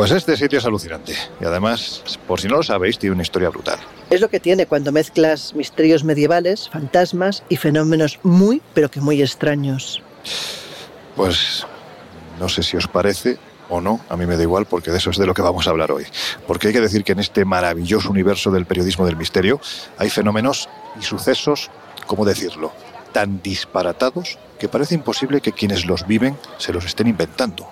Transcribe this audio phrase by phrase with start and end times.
[0.00, 3.50] Pues este sitio es alucinante y además, por si no lo sabéis, tiene una historia
[3.50, 3.78] brutal.
[4.08, 9.20] Es lo que tiene cuando mezclas misterios medievales, fantasmas y fenómenos muy, pero que muy
[9.20, 10.02] extraños.
[11.14, 11.66] Pues
[12.38, 13.36] no sé si os parece
[13.68, 15.66] o no, a mí me da igual porque de eso es de lo que vamos
[15.66, 16.06] a hablar hoy.
[16.46, 19.60] Porque hay que decir que en este maravilloso universo del periodismo del misterio
[19.98, 21.70] hay fenómenos y sucesos,
[22.06, 22.72] ¿cómo decirlo?,
[23.12, 27.68] tan disparatados que parece imposible que quienes los viven se los estén inventando.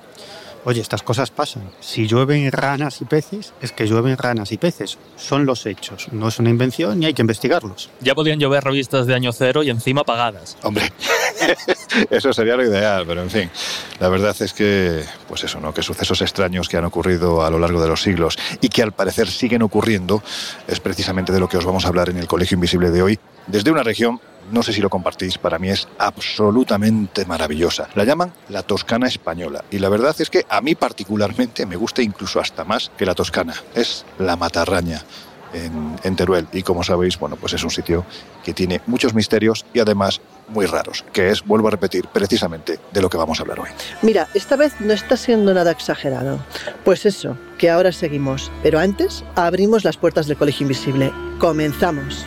[0.65, 1.71] Oye, estas cosas pasan.
[1.81, 4.99] Si llueven ranas y peces, es que llueven ranas y peces.
[5.17, 6.09] Son los hechos.
[6.13, 7.91] No es una invención ni hay que investigarlos.
[8.01, 10.57] Ya podían llover revistas de año cero y encima pagadas.
[10.63, 10.93] Hombre,
[12.11, 13.51] eso sería lo ideal, pero en fin,
[14.01, 15.73] la verdad es que, pues eso, ¿no?
[15.73, 18.93] Que sucesos extraños que han ocurrido a lo largo de los siglos y que al
[18.93, 20.23] parecer siguen ocurriendo
[20.67, 23.19] es precisamente de lo que os vamos a hablar en el Colegio Invisible de hoy,
[23.47, 24.21] desde una región
[24.51, 27.89] no sé si lo compartís, para mí es absolutamente maravillosa.
[27.95, 32.03] La llaman la Toscana española y la verdad es que a mí particularmente me gusta
[32.03, 33.55] incluso hasta más que la Toscana.
[33.75, 35.03] Es la Matarraña.
[35.55, 38.05] En, Teruel y como sabéis, bueno, pues es un sitio
[38.45, 43.01] que tiene muchos misterios y además muy raros, que es, vuelvo a repetir, precisamente de
[43.01, 43.71] lo que vamos a hablar hoy.
[44.03, 46.39] Mira, esta vez no está siendo nada exagerado.
[46.85, 51.13] Pues eso, que ahora seguimos, pero antes abrimos las puertas del Colegio Invisible.
[51.39, 52.27] Comenzamos.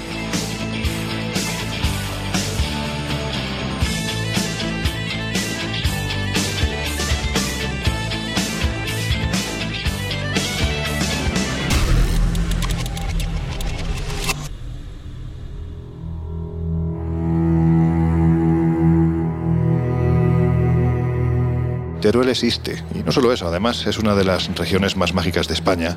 [22.11, 25.53] Teruel existe, y no solo eso, además es una de las regiones más mágicas de
[25.53, 25.95] España,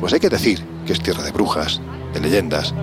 [0.00, 1.80] pues hay que decir que es tierra de brujas,
[2.12, 2.74] de leyendas,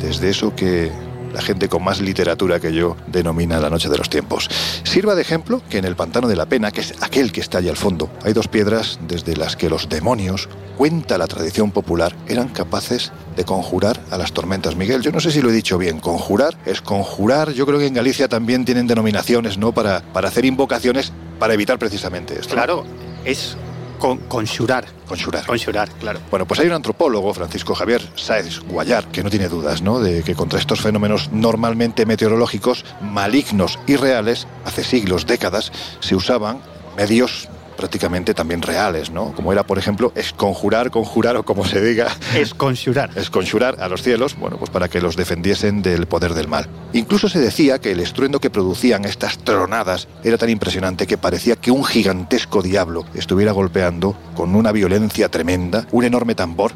[0.00, 0.90] desde eso que
[1.32, 4.48] la gente con más literatura que yo denomina la noche de los tiempos.
[4.84, 7.58] Sirva de ejemplo que en el pantano de la pena, que es aquel que está
[7.58, 12.14] allá al fondo, hay dos piedras desde las que los demonios, cuenta la tradición popular,
[12.28, 14.76] eran capaces de conjurar a las tormentas.
[14.76, 17.86] Miguel, yo no sé si lo he dicho bien, conjurar es conjurar, yo creo que
[17.86, 19.72] en Galicia también tienen denominaciones, ¿no?
[19.72, 22.54] Para, para hacer invocaciones para evitar precisamente esto.
[22.54, 22.84] Claro,
[23.24, 23.56] es
[24.02, 24.84] con, conjurar.
[25.06, 25.46] Conjurar.
[25.46, 26.18] Conjurar, claro.
[26.28, 30.00] Bueno, pues hay un antropólogo, Francisco Javier Sáez Guayar, que no tiene dudas, ¿no?
[30.00, 35.70] De que contra estos fenómenos normalmente meteorológicos, malignos y reales, hace siglos, décadas,
[36.00, 36.58] se usaban
[36.96, 39.32] medios prácticamente también reales, ¿no?
[39.32, 42.08] Como era, por ejemplo, esconjurar, conjurar o como se diga.
[42.34, 43.10] Esconjurar.
[43.16, 46.68] Esconjurar a los cielos, bueno, pues para que los defendiesen del poder del mal.
[46.92, 51.56] Incluso se decía que el estruendo que producían estas tronadas era tan impresionante que parecía
[51.56, 56.72] que un gigantesco diablo estuviera golpeando con una violencia tremenda un enorme tambor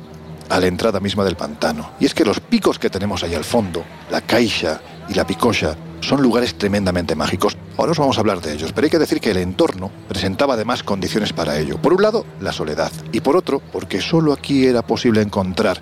[0.48, 1.90] a la entrada misma del pantano.
[2.00, 5.76] Y es que los picos que tenemos ahí al fondo, la caixa y la picocha,
[6.00, 7.56] son lugares tremendamente mágicos.
[7.76, 10.54] Ahora os vamos a hablar de ellos, pero hay que decir que el entorno presentaba
[10.54, 11.80] además condiciones para ello.
[11.80, 15.80] Por un lado, la soledad, y por otro, porque solo aquí era posible encontrar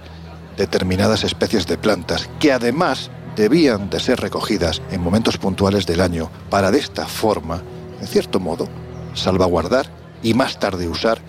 [0.57, 6.31] determinadas especies de plantas que además debían de ser recogidas en momentos puntuales del año
[6.51, 7.63] para de esta forma,
[8.01, 8.69] en cierto modo,
[9.15, 9.87] salvaguardar
[10.23, 11.21] y más tarde usar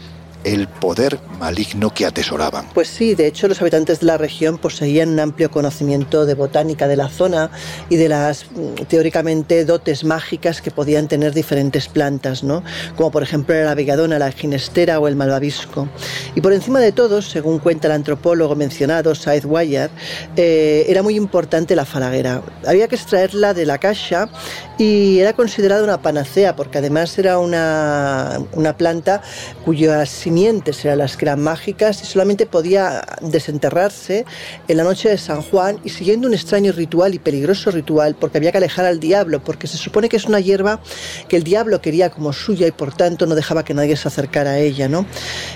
[0.46, 2.68] el poder maligno que atesoraban.
[2.74, 6.88] Pues sí, de hecho los habitantes de la región poseían un amplio conocimiento de botánica
[6.88, 7.50] de la zona
[7.90, 12.64] y de las mm, teóricamente dotes mágicas que podían tener diferentes plantas, ¿no?
[12.96, 15.90] como por ejemplo la vegadona, la ginestera o el malvavisco.
[16.36, 19.90] Y por encima de todo, según cuenta el antropólogo mencionado, Said Wayar,
[20.36, 22.44] eh, era muy importante la falaguera.
[22.68, 24.30] Había que extraerla de la caja
[24.78, 29.22] y era considerada una panacea porque además era una, una planta
[29.64, 30.06] cuya
[30.38, 34.26] eran las que eran mágicas y solamente podía desenterrarse
[34.68, 38.38] en la noche de San Juan y siguiendo un extraño ritual y peligroso ritual porque
[38.38, 40.82] había que alejar al diablo, porque se supone que es una hierba
[41.30, 44.52] que el diablo quería como suya y por tanto no dejaba que nadie se acercara
[44.52, 45.06] a ella, ¿no?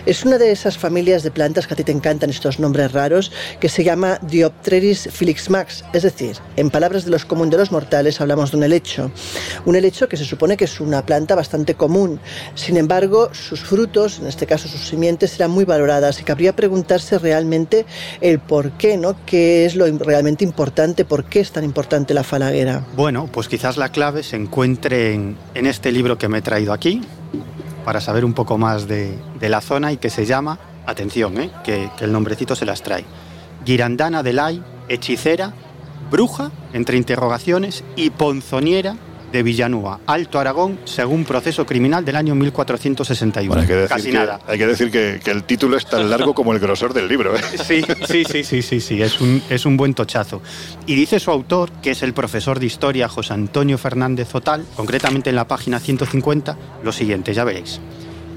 [0.05, 3.31] Es una de esas familias de plantas que a ti te encantan estos nombres raros,
[3.59, 5.09] que se llama Diopteris
[5.49, 9.11] Max, es decir, en palabras de los comunes de los mortales hablamos de un helecho.
[9.65, 12.19] Un helecho que se supone que es una planta bastante común.
[12.55, 17.19] Sin embargo, sus frutos, en este caso sus simientes, eran muy valoradas y cabría preguntarse
[17.19, 17.85] realmente
[18.21, 19.15] el por qué, ¿no?
[19.25, 21.05] ¿Qué es lo realmente importante?
[21.05, 22.85] ¿Por qué es tan importante la falaguera?
[22.95, 27.01] Bueno, pues quizás la clave se encuentre en, este libro que me he traído aquí,
[27.83, 31.51] para saber un poco más de, la zona y que se llama, atención, ¿eh?
[31.63, 33.05] que, que el nombrecito se las trae,
[33.65, 35.53] Girandana de Lai, hechicera,
[36.09, 38.95] bruja, entre interrogaciones, y ponzoniera
[39.31, 43.63] de Villanúa, Alto Aragón, según proceso criminal del año 1461.
[43.87, 44.39] Casi nada.
[44.47, 47.35] Hay que decir que, el título es tan largo como el grosor del libro.
[47.35, 47.41] ¿eh?
[47.63, 50.41] Sí, sí, sí, sí, sí, sí, es un, es un buen tochazo.
[50.85, 55.29] Y dice su autor, que es el profesor de historia José Antonio Fernández Zotal, concretamente
[55.29, 57.79] en la página 150, lo siguiente, ya veréis.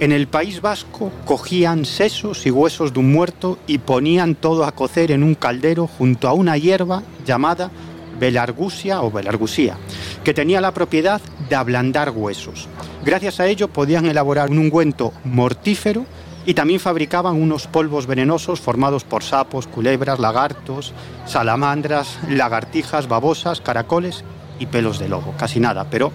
[0.00, 4.72] En el País Vasco cogían sesos y huesos de un muerto y ponían todo a
[4.72, 7.70] cocer en un caldero junto a una hierba llamada
[8.18, 9.76] belargusia o belargusía,
[10.24, 12.68] que tenía la propiedad de ablandar huesos.
[13.04, 16.06] Gracias a ello podían elaborar un ungüento mortífero
[16.44, 20.92] y también fabricaban unos polvos venenosos formados por sapos, culebras, lagartos,
[21.26, 24.24] salamandras, lagartijas, babosas, caracoles
[24.58, 25.34] y pelos de lobo.
[25.36, 26.12] Casi nada, pero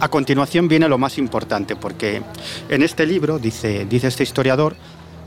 [0.00, 2.22] a continuación viene lo más importante, porque
[2.68, 4.76] en este libro dice, dice este historiador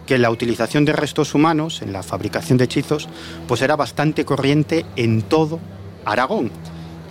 [0.06, 3.08] que la utilización de restos humanos en la fabricación de hechizos
[3.48, 5.60] pues era bastante corriente en todo
[6.12, 6.52] Aragón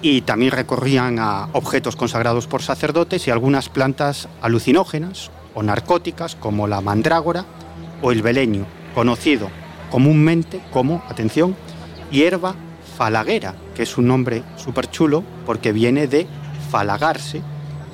[0.02, 6.68] y también recorrían a objetos consagrados por sacerdotes y algunas plantas alucinógenas o narcóticas como
[6.68, 7.44] la mandrágora
[8.02, 8.64] o el beleño,
[8.94, 9.50] conocido
[9.90, 11.56] comúnmente como, atención,
[12.10, 12.54] hierba
[12.96, 16.26] falaguera, que es un nombre súper chulo porque viene de
[16.70, 17.42] falagarse,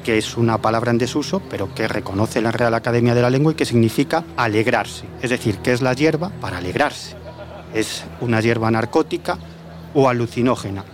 [0.03, 3.53] que es una palabra en desuso, pero que reconoce la Real Academia de la Lengua
[3.53, 5.07] y que significa alegrarse.
[5.23, 7.17] Es decir, que es la hierba para alegrarse.
[7.73, 9.39] Es una hierba narcótica
[9.95, 10.85] o alucinógena.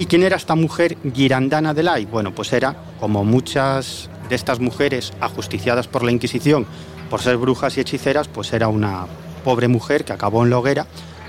[0.00, 2.06] ¿Y quién era esta mujer Girandana de Lai?
[2.06, 6.66] Bueno, pues era, como muchas de estas mujeres ajusticiadas por la Inquisición
[7.10, 9.06] por ser brujas y hechiceras, pues era una
[9.42, 10.86] pobre mujer que acabó en la hoguera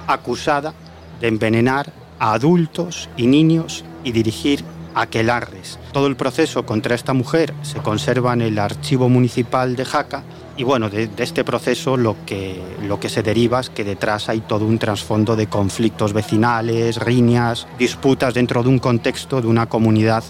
[0.08, 0.74] acusada
[1.20, 4.64] de envenenar a adultos y niños y dirigir
[4.94, 5.80] aquelarres.
[5.94, 10.24] Todo el proceso contra esta mujer se conserva en el archivo municipal de Jaca
[10.60, 14.42] y bueno, de, este proceso lo que, lo que se deriva es que detrás hay
[14.42, 20.22] todo un trasfondo de conflictos vecinales, riñas, disputas dentro de un contexto de una comunidad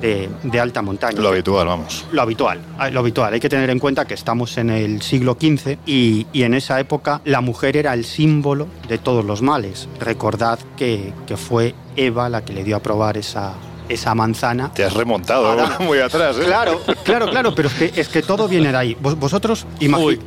[0.00, 1.20] de, alta montaña.
[1.20, 2.04] Lo habitual, vamos.
[2.10, 3.32] Lo habitual, ah, lo habitual.
[3.34, 6.80] Hay que tener en cuenta que estamos en el siglo XV y, y en esa
[6.80, 9.88] época la mujer era el símbolo de todos los males.
[10.00, 13.54] Recordad que, que fue Eva la que le dio a probar esa,
[13.88, 14.72] esa manzana.
[14.72, 16.44] Te has remontado muy atrás, ¿eh?
[16.44, 18.96] Claro, claro, claro, pero es que, es que todo viene de ahí.
[19.00, 20.20] vosotros imagináis.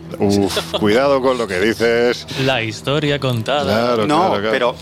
[0.79, 2.27] cuidado con lo que dices.
[2.45, 3.95] La historia contada.
[3.95, 4.75] Claro, no, pero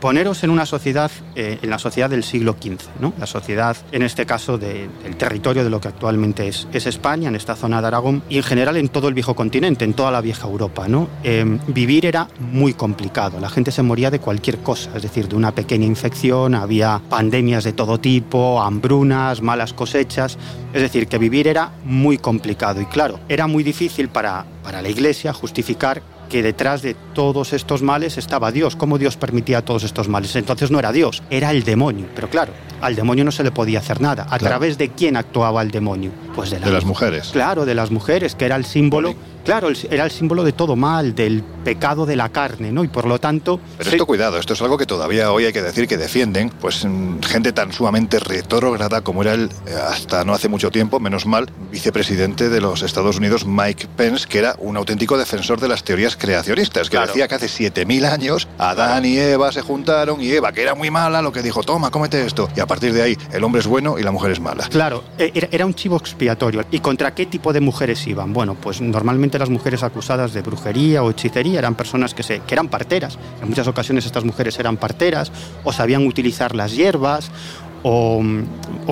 [0.00, 3.12] poneros en una sociedad, eh, en la sociedad del siglo XV, ¿no?
[3.18, 7.36] La sociedad, en este caso, del territorio de lo que actualmente es, es España, en
[7.36, 10.20] esta zona de Aragón, y en general en todo el viejo continente, en toda la
[10.20, 11.08] vieja Europa, ¿no?
[11.22, 13.40] Em, vivir era muy complicado.
[13.40, 17.64] La gente se moría de cualquier cosa, es decir, de una pequeña infección, había pandemias
[17.64, 20.36] de todo tipo, hambrunas, malas cosechas.
[20.74, 24.90] Es decir, que vivir era muy complicado y claro, era muy difícil para, para la
[24.90, 28.76] iglesia justificar que detrás de todos estos males estaba Dios.
[28.76, 30.36] ¿Cómo Dios permitía todos estos males?
[30.36, 32.06] Entonces no era Dios, era el demonio.
[32.14, 34.26] Pero claro, al demonio no se le podía hacer nada.
[34.30, 36.10] ¿A través de quién actuaba el demonio?
[36.34, 37.30] Pues de, las mujeres.
[37.32, 39.14] Claro, de las mujeres, que era el símbolo
[39.48, 42.84] Claro, era el símbolo de todo mal, del pecado de la carne, ¿no?
[42.84, 43.58] Y por lo tanto...
[43.78, 46.84] Pero esto, cuidado, esto es algo que todavía hoy hay que decir que defienden, pues
[46.84, 51.24] mm, gente tan sumamente retrógrada como era el, eh, hasta no hace mucho tiempo, menos
[51.24, 55.82] mal, vicepresidente de los Estados Unidos, Mike Pence, que era un auténtico defensor de las
[55.82, 60.52] teorías creacionistas, que decía que hace 7.000 años Adán y Eva se juntaron y Eva,
[60.52, 62.50] que era muy mala, lo que dijo, toma, cómete esto.
[62.54, 64.68] Y a partir de ahí, el hombre es bueno y la mujer es mala.
[64.68, 66.66] Claro, e, era un chivo expiatorio.
[66.70, 68.34] ¿Y contra qué tipo de mujeres iban?
[68.34, 72.54] Bueno, pues normalmente las mujeres acusadas de brujería o hechicería eran personas que, se, que
[72.54, 73.18] eran parteras.
[73.40, 75.32] En muchas ocasiones estas mujeres eran parteras
[75.64, 77.30] o sabían utilizar las hierbas
[77.82, 78.22] o,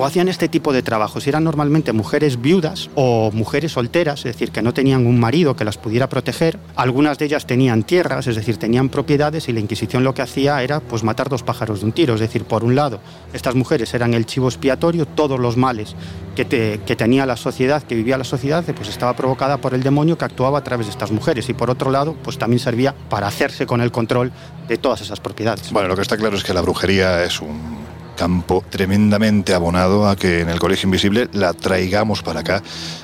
[0.03, 1.27] hacían este tipo de trabajos.
[1.27, 5.65] Eran normalmente mujeres viudas o mujeres solteras, es decir, que no tenían un marido que
[5.65, 6.59] las pudiera proteger.
[6.75, 10.61] Algunas de ellas tenían tierras, es decir, tenían propiedades y la Inquisición lo que hacía
[10.63, 12.13] era pues matar dos pájaros de un tiro.
[12.13, 12.99] Es decir, por un lado,
[13.33, 15.95] estas mujeres eran el chivo expiatorio, todos los males
[16.35, 16.45] que,
[16.85, 20.25] que tenía la sociedad, que vivía la sociedad, pues estaba provocada por el demonio que
[20.25, 21.49] actuaba a través de estas mujeres.
[21.49, 24.31] Y por otro lado, pues también servía para hacerse con el control
[24.67, 25.71] de todas esas propiedades.
[25.71, 27.86] Bueno, lo que está claro es que la brujería es un
[28.17, 32.61] campo tremendamente abonado a que en el Colegio Invisible la traigamos para acá.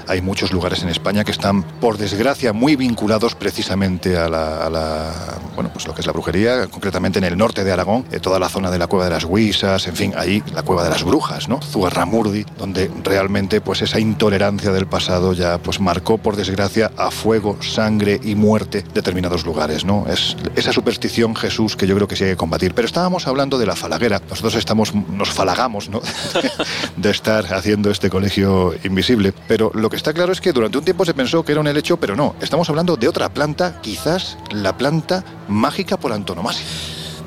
[0.07, 5.69] Hay muchos lugares en España que están, por desgracia, muy vinculados precisamente a la, bueno,
[5.71, 8.49] pues lo que es la brujería, concretamente en el norte de Aragón, eh, toda la
[8.49, 11.47] zona de la Cueva de las Huisas, en fin, ahí la Cueva de las Brujas,
[11.47, 11.61] ¿no?
[11.61, 17.57] Zugarramurdi, donde realmente pues esa intolerancia del pasado ya pues marcó, por desgracia, a fuego,
[17.61, 20.05] sangre y muerte determinados lugares, ¿no?
[20.09, 22.73] Es esa superstición, Jesús, que yo creo que sí hay que combatir.
[22.73, 24.21] Pero estábamos hablando de la falaguera.
[24.29, 26.01] Nosotros estamos nos falagamos ¿no?
[26.97, 29.33] de estar haciendo este colegio invisible.
[29.47, 31.67] Pero lo que está claro es que durante un tiempo se pensó que era un
[31.67, 32.35] helecho, pero no.
[32.41, 36.65] Estamos hablando de otra planta, quizás la planta mágica por antonomasia.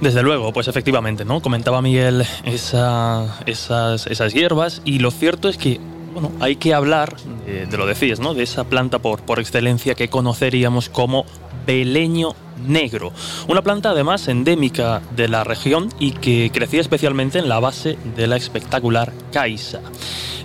[0.00, 1.40] Desde luego, pues efectivamente, ¿no?
[1.40, 5.80] Comentaba Miguel esa, esas, esas hierbas y lo cierto es que
[6.12, 7.14] bueno, hay que hablar,
[7.44, 8.32] de, lo decías, ¿no?
[8.32, 11.26] De esa planta por, por excelencia que conoceríamos como
[11.66, 12.34] beleño
[12.66, 13.12] negro,
[13.48, 18.26] una planta además endémica de la región y que crecía especialmente en la base de
[18.26, 19.80] la espectacular caixa.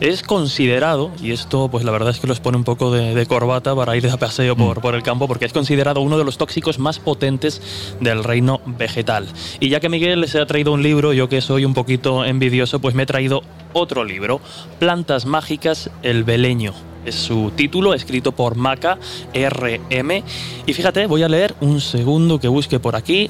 [0.01, 3.75] Es considerado, y esto pues la verdad es que los pone un poco de, corbata
[3.75, 4.81] para ir de paseo por, mm.
[4.81, 7.61] por el campo, porque es considerado uno de los tóxicos más potentes
[7.99, 9.27] del reino vegetal.
[9.59, 12.79] Y ya que Miguel les ha traído un libro, yo que soy un poquito envidioso,
[12.79, 14.41] pues me he traído otro libro,
[14.79, 16.73] Plantas Mágicas, el Beleño,
[17.05, 18.97] es su título, escrito por Maca
[19.33, 20.23] RM.
[20.65, 23.29] Y fíjate, voy a leer un segundo que busque por aquí,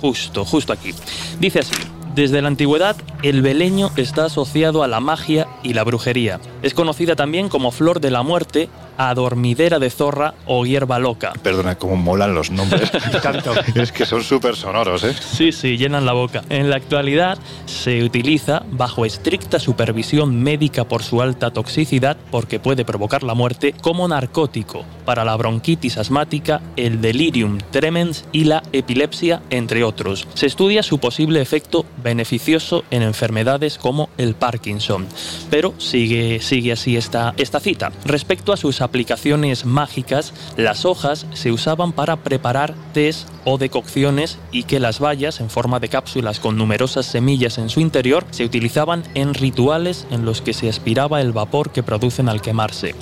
[0.00, 0.90] justo, justo aquí.
[1.38, 1.74] Dice así.
[2.14, 6.40] Desde la antigüedad, el beleño está asociado a la magia y la brujería.
[6.60, 8.68] Es conocida también como flor de la muerte
[9.08, 11.32] adormidera de zorra o hierba loca.
[11.42, 12.90] Perdona, cómo molan los nombres.
[13.74, 15.14] es que son súper sonoros, ¿eh?
[15.14, 16.42] Sí, sí, llenan la boca.
[16.50, 22.84] En la actualidad se utiliza bajo estricta supervisión médica por su alta toxicidad, porque puede
[22.84, 29.42] provocar la muerte, como narcótico para la bronquitis asmática, el delirium tremens y la epilepsia,
[29.50, 30.28] entre otros.
[30.34, 35.08] Se estudia su posible efecto beneficioso en enfermedades como el Parkinson.
[35.50, 37.90] Pero sigue, sigue así esta, esta cita.
[38.04, 44.62] Respecto a sus aplicaciones mágicas, las hojas se usaban para preparar tés o decocciones y
[44.62, 49.02] que las bayas, en forma de cápsulas con numerosas semillas en su interior, se utilizaban
[49.14, 52.94] en rituales en los que se aspiraba el vapor que producen al quemarse.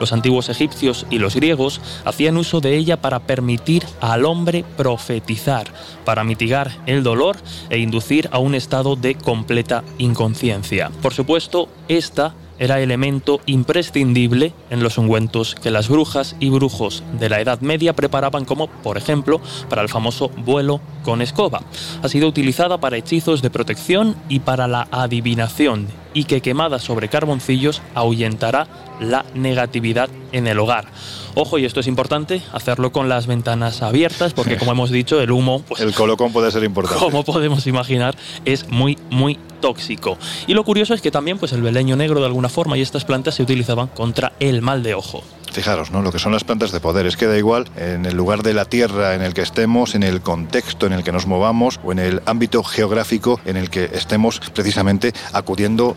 [0.00, 5.66] Los antiguos egipcios y los griegos hacían uso de ella para permitir al hombre profetizar,
[6.04, 7.36] para mitigar el dolor
[7.70, 10.90] e inducir a un estado de completa inconsciencia.
[11.02, 17.28] Por supuesto, esta era elemento imprescindible en los ungüentos que las brujas y brujos de
[17.28, 21.62] la Edad Media preparaban como, por ejemplo, para el famoso vuelo con escoba.
[22.02, 27.10] Ha sido utilizada para hechizos de protección y para la adivinación y que quemada sobre
[27.10, 28.66] carboncillos ahuyentará
[29.00, 30.86] la negatividad en el hogar.
[31.34, 35.30] Ojo, y esto es importante, hacerlo con las ventanas abiertas, porque como hemos dicho, el
[35.30, 35.62] humo...
[35.68, 37.04] Pues, el colocón puede ser importante.
[37.04, 40.16] Como podemos imaginar, es muy, muy tóxico.
[40.46, 43.04] Y lo curioso es que también pues, el beleño negro de alguna forma y estas
[43.04, 45.22] plantas se utilizaban contra el mal de ojo.
[45.56, 46.02] Fijaros, ¿no?
[46.02, 47.06] Lo que son las plantas de poder.
[47.06, 50.02] Es que da igual en el lugar de la tierra en el que estemos, en
[50.02, 53.84] el contexto en el que nos movamos o en el ámbito geográfico en el que
[53.94, 55.96] estemos precisamente acudiendo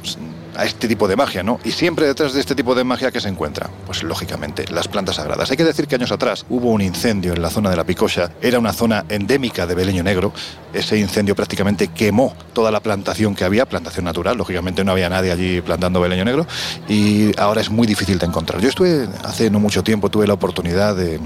[0.60, 1.60] a este tipo de magia, ¿no?
[1.64, 5.16] Y siempre detrás de este tipo de magia que se encuentra, pues lógicamente, las plantas
[5.16, 5.50] sagradas.
[5.50, 8.32] Hay que decir que años atrás hubo un incendio en la zona de la Picocha,
[8.42, 10.34] era una zona endémica de Beleño Negro,
[10.74, 15.32] ese incendio prácticamente quemó toda la plantación que había, plantación natural, lógicamente no había nadie
[15.32, 16.46] allí plantando Beleño Negro,
[16.90, 18.62] y ahora es muy difícil de encontrar.
[18.62, 21.20] Yo estuve, hace no mucho tiempo, tuve la oportunidad de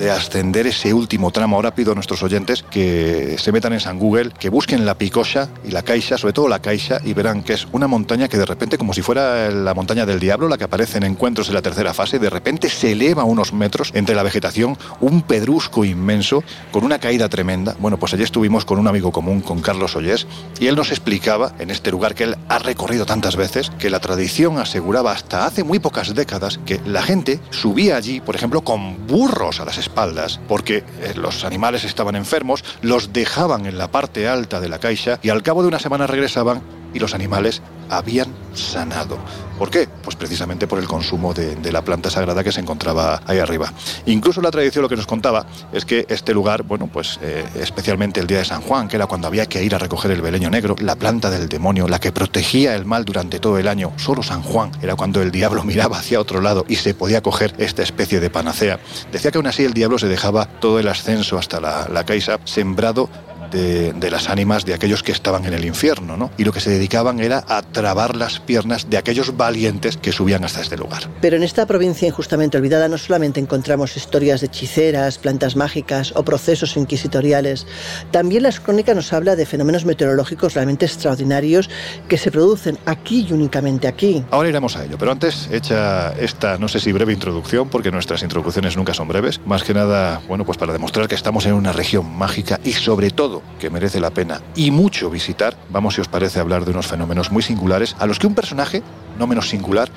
[0.00, 1.56] de ascender ese último tramo.
[1.56, 5.50] Ahora pido a nuestros oyentes que se metan en San Google, que busquen la Picosa
[5.62, 8.46] y la Caixa, sobre todo la Caixa, y verán que es una montaña que de
[8.46, 11.62] repente, como si fuera la montaña del diablo, la que aparece en encuentros en la
[11.62, 16.42] tercera fase, de repente se eleva unos metros entre la vegetación, un pedrusco inmenso,
[16.72, 17.76] con una caída tremenda.
[17.78, 20.26] Bueno, pues allí estuvimos con un amigo común, con Carlos Ollés,
[20.58, 24.00] y él nos explicaba, en este lugar que él ha recorrido tantas veces, que la
[24.00, 29.06] tradición aseguraba hasta hace muy pocas décadas que la gente subía allí, por ejemplo, con
[29.06, 34.28] burros a las espaldas, porque eh, los animales estaban enfermos, los dejaban en la parte
[34.28, 36.62] alta de la caixa y al cabo de una semana regresaban
[36.94, 39.18] y los animales habían sanado.
[39.58, 39.88] ¿Por qué?
[40.02, 43.72] Pues precisamente por el consumo de, la planta sagrada que se encontraba ahí arriba.
[44.06, 48.20] Incluso la tradición lo que nos contaba es que este lugar, bueno, pues eh, especialmente
[48.20, 50.50] el día de San Juan, que era cuando había que ir a recoger el beleño
[50.50, 54.22] negro, la planta del demonio, la que protegía el mal durante todo el año, solo
[54.22, 57.82] San Juan era cuando el diablo miraba hacia otro lado y se podía coger esta
[57.82, 58.80] especie de panacea.
[59.12, 62.38] Decía que aún así el diablo se dejaba todo el ascenso hasta la, la Caixa
[62.44, 63.10] sembrado
[63.50, 66.30] de, las ánimas de aquellos que estaban en el infierno, ¿no?
[66.36, 70.44] Y lo que se dedicaban era a trabar las piernas de aquellos valientes que subían
[70.44, 71.08] hasta este lugar.
[71.20, 76.24] Pero en esta provincia injustamente olvidada no solamente encontramos historias de hechiceras, plantas mágicas o
[76.24, 77.66] procesos inquisitoriales,
[78.10, 81.70] también las crónicas nos habla de fenómenos meteorológicos realmente extraordinarios
[82.08, 84.24] que se producen aquí y únicamente aquí.
[84.30, 88.22] Ahora iremos a ello, pero antes hecha esta, no sé si breve introducción, porque nuestras
[88.22, 91.72] introducciones nunca son breves, más que nada, bueno, pues para demostrar que estamos en una
[91.72, 96.08] región mágica y sobre todo que merece la pena y mucho visitar, vamos si os
[96.08, 98.82] parece hablar de unos fenómenos muy singulares a los que un personaje,
[99.18, 99.90] no menos singular,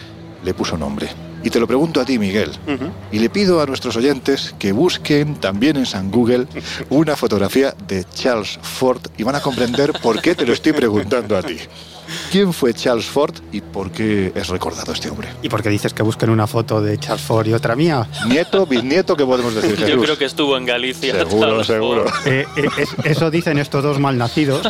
[0.44, 1.10] le puso nombre.
[1.44, 2.52] Y te lo pregunto a ti, Miguel.
[3.12, 6.48] Y le pido a nuestros oyentes que busquen también en San Google
[6.90, 11.38] una fotografía de Charles Ford y van a comprender por qué te lo estoy preguntando
[11.38, 11.58] a ti.
[12.32, 15.29] ¿Quién fue Charles Ford y por qué es recordado este hombre?
[15.41, 18.08] ¿Y por qué dices que busquen una foto de Charles Ford y otra mía?
[18.27, 19.77] Nieto, bisnieto, ¿qué podemos decir?
[19.86, 21.13] Yo creo que estuvo en Galicia.
[21.13, 22.05] Seguro, seguro.
[22.25, 22.67] Eh, eh,
[23.03, 24.67] eso dicen estos dos malnacidos,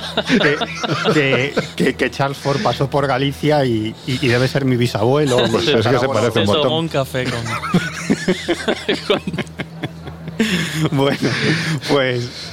[1.14, 1.54] que,
[1.98, 5.38] que, Charles Ford pasó por Galicia y, debe ser mi bisabuelo.
[5.52, 6.74] Pues es que se parece un montón.
[6.74, 7.40] un café con...
[10.92, 11.30] bueno,
[11.90, 12.53] pues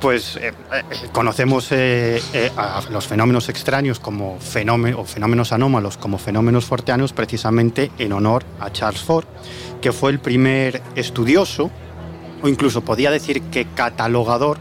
[0.00, 2.20] pues eh, eh, conocemos eh,
[2.56, 8.70] a los fenómenos extraños como o fenómenos anómalos como fenómenos forteanos precisamente en honor a
[8.70, 9.26] Charles Ford,
[9.80, 11.70] que fue el primer estudioso,
[12.42, 14.58] o incluso podía decir que catalogador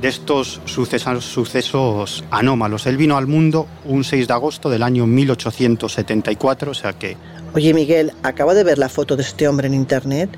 [0.00, 2.86] de estos sucesos, sucesos anómalos.
[2.86, 7.16] Él vino al mundo un 6 de agosto del año 1874, o sea que...
[7.54, 10.30] Oye Miguel, acabo de ver la foto de este hombre en internet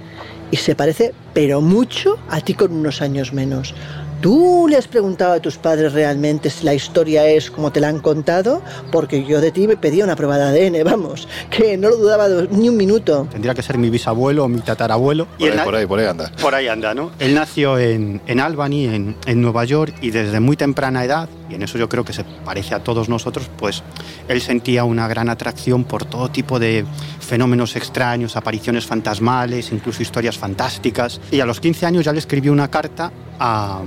[0.50, 3.74] y se parece, pero mucho, a ti con unos años menos.
[4.20, 7.88] ¿Tú le has preguntado a tus padres realmente si la historia es como te la
[7.88, 8.60] han contado?
[8.92, 12.28] Porque yo de ti me pedía una prueba de ADN, vamos, que no lo dudaba
[12.50, 13.26] ni un minuto.
[13.30, 15.26] Tendría que ser mi bisabuelo o mi tatarabuelo.
[15.38, 16.32] Por, ahí, por ahí, por ahí anda.
[16.38, 17.12] Por ahí anda, ¿no?
[17.18, 21.54] Él nació en, en Albany, en, en Nueva York, y desde muy temprana edad, y
[21.54, 23.82] en eso yo creo que se parece a todos nosotros, pues
[24.28, 26.84] él sentía una gran atracción por todo tipo de
[27.20, 31.20] fenómenos extraños, apariciones fantasmales, incluso historias fantásticas.
[31.30, 33.82] Y a los 15 años ya le escribió una carta a,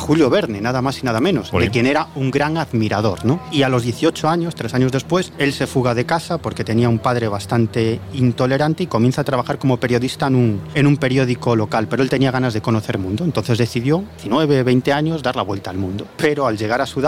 [0.00, 3.24] Julio Verne, nada más y nada menos, de quien era un gran admirador.
[3.24, 3.40] ¿no?
[3.50, 6.88] Y a los 18 años, tres años después, él se fuga de casa porque tenía
[6.90, 11.56] un padre bastante intolerante y comienza a trabajar como periodista en un, en un periódico
[11.56, 15.42] local, pero él tenía ganas de conocer mundo, entonces decidió, 19, 20 años, dar la
[15.42, 16.06] vuelta al mundo.
[16.16, 17.07] Pero al llegar a Sudáfrica,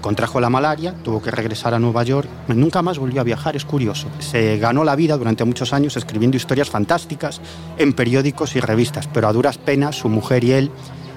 [0.00, 3.64] contrajo la malaria, tuvo que regresar a Nueva York, nunca más volvió a viajar, es
[3.64, 4.08] curioso.
[4.18, 7.40] Se ganó la vida durante muchos años escribiendo historias fantásticas
[7.78, 10.70] en periódicos y revistas, pero a duras penas su mujer y él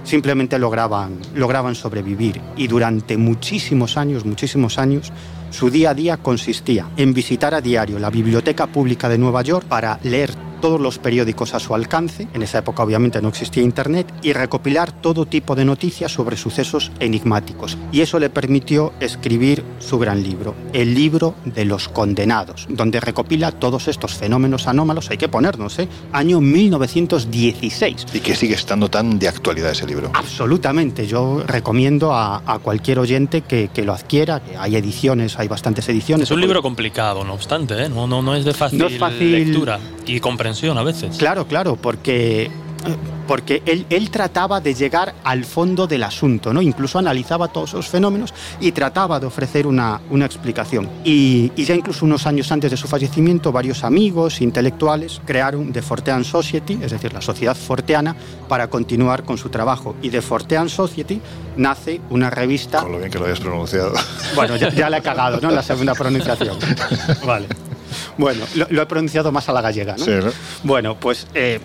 [0.03, 2.41] simplemente lograban, lograban sobrevivir.
[2.57, 5.11] Y durante muchísimos años, muchísimos años,
[5.49, 9.65] su día a día consistía en visitar a diario la Biblioteca Pública de Nueva York
[9.67, 10.31] para leer
[10.63, 14.93] todos los periódicos a su alcance, en esa época obviamente no existía Internet, y recopilar
[14.93, 17.77] todo tipo de noticias sobre sucesos enigmáticos.
[17.91, 23.51] Y eso le permitió escribir su gran libro, El libro de los condenados, donde recopila
[23.51, 25.89] todos estos fenómenos anómalos, hay que ponernos, ¿eh?
[26.13, 28.05] Año 1916.
[28.13, 30.11] ¿Y que sigue estando tan de actualidad ese libro?
[30.13, 36.29] Absolutamente, yo recomiendo a, cualquier oyente que, lo adquiera, que hay ediciones, hay bastantes ediciones.
[36.29, 37.89] Es un libro complicado, no obstante, ¿eh?
[37.89, 41.17] no, no, no es de fácil, es fácil lectura y comprensión a veces.
[41.17, 42.51] Claro, claro, porque
[43.27, 46.61] porque él, él, trataba de llegar al fondo del asunto, ¿no?
[46.61, 50.89] Incluso analizaba todos esos fenómenos y trataba de ofrecer una, una explicación.
[51.05, 55.81] Y, y, ya incluso unos años antes de su fallecimiento, varios amigos intelectuales crearon The
[55.81, 58.15] Fortean Society, es decir, la sociedad forteana,
[58.49, 59.95] para continuar con su trabajo.
[60.01, 61.21] Y The Fortean Society
[61.55, 62.81] nace una revista...
[62.81, 63.93] Con lo bien que lo hayas pronunciado.
[64.35, 65.51] Bueno, ya, ya la he cagado, ¿no?
[65.51, 66.57] La segunda pronunciación.
[67.25, 67.47] Vale.
[68.17, 70.05] Bueno, lo, he pronunciado más a la gallega, ¿no?
[70.05, 70.31] Sí, ¿no?
[70.63, 71.59] Bueno, pues eh,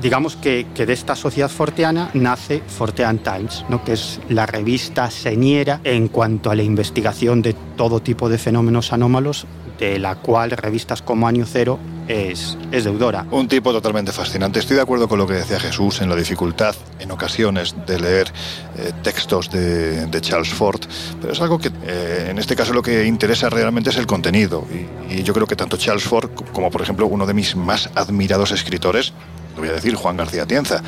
[0.00, 3.84] digamos que, de esta sociedad forteana nace Fortean Times, ¿no?
[3.84, 8.92] que es la revista señera en cuanto a la investigación de todo tipo de fenómenos
[8.92, 9.46] anómalos
[9.84, 13.26] de la cual revistas como Año Cero es, es, deudora.
[13.30, 14.58] Un tipo totalmente fascinante.
[14.58, 18.32] Estoy de acuerdo con lo que decía Jesús en la dificultad en ocasiones de leer
[18.78, 20.80] eh, textos de, Charles Ford,
[21.20, 24.66] pero es algo que eh, en este caso lo que interesa realmente es el contenido.
[25.10, 28.50] Y, yo creo que tanto Charles Ford como por ejemplo uno de mis más admirados
[28.52, 29.12] escritores,
[29.60, 30.82] voy a decir, Juan García Tienza,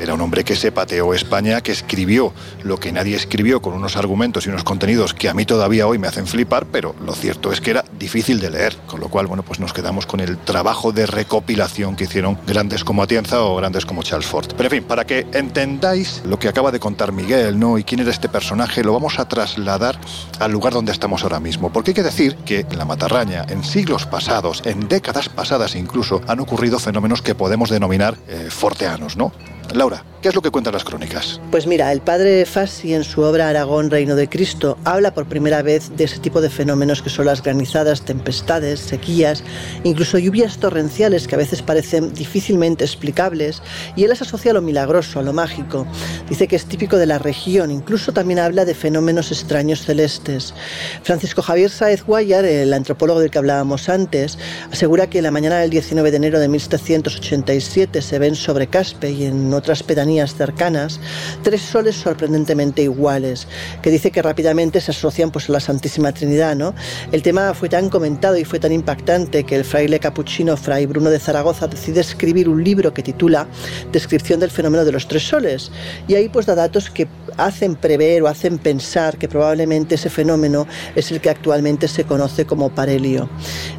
[0.00, 2.32] Era un hombre que se pateó España, que escribió
[2.64, 5.98] lo que nadie escribió con unos argumentos y unos contenidos que a mí todavía hoy
[5.98, 9.28] me hacen flipar, pero lo cierto es que era difícil de leer, con lo cual,
[9.28, 13.56] bueno, pues nos quedamos con el trabajo de recopilación que hicieron grandes como Atienza o
[13.56, 14.48] grandes como Charles Ford.
[14.56, 17.78] Pero en fin, para que entendáis lo que acaba de contar Miguel, ¿no?
[17.78, 19.96] Y quién era este personaje, lo vamos a trasladar
[20.40, 21.72] al lugar donde estamos ahora mismo.
[21.72, 26.20] Porque hay que decir que en la Matarraña, en siglos pasados, en décadas pasadas incluso,
[26.26, 27.83] han ocurrido fenómenos que podemos denominar
[28.28, 29.32] eh, forteanos, ¿no?
[29.72, 31.40] Laura, ¿qué es lo que cuentan las crónicas?
[31.50, 35.62] Pues mira, el padre Fassi en su obra Aragón, Reino de Cristo, habla por primera
[35.62, 39.42] vez de ese tipo de fenómenos que son las granizadas, tempestades, sequías,
[39.82, 43.62] incluso lluvias torrenciales que a veces parecen difícilmente explicables,
[43.96, 45.86] y él las asocia a lo milagroso, a lo mágico.
[46.28, 50.54] Dice que es típico de la región, incluso también habla de fenómenos extraños celestes.
[51.02, 54.38] Francisco Javier Saez Guayar, el antropólogo del que hablábamos antes,
[54.70, 59.24] asegura que la mañana del 19 de enero de 1787 se ven sobre Caspe y
[59.24, 61.00] en otras pedanías cercanas,
[61.42, 63.46] tres soles sorprendentemente iguales,
[63.82, 66.56] que dice que rápidamente se asocian pues, a la Santísima Trinidad.
[66.56, 66.74] ¿no?
[67.12, 71.10] El tema fue tan comentado y fue tan impactante que el fraile capuchino Fray Bruno
[71.10, 73.46] de Zaragoza decide escribir un libro que titula
[73.92, 75.70] Descripción del fenómeno de los tres soles.
[76.08, 80.66] Y ahí pues da datos que hacen prever o hacen pensar que probablemente ese fenómeno
[80.94, 83.28] es el que actualmente se conoce como parelio.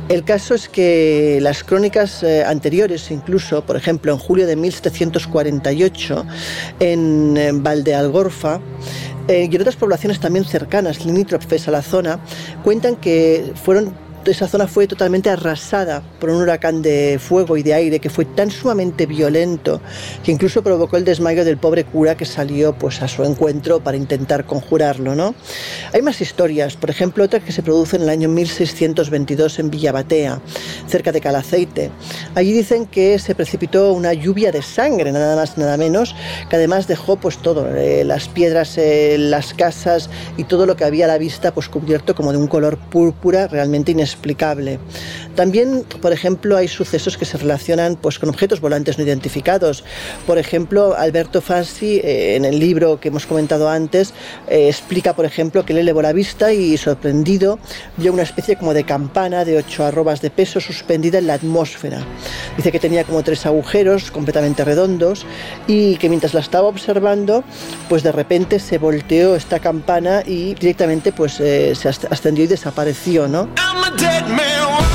[0.09, 6.25] El caso es que las crónicas eh, anteriores, incluso, por ejemplo, en julio de 1748,
[6.79, 8.59] en Valdealgorfa,
[9.27, 12.19] eh, y en otras poblaciones también cercanas, limítrofes a la zona,
[12.63, 17.73] cuentan que fueron esa zona fue totalmente arrasada por un huracán de fuego y de
[17.73, 19.81] aire que fue tan sumamente violento
[20.23, 23.97] que incluso provocó el desmayo del pobre cura que salió pues a su encuentro para
[23.97, 25.35] intentar conjurarlo, ¿no?
[25.93, 30.41] Hay más historias, por ejemplo, otra que se produce en el año 1622 en Villabatea,
[30.87, 31.91] cerca de Calaceite.
[32.35, 36.15] Allí dicen que se precipitó una lluvia de sangre, nada más nada menos,
[36.49, 40.83] que además dejó pues todo, eh, las piedras, eh, las casas y todo lo que
[40.83, 43.91] había a la vista pues cubierto como de un color púrpura realmente
[44.23, 44.79] inexplicable explicable.
[45.35, 49.83] También, por ejemplo, hay sucesos que se relacionan pues, con objetos volantes no identificados.
[50.25, 54.13] Por ejemplo, Alberto Fassi, eh, en el libro que hemos comentado antes,
[54.47, 57.59] eh, explica, por ejemplo, que le elevó la vista y, sorprendido,
[57.97, 61.99] vio una especie como de campana de ocho arrobas de peso suspendida en la atmósfera.
[62.55, 65.25] Dice que tenía como tres agujeros completamente redondos
[65.67, 67.43] y que mientras la estaba observando,
[67.89, 73.27] pues de repente se volteó esta campana y directamente pues eh, se ascendió y desapareció,
[73.27, 73.49] ¿no?
[73.97, 74.94] El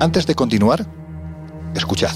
[0.00, 0.86] Antes de continuar,
[1.74, 2.12] escuchad.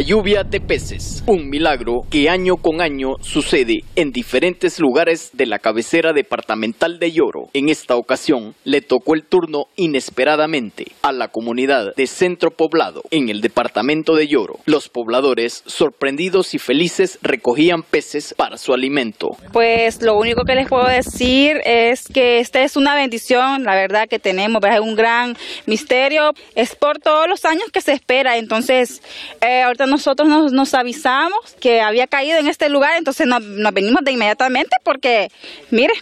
[0.00, 5.58] Lluvia de peces, un milagro que año con año sucede en diferentes lugares de la
[5.58, 7.48] cabecera departamental de Lloro.
[7.52, 13.28] En esta ocasión le tocó el turno inesperadamente a la comunidad de Centro Poblado en
[13.28, 14.58] el departamento de Lloro.
[14.64, 19.28] Los pobladores, sorprendidos y felices, recogían peces para su alimento.
[19.52, 24.08] Pues lo único que les puedo decir es que esta es una bendición, la verdad
[24.08, 25.36] que tenemos, es un gran
[25.66, 29.02] misterio, es por todos los años que se espera, entonces
[29.40, 34.12] eh, nosotros nos, avisamos que había caído en este lugar, entonces nos, nos venimos de
[34.12, 35.30] inmediatamente porque,
[35.70, 35.92] mire.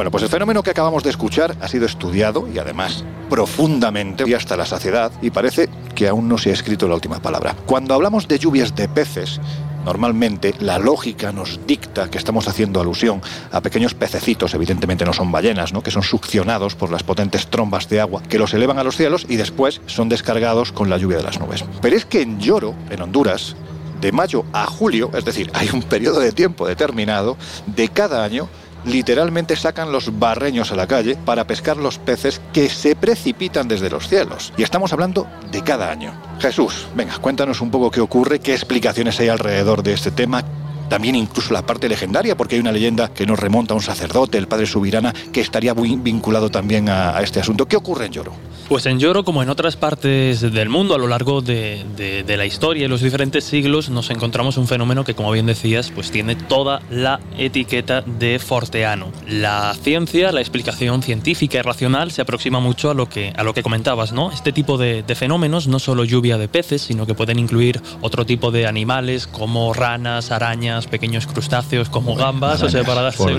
[0.00, 4.32] Bueno, pues el fenómeno que acabamos de escuchar ha sido estudiado y además profundamente y
[4.32, 7.54] hasta la saciedad y parece que aún no se ha escrito la última palabra.
[7.66, 9.40] Cuando hablamos de lluvias de peces,
[9.84, 15.32] Normalmente la lógica nos dicta que estamos haciendo alusión a pequeños pececitos, evidentemente no son
[15.32, 15.82] ballenas, ¿no?
[15.82, 19.26] que son succionados por las potentes trombas de agua que los elevan a los cielos
[19.28, 21.64] y después son descargados con la lluvia de las nubes.
[21.80, 23.56] Pero es que en Lloro, en Honduras,
[24.00, 28.48] de mayo a julio, es decir, hay un periodo de tiempo determinado, de cada año
[28.84, 33.90] literalmente sacan los barreños a la calle para pescar los peces que se precipitan desde
[33.90, 34.52] los cielos.
[34.56, 36.12] Y estamos hablando de cada año.
[36.38, 40.44] Jesús, venga, cuéntanos un poco qué ocurre, qué explicaciones hay alrededor de este tema,
[40.90, 44.36] también incluso la parte legendaria, porque hay una leyenda que nos remonta a un sacerdote,
[44.36, 47.66] el padre Subirana, que estaría muy vinculado también a, a este asunto.
[47.66, 48.50] ¿Qué ocurre en Lloro?
[48.70, 52.46] Pues en Lloro, como en otras partes del mundo a lo largo de, de, la
[52.46, 56.36] historia y los diferentes siglos, nos encontramos un fenómeno que, como bien decías, pues tiene
[56.36, 59.10] toda la etiqueta de forteano.
[59.26, 63.54] La ciencia, la explicación científica y racional se aproxima mucho a lo que, a lo
[63.54, 64.30] que comentabas, ¿no?
[64.30, 68.24] Este tipo de, de fenómenos, no solo lluvia de peces, sino que pueden incluir otro
[68.24, 73.20] tipo de animales como ranas, arañas, pequeños crustáceos como gambas, o sea, para darse.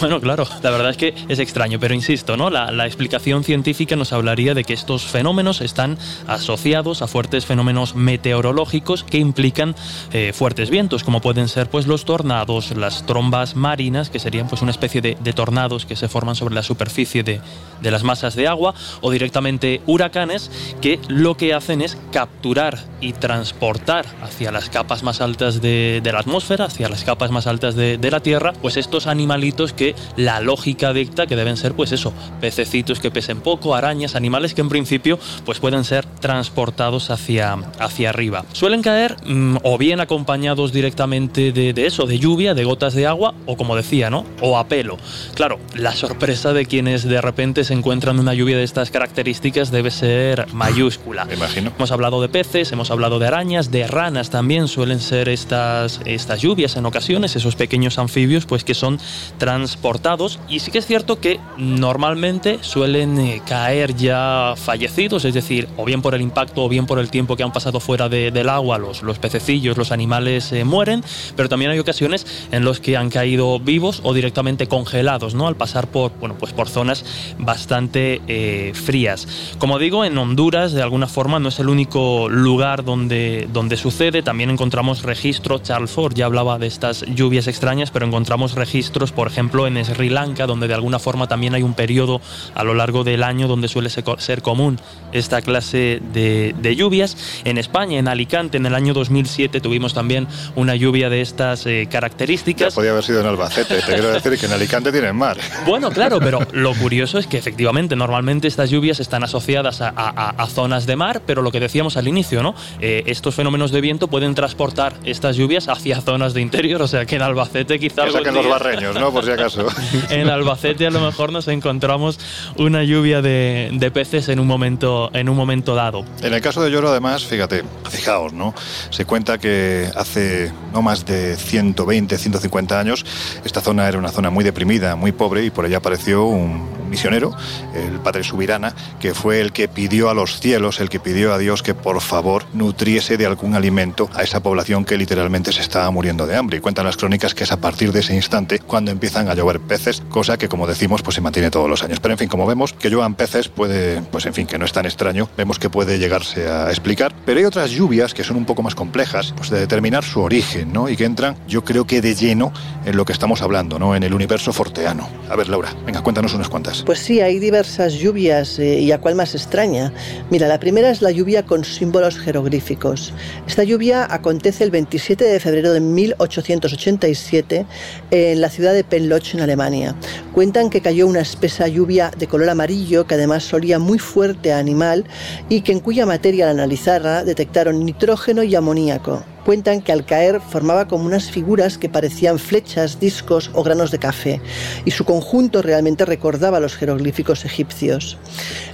[0.00, 2.50] Bueno, claro, la verdad es que es extraño, pero insisto, ¿no?
[2.50, 7.94] La, la explicación científica nos hablaría de que estos fenómenos están asociados a fuertes fenómenos
[7.94, 9.74] meteorológicos que implican
[10.12, 14.62] eh, fuertes vientos, como pueden ser pues, los tornados, las trombas marinas, que serían pues,
[14.62, 17.40] una especie de, tornados que se forman sobre la superficie de,
[17.80, 23.12] de las masas de agua, o directamente huracanes, que lo que hacen es capturar y
[23.12, 27.74] transportar hacia las capas más altas de, de la atmósfera, hacia las capas más altas
[27.74, 31.92] de, de, la Tierra, pues estos animalitos que la lógica dicta que deben ser, pues
[31.92, 37.54] eso, pececitos que pesen poco, arañas, animales que en principio pues pueden ser transportados hacia,
[37.78, 38.44] hacia arriba.
[38.52, 43.06] Suelen caer mm, o bien acompañados directamente de, de, eso, de lluvia, de gotas de
[43.06, 44.24] agua, o como decía, ¿no?
[44.40, 44.96] O a pelo.
[45.34, 49.90] Claro, la sorpresa de quienes de repente se encuentran una lluvia de estas características debe
[49.90, 51.26] ser mayúscula.
[51.26, 51.72] Me imagino.
[51.76, 56.40] Hemos hablado de peces, hemos hablado de arañas, de ranas también suelen ser estas, estas
[56.40, 59.00] lluvias en ocasiones, esos pequeños anfibios pues que son
[59.38, 65.66] transportados y sí que es cierto que normalmente suelen eh, caer ya fallecidos, es decir,
[65.78, 68.48] o bien por el impacto o bien por el tiempo que han pasado fuera del
[68.50, 71.02] agua, los, los pececillos, los animales eh, mueren,
[71.36, 75.46] pero también hay ocasiones en los que han caído vivos o directamente congelados, ¿no?
[75.46, 77.04] Al pasar por, bueno, pues por zonas
[77.38, 79.54] bastante eh, frías.
[79.58, 84.22] Como digo, en Honduras, de alguna forma, no es el único lugar donde, donde sucede,
[84.22, 89.28] también encontramos registros, Charles Ford ya hablaba de estas lluvias extrañas, pero encontramos registros, por
[89.28, 92.20] ejemplo, en Sri Lanka, donde de alguna forma también hay un periodo
[92.54, 94.80] a lo largo del año donde suele ser ser común
[95.12, 97.16] esta clase de, de, lluvias.
[97.44, 100.26] En España, en Alicante, en el año 2007 tuvimos también
[100.56, 102.72] una lluvia de estas eh, características.
[102.72, 105.36] Ya podía haber sido en Albacete, te quiero decir que en Alicante tienen mar.
[105.64, 110.30] Bueno, claro, pero lo curioso es que efectivamente normalmente estas lluvias están asociadas a, a,
[110.30, 112.54] a zonas de mar, pero lo que decíamos al inicio, ¿no?
[112.80, 117.06] Eh, estos fenómenos de viento pueden transportar estas lluvias hacia zonas de interior, o sea
[117.06, 118.06] que en Albacete quizás...
[118.06, 119.12] Que saquen los barreños, ¿no?
[119.12, 119.66] Por si acaso.
[120.10, 122.18] en Albacete a lo mejor nos encontramos
[122.56, 126.04] una lluvia de, de peces en un momento, en un momento dado.
[126.22, 128.54] En el caso de Lloro, además, fíjate, fijaos, ¿no?
[128.90, 133.04] Se cuenta que hace no más de 120, 150 años,
[133.44, 137.32] esta zona era una zona muy deprimida, muy pobre, y por allá apareció un misionero,
[137.74, 141.38] el padre Subirana, que fue el que pidió a los cielos, el que pidió a
[141.38, 145.90] Dios que por favor nutriese de algún alimento a esa población que literalmente se estaba
[145.90, 146.58] muriendo de hambre.
[146.58, 149.58] Y cuentan las crónicas que es a partir de ese instante cuando empiezan a llover
[149.58, 151.98] peces, cosa que como decimos pues se mantiene todos los años.
[151.98, 154.72] Pero en fin, como vemos que lluevan peces puede pues en fin, que no es
[154.72, 157.14] tan extraño, vemos que puede llegarse a explicar.
[157.24, 160.72] Pero hay otras lluvias que son un poco más complejas, pues de determinar su origen,
[160.72, 160.88] ¿no?
[160.88, 162.52] Y que entran, yo creo que de lleno
[162.84, 163.96] en lo que estamos hablando, ¿no?
[163.96, 165.08] En el universo forteano.
[165.30, 166.81] A ver, Laura, venga, cuéntanos unas cuantas.
[166.84, 169.92] Pues sí, hay diversas lluvias eh, y a cuál más extraña.
[170.30, 173.12] Mira, la primera es la lluvia con símbolos jeroglíficos.
[173.46, 177.66] Esta lluvia acontece el 27 de febrero de 1887
[178.10, 179.94] en la ciudad de Penloch, en Alemania.
[180.32, 184.58] Cuentan que cayó una espesa lluvia de color amarillo que además solía muy fuerte a
[184.58, 185.04] animal
[185.48, 190.40] y que en cuya materia al analizarla detectaron nitrógeno y amoníaco cuentan que al caer
[190.40, 194.40] formaba como unas figuras que parecían flechas, discos o granos de café,
[194.84, 198.18] y su conjunto realmente recordaba los jeroglíficos egipcios.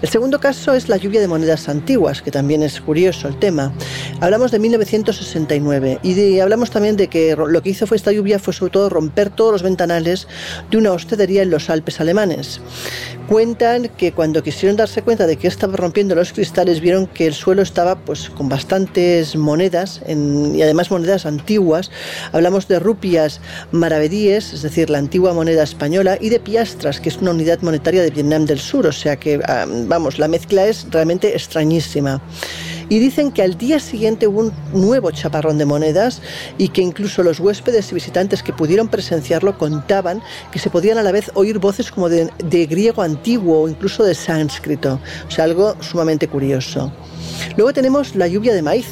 [0.03, 3.73] El segundo caso es la lluvia de monedas antiguas, que también es curioso el tema.
[4.21, 8.53] Hablamos de 1969 y hablamos también de que lo que hizo fue esta lluvia fue
[8.55, 10.29] sobre todo romper todos los ventanales
[10.71, 12.61] de una hospedería en los Alpes alemanes.
[13.29, 17.35] Cuentan que cuando quisieron darse cuenta de que estaba rompiendo los cristales vieron que el
[17.35, 21.91] suelo estaba pues con bastantes monedas y además monedas antiguas.
[22.33, 27.19] Hablamos de rupias maravedíes, es decir, la antigua moneda española, y de piastras, que es
[27.19, 28.87] una unidad monetaria de Vietnam del Sur.
[28.87, 32.23] O sea que, ah, vamos, la mezcla es realmente extrañísima
[32.89, 36.23] y dicen que al día siguiente hubo un nuevo chaparrón de monedas
[36.57, 40.23] y que incluso los huéspedes y visitantes que pudieron presenciarlo contaban
[40.53, 44.05] que se podían a la vez oír voces como de, de griego antiguo o incluso
[44.05, 46.93] de sánscrito, o sea, algo sumamente curioso.
[47.57, 48.87] Luego tenemos la lluvia de maíz,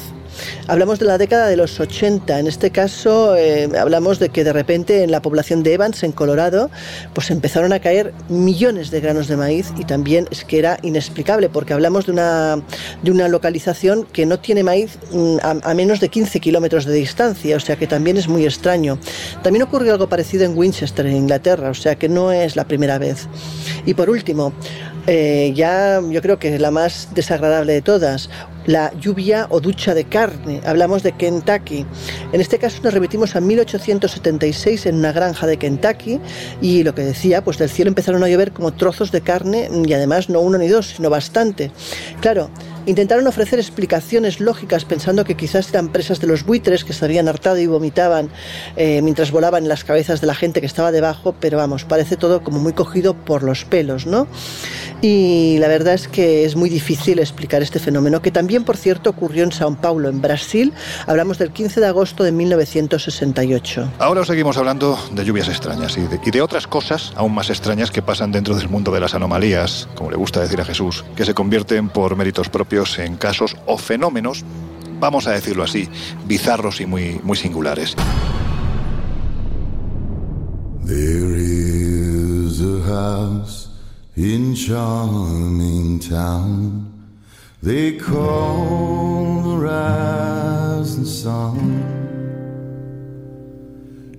[0.67, 2.39] Hablamos de la década de los 80.
[2.39, 6.11] En este caso eh, hablamos de que de repente en la población de Evans, en
[6.11, 6.69] Colorado,
[7.13, 11.49] pues empezaron a caer millones de granos de maíz y también es que era inexplicable
[11.49, 12.61] porque hablamos de una,
[13.01, 16.93] de una localización que no tiene maíz mm, a, a menos de 15 kilómetros de
[16.93, 18.99] distancia, o sea que también es muy extraño.
[19.43, 22.97] También ocurrió algo parecido en Winchester, en Inglaterra, o sea que no es la primera
[22.97, 23.27] vez.
[23.85, 24.53] Y por último,
[25.07, 28.29] eh, ya yo creo que la más desagradable de todas,
[28.67, 30.61] la lluvia o ducha de carne.
[30.65, 31.85] Hablamos de Kentucky.
[32.31, 36.19] En este caso nos remitimos a 1876 en una granja de Kentucky
[36.61, 39.93] y lo que decía, pues del cielo empezaron a llover como trozos de carne y
[39.93, 41.71] además no uno ni dos, sino bastante.
[42.21, 42.49] Claro,
[42.87, 47.27] Intentaron ofrecer explicaciones lógicas pensando que quizás eran presas de los buitres que se habían
[47.27, 48.29] hartado y vomitaban
[48.77, 52.15] eh, mientras volaban en las cabezas de la gente que estaba debajo, pero vamos, parece
[52.15, 54.25] todo como muy cogido por los pelos, ¿no?
[55.01, 59.09] Y la verdad es que es muy difícil explicar este fenómeno, que también, por cierto,
[59.09, 60.71] ocurrió en Sao Paulo, en Brasil.
[61.07, 63.91] Hablamos del 15 de agosto de 1968.
[63.99, 67.91] Ahora seguimos hablando de lluvias extrañas y de, y de otras cosas aún más extrañas
[67.91, 71.25] que pasan dentro del mundo de las anomalías, como le gusta decir a Jesús, que
[71.25, 74.45] se convierten por méritos propios en casos o fenómenos,
[74.99, 75.89] vamos a decirlo así,
[76.27, 77.95] bizarros y muy, muy singulares.
[80.85, 83.69] There is a house
[84.15, 86.93] in charming town
[87.63, 91.57] they call the rising sun,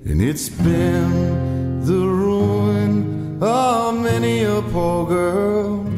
[0.05, 5.98] and it's been the ruin of many a poor girl.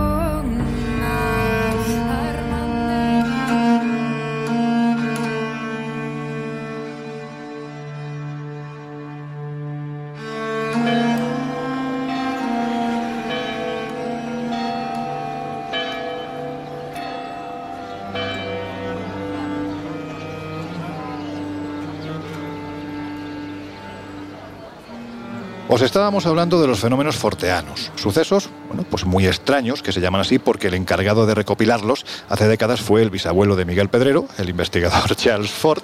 [25.81, 30.21] Os estábamos hablando de los fenómenos forteanos, sucesos, bueno, pues muy extraños, que se llaman
[30.21, 34.47] así porque el encargado de recopilarlos hace décadas fue el bisabuelo de Miguel Pedrero, el
[34.47, 35.81] investigador Charles Ford,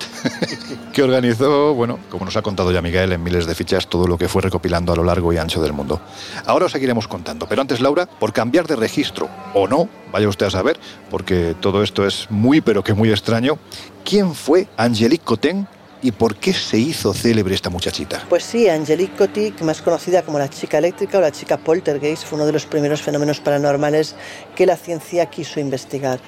[0.94, 4.20] que organizó, bueno, como nos ha contado ya Miguel en miles de fichas, todo lo
[4.20, 6.00] que fue recopilando a lo largo y ancho del mundo.
[6.46, 10.46] Ahora os seguiremos contando, pero antes, Laura, por cambiar de registro o no, vaya usted
[10.46, 10.80] a saber,
[11.10, 13.58] porque todo esto es muy, pero que muy extraño,
[14.06, 15.68] ¿quién fue Angelique Cotten
[16.02, 18.24] ¿Y por qué se hizo célebre esta muchachita?
[18.30, 22.36] Pues sí, Angelique Cotic, más conocida como la chica eléctrica o la chica poltergeist, fue
[22.36, 24.16] uno de los primeros fenómenos paranormales
[24.56, 26.20] que la ciencia quiso investigar.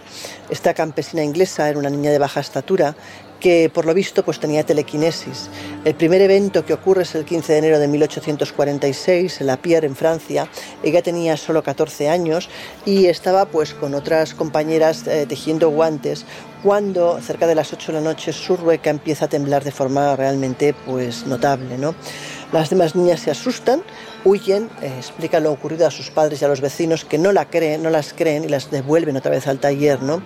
[0.49, 2.95] Esta campesina inglesa era una niña de baja estatura
[3.39, 5.49] que por lo visto pues tenía telequinesis.
[5.85, 9.87] El primer evento que ocurre es el 15 de enero de 1846 en La Pierre,
[9.87, 10.49] en Francia.
[10.83, 12.49] Ella tenía solo 14 años
[12.85, 16.25] y estaba pues con otras compañeras eh, tejiendo guantes
[16.63, 20.15] cuando cerca de las 8 de la noche su rueca empieza a temblar de forma
[20.15, 21.95] realmente pues notable, ¿no?
[22.51, 23.83] Las demás niñas se asustan,
[24.25, 27.45] huyen, eh, explican lo ocurrido a sus padres y a los vecinos que no, la
[27.45, 30.01] creen, no las creen y las devuelven otra vez al taller.
[30.01, 30.21] ¿no?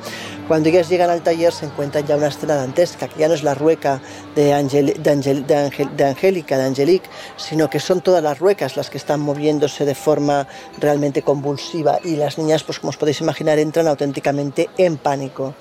[0.48, 3.44] Cuando ellas llegan al taller se encuentran ya una escena dantesca, que ya no es
[3.44, 4.02] la rueca
[4.36, 8.40] de, Angel, de, Angel, de, Angel, de Angélica, de Angelique, sino que son todas las
[8.40, 10.48] ruecas las que están moviéndose de forma
[10.80, 15.56] realmente convulsiva y las niñas, pues como os podéis imaginar, entran auténticamente en pánico.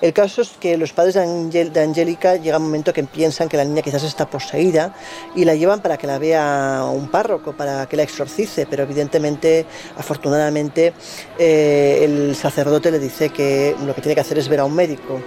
[0.00, 3.48] El caso es que los padres de, Angel, de Angélica llega un momento que piensan
[3.48, 4.94] que la niña quizás está poseída
[5.34, 7.54] y la llevan para que la vea un párroco,
[7.88, 10.92] que la exorcice, pero evidentemente, afortunadamente,
[11.38, 14.74] eh, el sacerdote le dice que lo que tiene que hacer es ver a un
[14.74, 15.20] médico.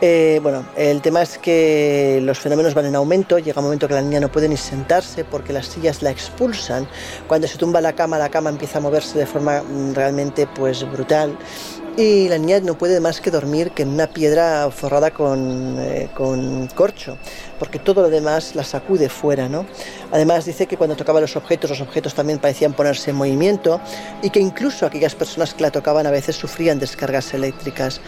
[0.00, 3.94] Eh, bueno, el tema es que los fenómenos van en aumento, llega un momento que
[3.94, 6.86] la niña no puede ni sentarse porque las sillas la expulsan.
[7.26, 10.88] Cuando se tumba la cama, la cama empieza a moverse de forma mm, realmente pues
[10.88, 11.36] brutal
[11.96, 16.08] y la niña no puede más que dormir que en una piedra forrada con, eh,
[16.14, 17.18] con, corcho,
[17.58, 19.48] porque todo lo demás la sacude fuera.
[19.48, 19.66] ¿no?
[20.12, 23.80] Además dice que cuando tocaba los objetos, los objetos también parecían ponerse en movimiento
[24.22, 28.00] y que incluso aquellas personas que la tocaban a veces sufrían descargas eléctricas.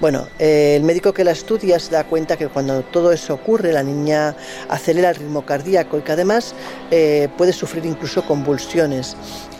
[0.00, 3.72] Bueno, eh, el médico que la estudia se da cuenta que cuando todo eso ocurre,
[3.72, 4.36] la niña
[4.68, 6.54] acelera el ritmo cardíaco y que además
[6.90, 9.16] eh, puede sufrir incluso convulsiones.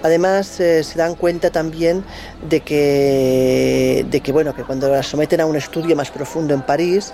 [0.06, 2.04] Además, eh, se dan cuenta también
[2.48, 6.62] de que, de que, bueno, que cuando la someten a un estudio más profundo en
[6.62, 7.12] París,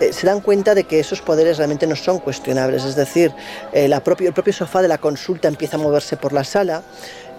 [0.00, 2.84] eh, se dan cuenta de que esos poderes realmente no son cuestionables.
[2.84, 3.32] Es decir,
[3.72, 6.82] eh, el propio sofá de la consulta empieza a moverse por la sala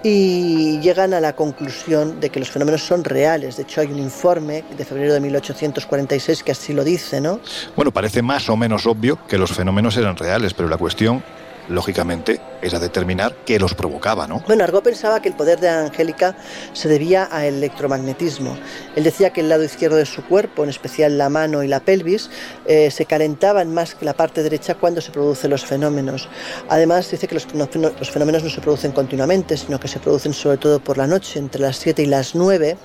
[0.04, 3.58] y llegan a la conclusión de que los fenómenos son reales.
[3.58, 7.42] De hecho, hay un informe de febrero de 1846 que así lo dice, ¿no?
[7.76, 11.22] Bueno, parece más o menos obvio que los fenómenos eran reales, pero la cuestión
[11.68, 14.44] lógicamente, era determinar qué los provocaba, ¿no?
[14.48, 16.36] Bueno, Argo pensaba que el poder de Angélica
[16.74, 18.58] se debía al electromagnetismo.
[18.96, 21.80] Él decía que el lado izquierdo de su cuerpo, en especial la mano y la
[21.80, 22.30] pelvis,
[22.66, 26.30] eh, se calentaban más que la parte derecha cuando se producen los fenómenos.
[26.70, 30.58] Además, dice que los, los fenómenos no se producen continuamente, sino que se producen sobre
[30.58, 32.78] todo por la noche, entre las 7 y las 9.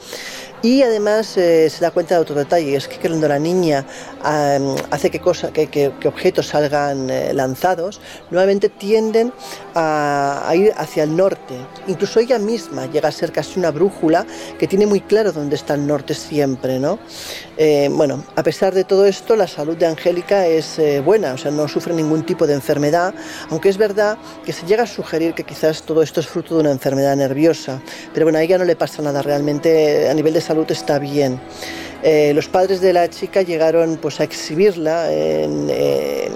[0.63, 3.85] Y además eh, se da cuenta de otro detalle, es que cuando la niña
[4.23, 8.01] hace que, cosa, que, que, objetos salgan eh, lanzados,
[8.31, 9.33] nuevamente tienden
[9.75, 11.57] a, ir hacia el norte.
[11.89, 14.25] Incluso ella misma llega a ser casi una brújula
[14.57, 16.79] que tiene muy claro dónde está el norte siempre.
[16.79, 17.01] ¿no?
[17.57, 21.51] Eh, bueno, a pesar de todo esto, la salud de Angélica es buena, o sea,
[21.51, 23.13] no sufre ningún tipo de enfermedad,
[23.51, 26.61] aunque es verdad que se llega a sugerir que quizás todo esto es fruto de
[26.61, 27.83] una enfermedad nerviosa.
[28.15, 30.99] Pero bueno, a ella no le pasa nada realmente a nivel de salud salud está
[30.99, 31.41] bien.
[32.03, 36.29] Eh, los padres de la chica llegaron pues, a exhibirla en, eh,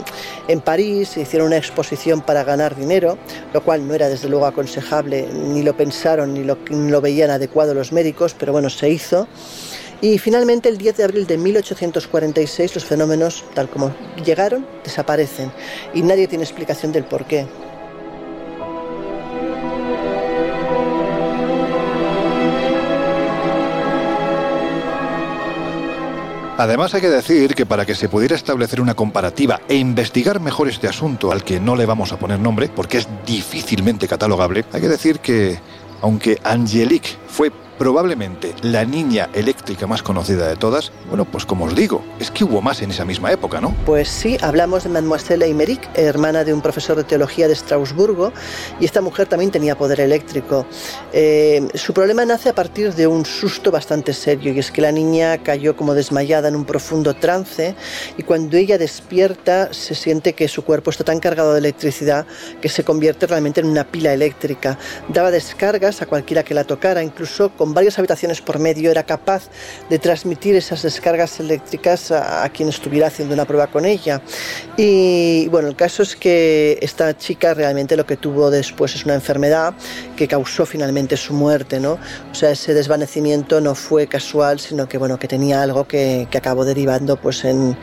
[0.49, 3.19] en París, hicieron una exposición para ganar dinero,
[3.53, 7.93] lo cual no era desde luego aconsejable, ni lo pensaron ni lo, veían adecuado los
[7.93, 9.29] médicos, pero bueno, se hizo.
[10.01, 13.95] Y finalmente el 10 de abril de 1846 los fenómenos, tal como
[14.25, 15.53] llegaron, desaparecen
[15.93, 17.47] y nadie tiene explicación del por qué.
[26.59, 30.68] Además hay que decir que para que se pudiera establecer una comparativa e investigar mejor
[30.68, 34.80] este asunto al que no le vamos a poner nombre, porque es difícilmente catalogable, hay
[34.80, 35.61] que decir que
[36.00, 41.74] aunque Angelique fue probablemente la niña eléctrica más conocida de todas, bueno, pues como os
[41.74, 43.74] digo, es que hubo más en esa misma época, ¿no?
[43.85, 48.33] Pues sí, hablamos de Mademoiselle Aymeric, hermana de un profesor de teología de Estrasburgo,
[48.81, 50.66] y esta mujer también tenía poder eléctrico.
[51.12, 54.93] Eh, su problema nace a partir de un susto bastante serio, y es que la
[54.93, 57.74] niña cayó como desmayada en un profundo trance,
[58.16, 62.27] y cuando ella despierta se siente que su cuerpo está tan cargado de electricidad
[62.61, 64.79] que se convierte realmente en una pila eléctrica.
[65.09, 69.03] Daba descargas a cualquiera que la tocara, incluso con con varias habitaciones por medio, era
[69.03, 69.49] capaz
[69.91, 74.23] de transmitir esas descargas eléctricas a, quien estuviera haciendo una prueba con ella.
[74.77, 79.14] Y bueno, el caso es que esta chica realmente lo que tuvo después es una
[79.14, 79.75] enfermedad
[80.17, 81.99] que causó finalmente su muerte, ¿no?
[82.31, 86.64] O sea, ese desvanecimiento no fue casual, sino que bueno, que tenía algo que, acabó
[86.64, 87.77] derivando pues en,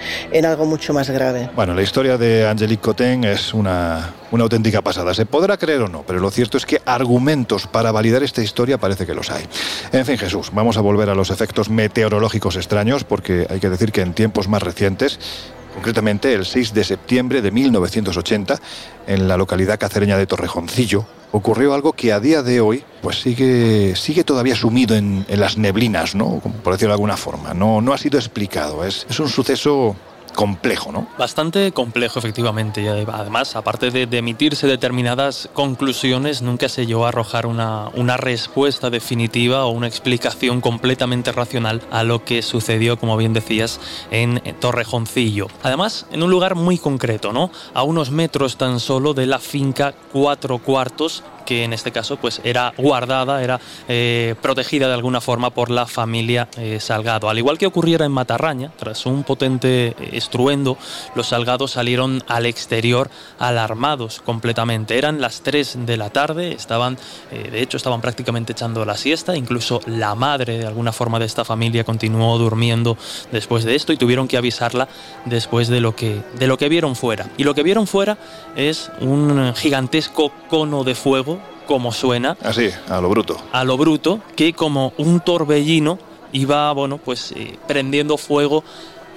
[0.45, 1.49] algo mucho más grave.
[1.55, 5.13] Bueno, la historia de Angelique Cotten es una, una auténtica pasada.
[5.13, 8.79] Se podrá creer o no, pero lo cierto es que argumentos para validar esta historia
[8.79, 9.45] parece que los hay.
[9.91, 13.91] En fin, Jesús, vamos a volver a los efectos meteorológicos extraños, porque hay que decir
[13.91, 15.19] que en tiempos más recientes,
[15.75, 18.59] concretamente el 6 de septiembre de 1980,
[19.05, 23.95] en la localidad cacereña de Torrejoncillo, ocurrió algo que a día de hoy pues sigue,
[23.95, 26.41] sigue todavía sumido en, las neblinas, ¿no?
[26.63, 27.53] Por decirlo de alguna forma.
[27.53, 28.83] No, no ha sido explicado.
[28.83, 29.95] Es un suceso
[30.33, 31.07] complejo, ¿no?
[31.17, 32.81] Bastante complejo, efectivamente.
[32.81, 38.89] Y además, aparte de, emitirse determinadas conclusiones, nunca se llegó a arrojar una, una respuesta
[38.89, 43.79] definitiva o una explicación completamente racional a lo que sucedió, como bien decías,
[44.11, 45.47] en Torrejoncillo.
[45.61, 47.51] Además, en un lugar muy concreto, ¿no?
[47.73, 52.41] A unos metros tan solo de la finca Cuatro Cuartos, que en este caso pues
[52.43, 57.29] era guardada, era eh, protegida de alguna forma por la familia eh, Salgado.
[57.29, 60.77] Al igual que ocurriera en Matarraña, tras un potente eh, estruendo,
[61.15, 64.97] los Salgados salieron al exterior alarmados completamente.
[64.97, 66.97] Eran las 3 de la tarde, estaban,
[67.31, 71.45] de hecho estaban prácticamente echando la siesta, incluso la madre de alguna forma de esta
[71.45, 72.97] familia continuó durmiendo
[73.31, 74.87] después de esto y tuvieron que avisarla
[75.25, 77.29] después de lo que, de lo que vieron fuera.
[77.37, 78.17] Y lo que vieron fuera
[78.55, 82.37] es un gigantesco cono de fuego como suena.
[82.41, 83.37] Así, a lo bruto.
[83.51, 85.99] A lo bruto, que como un torbellino
[86.31, 88.63] iba, bueno, pues eh, prendiendo fuego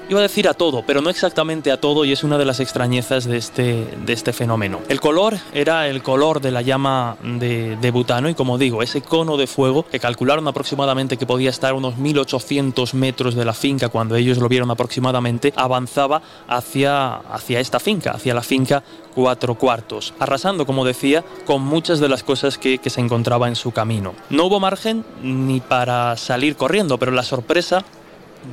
[0.08, 2.60] Iba a decir a todo, pero no exactamente a todo y es una de las
[2.60, 4.78] extrañezas de este, de este fenómeno.
[4.88, 9.36] El color era el color de la llama de, butano y como digo, ese cono
[9.36, 13.88] de fuego que calcularon aproximadamente que podía estar a unos 1800 metros de la finca
[13.88, 20.14] cuando ellos lo vieron aproximadamente, avanzaba hacia, hacia esta finca, hacia la finca cuatro cuartos,
[20.20, 24.14] arrasando, como decía, con muchas de las cosas que, que se encontraba en su camino.
[24.30, 27.84] No hubo margen ni para salir corriendo, pero la sorpresa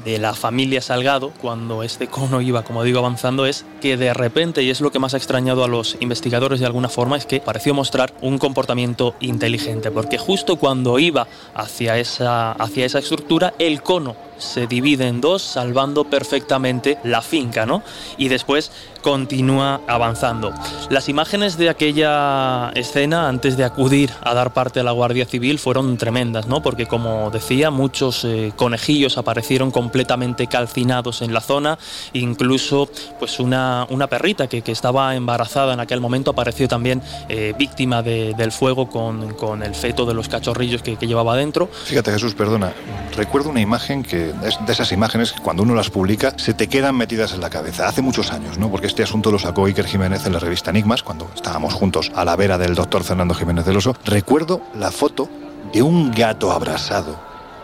[0.04, 4.64] de la familia Salgado, cuando este cono iba, como digo, avanzando, es que de repente,
[4.64, 7.40] y es lo que más ha extrañado a los investigadores de alguna forma, es que
[7.40, 13.82] pareció mostrar un comportamiento inteligente, porque justo cuando iba hacia esa, hacia esa estructura, el
[13.82, 17.84] cono se divide en dos, salvando perfectamente la finca, ¿no?
[18.18, 18.72] Y después
[19.02, 20.54] continúa avanzando.
[20.90, 25.60] Las imágenes de aquella escena antes de acudir a dar parte a la Guardia Civil
[25.60, 26.62] fueron tremendas, ¿no?
[26.62, 31.78] Porque como decía, muchos eh, conejillos aparecieron completamente calcinados en la zona,
[32.14, 37.54] incluso pues una, una perrita que, que estaba embarazada en aquel momento apareció también eh,
[37.58, 41.68] víctima de- del fuego con, con el feto de los cachorrillos que, que llevaba dentro.
[41.86, 42.72] Fíjate Jesús, perdona,
[43.18, 46.96] recuerdo una imagen que de esas imágenes que cuando uno las publica se te quedan
[46.96, 47.88] metidas en la cabeza.
[47.88, 48.70] Hace muchos años, ¿no?
[48.70, 52.24] Porque este asunto lo sacó Iker Jiménez en la revista Enigmas, cuando estábamos juntos a
[52.24, 53.96] la vera del doctor Fernando Jiménez del Oso.
[54.06, 55.30] Recuerdo la foto
[55.74, 57.20] de un gato abrasado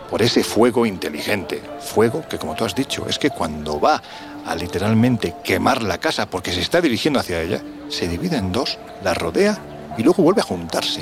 [0.10, 1.62] por ese fuego inteligente.
[1.80, 4.01] Fuego que, como tú has dicho, es que cuando va
[4.45, 8.78] a literalmente quemar la casa porque se está dirigiendo hacia ella, se divide en dos,
[9.03, 9.60] la rodea
[9.97, 11.01] y luego vuelve a juntarse.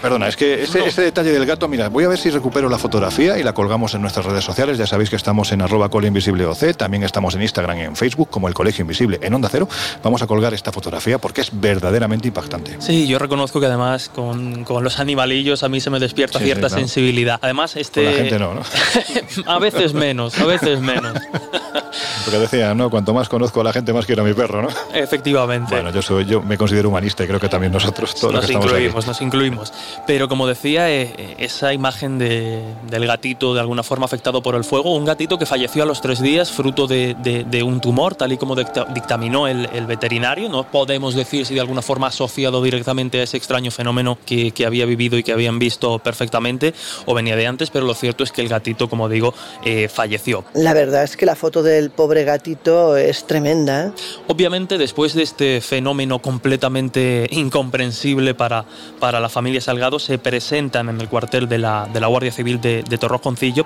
[0.00, 2.78] Perdona, es que ese, ese detalle del gato, mira, voy a ver si recupero la
[2.78, 4.78] fotografía y la colgamos en nuestras redes sociales.
[4.78, 8.48] Ya sabéis que estamos en arroba colinvisibleoc, también estamos en Instagram y en Facebook como
[8.48, 9.68] el Colegio Invisible en Onda Cero.
[10.02, 12.76] Vamos a colgar esta fotografía porque es verdaderamente impactante.
[12.80, 16.44] Sí, yo reconozco que además con, con los animalillos a mí se me despierta Sí,
[16.44, 16.80] cierta sí, claro.
[16.88, 17.38] sensibilidad.
[17.42, 18.04] Además, este...
[18.04, 18.62] Con la gente no, ¿no?
[19.46, 21.18] a veces menos, a veces menos.
[22.24, 22.90] Porque decía, ¿no?
[22.90, 24.68] Cuanto más conozco a la gente, más quiero a mi perro, ¿no?
[24.94, 25.74] Efectivamente.
[25.74, 28.46] Bueno, yo soy, yo me considero humanista y creo que también nosotros, todos los nos
[28.46, 29.08] que estamos incluimos, aquí.
[29.08, 29.72] nos incluimos.
[30.06, 34.64] Pero como decía, eh, esa imagen de- del gatito de alguna forma afectado por el
[34.64, 38.14] fuego, un gatito que falleció a los tres días fruto de, de- de un tumor,
[38.14, 40.48] tal y como dicta- dictaminó el, el veterinario.
[40.48, 44.66] No podemos decir si de alguna forma asociado directamente a ese extraño fenómeno que, que
[44.66, 46.74] había vivido y que habían visto perfectamente
[47.06, 49.34] o venía de antes, pero lo cierto es que el gatito, como digo,
[49.64, 50.44] eh, falleció.
[50.54, 53.92] La verdad es que la foto del pobre gatito es tremenda.
[54.28, 58.64] Obviamente, después de este fenómeno completamente incomprensible para,
[58.98, 62.60] para la familia Salgado, se presentan en el cuartel de la, de la Guardia Civil
[62.60, 62.98] de, de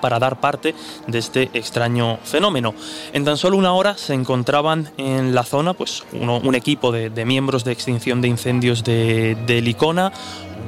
[0.00, 0.74] para dar parte
[1.06, 2.74] de este extraño fenómeno.
[3.12, 7.24] En tan solo una hora se encontraban en la zona pues, un equipo de, de
[7.24, 10.12] miembros de extinción de incendios de, de Licona,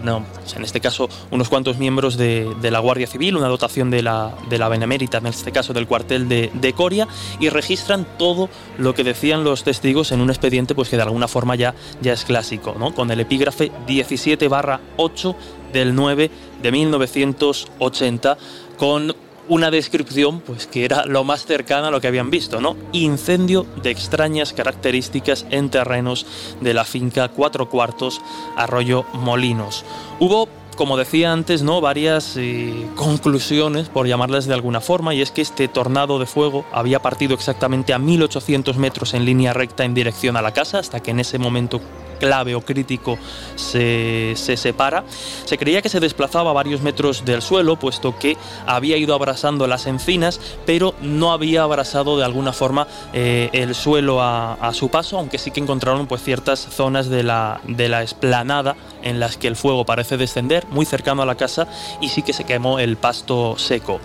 [0.03, 0.25] no,
[0.55, 4.35] en este caso unos cuantos miembros de, de la Guardia Civil, una dotación de la,
[4.49, 7.09] de la Benemérita, en este caso del cuartel de, de Coria,
[7.41, 11.29] y registran todo lo que decían los testigos en un expediente pues que de alguna
[11.29, 12.95] forma ya, ya es clásico, ¿no?
[12.95, 15.37] con el epígrafe 17 barra 8
[15.73, 16.31] del 9
[16.63, 18.39] de 1980,
[18.77, 19.15] con
[19.49, 22.77] una descripción pues que era lo más cercana a lo que habían visto, ¿no?
[22.93, 26.27] Incendio de extrañas características en terrenos
[26.61, 28.21] de la finca Cuatro Cuartos,
[28.57, 29.85] Arroyo Molinos.
[30.21, 31.81] Hubo como decía antes, ¿no?
[31.81, 36.67] varias eh, conclusiones, por llamarlas de alguna forma, y es que este tornado de fuego
[36.71, 41.01] había partido exactamente a 1800 metros en línea recta en dirección a la casa, hasta
[41.01, 41.81] que en ese momento
[42.19, 43.19] clave o crítico
[43.55, 45.05] se, se separa.
[45.45, 48.37] Se creía que se desplazaba varios metros del suelo, puesto que
[48.67, 54.23] había ido abrasando las encinas, pero no había abrasado de alguna forma eh, el suelo
[54.23, 58.03] a, a su paso, aunque sí que encontraron pues, ciertas zonas de la, de la
[58.03, 61.69] esplanada en las que el fuego parece descender, muy cercano a la casa,
[62.01, 64.01] y sí que se quemó el pasto seco.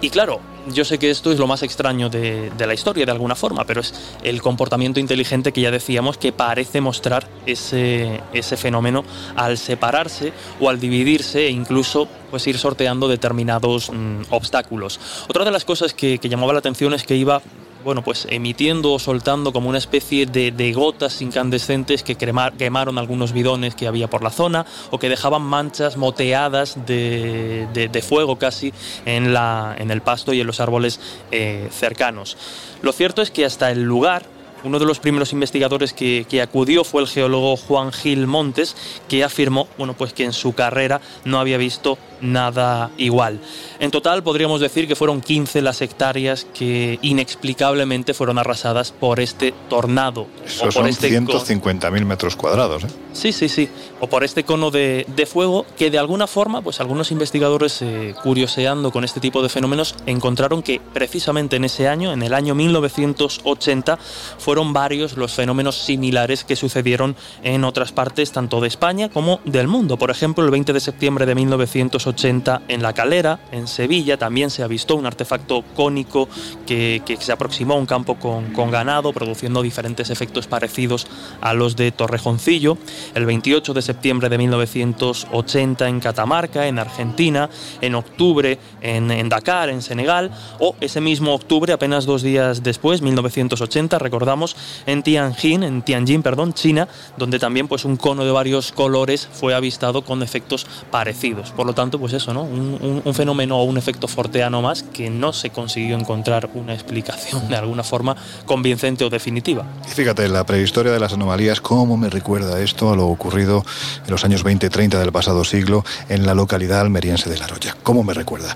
[0.00, 0.40] Y claro,
[0.72, 3.80] yo sé que esto es lo más extraño de, la historia de alguna forma, pero
[3.80, 8.20] es el comportamiento inteligente que ya decíamos que parece mostrar ese,
[8.56, 9.04] fenómeno
[9.36, 14.98] al separarse o al dividirse e incluso pues ir sorteando determinados mmm, obstáculos.
[15.28, 17.42] Otra de las cosas que, que llamaba la atención es que iba
[17.86, 23.76] bueno, pues emitiendo o soltando como una especie de, gotas incandescentes que quemaron algunos bidones
[23.76, 28.72] que había por la zona o que dejaban manchas moteadas de, de, de fuego casi
[29.04, 30.98] en, la, en, el pasto y en los árboles
[31.30, 32.36] eh, cercanos.
[32.82, 34.35] Lo cierto es que hasta el lugar
[34.66, 38.76] uno de los primeros investigadores que, que, acudió fue el geólogo Juan Gil Montes,
[39.08, 43.40] que afirmó bueno, pues que en su carrera no había visto nada igual.
[43.78, 49.52] En total podríamos decir que fueron 15 las hectáreas que inexplicablemente fueron arrasadas por este
[49.68, 50.26] tornado.
[50.44, 52.84] Eso o por son este 150.000 metros cuadrados.
[52.84, 52.88] ¿eh?
[53.12, 53.68] Sí, sí, sí.
[54.00, 58.14] O por este cono de, de fuego que de alguna forma, pues algunos investigadores eh,
[58.22, 62.54] curioseando con este tipo de fenómenos encontraron que precisamente en ese año, en el año
[62.54, 63.98] 1980,
[64.38, 69.68] fueron varios los fenómenos similares que sucedieron en otras partes tanto de España como del
[69.68, 69.96] mundo.
[69.96, 74.62] Por ejemplo, el 20 de septiembre de 1980 en La Calera, en Sevilla, también se
[74.62, 76.28] avistó un artefacto cónico
[76.66, 81.06] que, se aproximó a un campo con, con, ganado, produciendo diferentes efectos parecidos
[81.40, 82.78] a los de Torrejoncillo.
[83.14, 87.48] El 28 de septiembre de 1980 en Catamarca, en Argentina.
[87.80, 90.30] En octubre en, en Dakar, en Senegal.
[90.58, 94.45] O ese mismo octubre, apenas dos días después, 1980, recordamos
[94.84, 96.86] en Tianjin, en Tianjin, perdón, China,
[97.16, 101.50] donde también pues un cono de varios colores fue avistado con efectos parecidos.
[101.50, 102.42] Por lo tanto, pues eso, ¿no?
[102.42, 107.56] Un fenómeno o un efecto forteano más que no se consiguió encontrar una explicación de
[107.56, 109.64] alguna forma convincente o definitiva.
[109.86, 113.64] Y fíjate, la prehistoria de las anomalías, cómo me recuerda esto a lo ocurrido
[114.04, 117.76] en los años 20-30 del pasado siglo en la localidad almeriense de La Roya.
[117.82, 118.54] ¿Cómo me recuerda?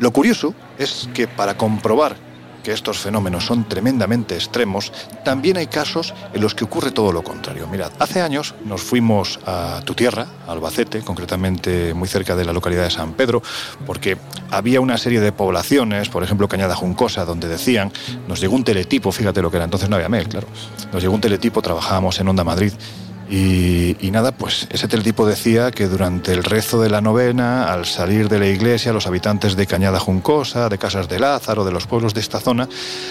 [0.00, 2.25] Lo curioso es que para comprobar
[2.66, 4.92] que estos fenómenos son tremendamente extremos,
[5.24, 7.68] también hay casos en los que ocurre todo lo contrario.
[7.68, 12.82] Mirad, hace años nos fuimos a tu tierra, Albacete, concretamente muy cerca de la localidad
[12.82, 13.40] de San Pedro,
[13.86, 14.18] porque
[14.50, 17.92] había una serie de poblaciones, por ejemplo Cañada Juncosa, donde decían,
[18.26, 20.48] nos llegó un teletipo, fíjate lo que era, entonces no había mail, claro,
[20.92, 22.72] nos llegó un teletipo, trabajábamos en Onda Madrid,
[23.28, 28.28] y, nada, pues ese teletipo decía que durante el rezo de la novena, al salir
[28.28, 32.14] de la iglesia, los habitantes de Cañada Juncosa, de Casas de Lázaro, de los pueblos
[32.14, 32.68] de esta zona,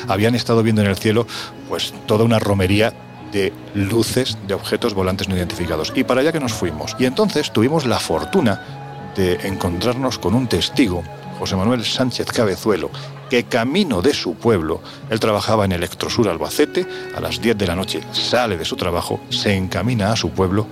[0.07, 1.27] habían estado viendo en el cielo
[1.67, 2.93] pues toda una romería
[3.33, 5.91] de luces de objetos volantes no identificados.
[5.95, 6.95] Y para allá que nos fuimos.
[6.97, 11.03] Y entonces tuvimos la fortuna de encontrarnos con un testigo,
[11.39, 12.89] José Manuel Sánchez Cabezuelo,
[13.29, 17.75] que camino de su pueblo, él trabajaba en Electrosur Albacete, a las 10 de la
[17.75, 20.67] noche sale de su trabajo, se encamina a su pueblo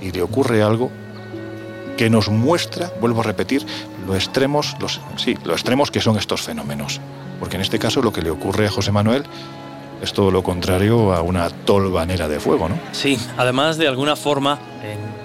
[0.00, 0.90] y le ocurre algo
[1.96, 3.64] que nos muestra, vuelvo a repetir,
[4.06, 7.00] lo extremos, los, sí, lo extremos que son estos fenómenos.
[7.40, 9.24] Porque en este caso lo que le ocurre a José Manuel
[10.02, 12.78] es todo lo contrario a una tolvanera de fuego, ¿no?
[12.92, 15.15] Sí, además de alguna forma, en-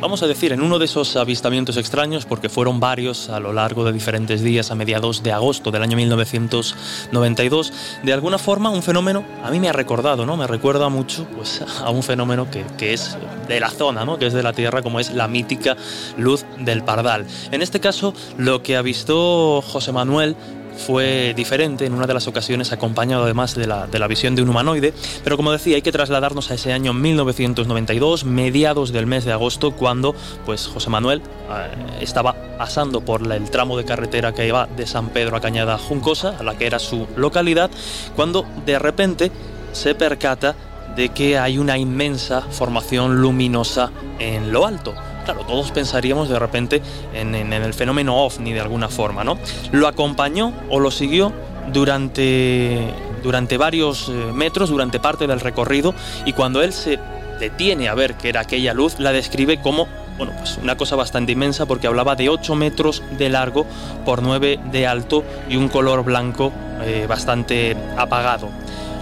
[0.00, 3.84] vamos a decir, en uno de esos avistamientos extraños, porque fueron varios a lo largo
[3.84, 9.24] de diferentes días a mediados de agosto del año 1992, de alguna forma un fenómeno
[9.42, 10.36] a mí me ha recordado, ¿no?
[10.36, 13.16] Me recuerda mucho pues, a un fenómeno que, que es
[13.48, 14.18] de la zona, ¿no?
[14.18, 15.76] Que es de la Tierra, como es la mítica
[16.16, 17.26] luz del Pardal.
[17.50, 20.36] En este caso, lo que avistó José Manuel
[20.76, 24.42] fue diferente en una de las ocasiones acompañado además de la, de la visión de
[24.42, 24.92] un humanoide,
[25.24, 29.72] pero como decía hay que trasladarnos a ese año 1992, mediados del mes de agosto,
[29.72, 30.14] cuando
[30.44, 35.08] pues José Manuel eh, estaba pasando por el tramo de carretera que iba de San
[35.10, 37.70] Pedro a Cañada Juncosa, a la que era su localidad,
[38.14, 39.30] cuando de repente
[39.72, 40.54] se percata
[40.96, 44.94] de que hay una inmensa formación luminosa en lo alto.
[45.26, 46.80] Claro, todos pensaríamos de repente
[47.12, 49.36] en, el fenómeno ovni de alguna forma, ¿no?
[49.72, 51.32] Lo acompañó o lo siguió
[51.72, 57.00] durante, durante varios eh, metros, durante parte del recorrido, y cuando él se
[57.40, 61.32] detiene a ver qué era aquella luz, la describe como bueno, pues una cosa bastante
[61.32, 63.66] inmensa porque hablaba de 8 metros de largo
[64.04, 66.52] por 9 de alto y un color blanco
[66.82, 68.48] eh, bastante apagado.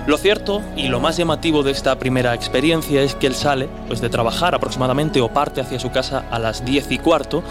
[0.06, 4.02] Lo cierto y lo más llamativo de esta primera experiencia es que él sale pues,
[4.02, 7.42] de trabajar aproximadamente o parte hacia su casa a las 10 y cuarto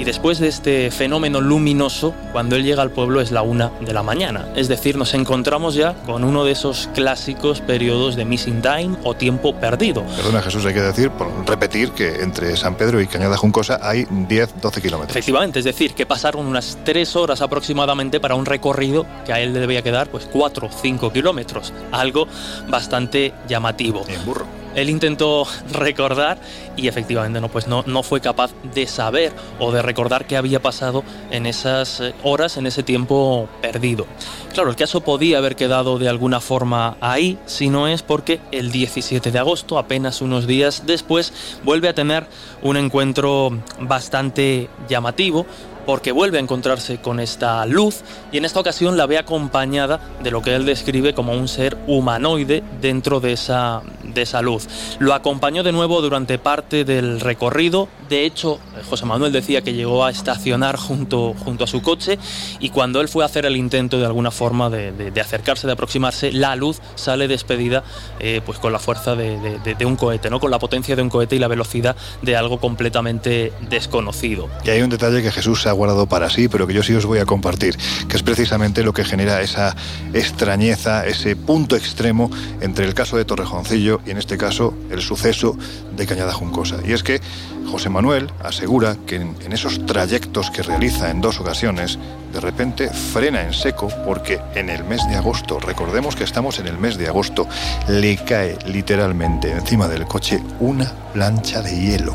[0.00, 3.92] y después de este fenómeno luminoso, cuando él llega al pueblo es la una de
[3.92, 4.48] la mañana.
[4.56, 9.12] Es decir, nos encontramos ya con uno de esos clásicos periodos de missing time o
[9.14, 10.02] tiempo perdido.
[10.16, 14.04] Perdona Jesús, hay que decir, por repetir que entre San Pedro y Cañada Juncosa hay
[14.04, 15.10] 10-12 kilómetros.
[15.10, 19.52] Efectivamente, es decir, que pasaron unas tres horas aproximadamente para un recorrido que a él
[19.52, 22.26] le debía quedar pues 4 o 5 kilómetros, algo
[22.68, 24.06] bastante llamativo.
[24.08, 24.59] En burro.
[24.74, 26.38] Él intentó recordar
[26.76, 30.60] y efectivamente no, pues no, no fue capaz de saber o de recordar qué había
[30.60, 34.06] pasado en esas eh, horas, en ese tiempo perdido.
[34.54, 38.72] Claro, el caso podía haber quedado de alguna forma ahí, si no es porque el
[38.72, 42.26] 17 de agosto, apenas unos días después, vuelve a tener
[42.62, 43.50] un encuentro
[43.80, 45.46] bastante llamativo
[45.90, 50.30] porque vuelve a encontrarse con esta luz y en esta ocasión la ve acompañada de
[50.30, 54.68] lo que él describe como un ser humanoide dentro de esa, de esa luz.
[55.00, 60.04] Lo acompañó de nuevo durante parte del recorrido, de hecho José Manuel decía que llegó
[60.04, 62.20] a estacionar junto, junto a su coche
[62.60, 66.30] y cuando él fue a hacer el intento de alguna forma de, acercarse, de aproximarse,
[66.30, 67.82] la luz sale despedida
[68.20, 70.38] eh, pues con la fuerza de, de- un cohete, ¿no?
[70.38, 74.48] con la potencia de un cohete y la velocidad de algo completamente desconocido.
[74.64, 77.06] Y hay un detalle que Jesús se guardado para sí, pero que yo sí os
[77.06, 77.74] voy a compartir,
[78.06, 79.74] que es precisamente lo que genera esa
[80.12, 85.56] extrañeza, ese punto extremo entre el caso de Torrejoncillo y en este caso el suceso
[85.96, 86.76] de Cañada Juncosa.
[86.86, 87.22] Y es que
[87.70, 91.98] José Manuel asegura que en, en esos trayectos que realiza en dos ocasiones,
[92.30, 96.66] de repente frena en seco porque en el mes de agosto, recordemos que estamos en
[96.66, 97.48] el mes de agosto,
[97.88, 102.14] le cae literalmente encima del coche una plancha de hielo.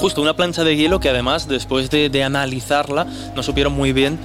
[0.00, 4.18] Justo una plancha de hielo que además después de, de analizarla no supieron muy bien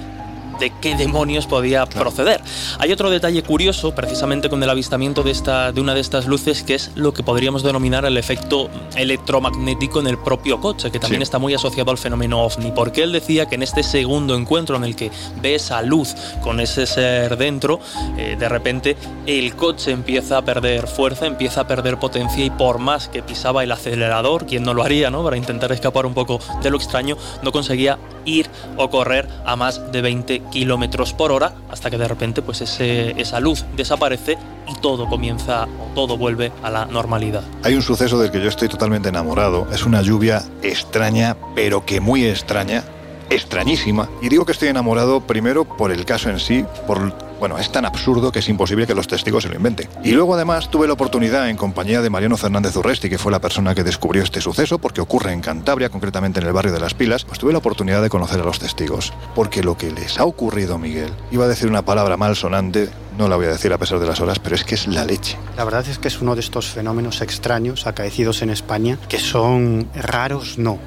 [0.62, 2.40] de qué demonios podía proceder.
[2.78, 6.62] Hay otro detalle curioso, precisamente con el avistamiento de, esta, de una de estas luces,
[6.62, 11.20] que es lo que podríamos denominar el efecto electromagnético en el propio coche, que también
[11.20, 14.84] está muy asociado al fenómeno ovni, porque él decía que en este segundo encuentro en
[14.84, 15.10] el que
[15.40, 17.80] ve esa luz con ese ser dentro,
[18.16, 18.96] eh, de repente
[19.26, 23.64] el coche empieza a perder fuerza, empieza a perder potencia y por más que pisaba
[23.64, 25.24] el acelerador, quien no lo haría, ¿no?
[25.24, 29.90] Para intentar escapar un poco de lo extraño, no conseguía ir o correr a más
[29.90, 34.38] de 20 kilómetros por hora hasta que de repente pues ese, esa luz desaparece
[34.68, 37.42] y todo comienza, todo vuelve a la normalidad.
[37.64, 39.66] Hay un suceso del que yo estoy totalmente enamorado.
[39.72, 42.84] Es una lluvia extraña, pero que muy extraña,
[43.30, 44.08] extrañísima.
[44.20, 47.84] Y digo que estoy enamorado primero por el caso en sí, por bueno, es tan
[47.84, 49.88] absurdo que es imposible que los testigos se lo inventen.
[50.04, 53.40] Y luego además tuve la oportunidad en compañía de Mariano Fernández Urresti, que fue la
[53.40, 56.94] persona que descubrió este suceso, porque ocurre en Cantabria, concretamente en el barrio de Las
[56.94, 59.12] Pilas, pues tuve la oportunidad de conocer a los testigos.
[59.34, 62.88] Porque lo que les ha ocurrido, Miguel, iba a decir una palabra mal sonante,
[63.18, 65.04] no la voy a decir a pesar de las horas, pero es que es la
[65.04, 65.36] leche.
[65.56, 69.88] La verdad es que es uno de estos fenómenos extraños acaecidos en España que son
[69.96, 70.78] raros, no.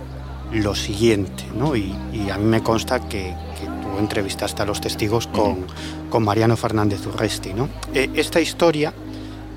[0.53, 1.75] Lo siguiente, ¿no?
[1.75, 3.33] Y, y a mí me consta que,
[3.95, 5.65] tú entrevistaste a los testigos con,
[6.09, 7.53] con Mariano Fernández Urresti.
[7.53, 7.69] ¿no?
[7.93, 8.93] Eh, esta historia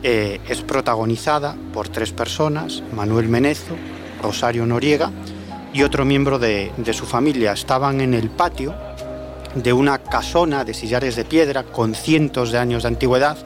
[0.03, 3.75] eh, es protagonizada por tres personas, Manuel Menezo,
[4.23, 5.11] Rosario Noriega
[5.73, 7.53] y otro miembro de, de su familia.
[7.53, 8.75] Estaban en el patio
[9.55, 13.39] de una casona de sillares de piedra con cientos de años de antigüedad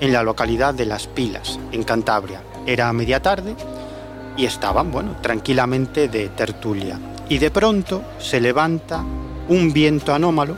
[0.00, 2.42] en la localidad de Las Pilas, en Cantabria.
[2.66, 3.54] Era media tarde
[4.36, 7.00] y estaban, bueno, tranquilamente de tertulia.
[7.28, 9.02] Y de pronto se levanta
[9.48, 10.56] un viento anómalo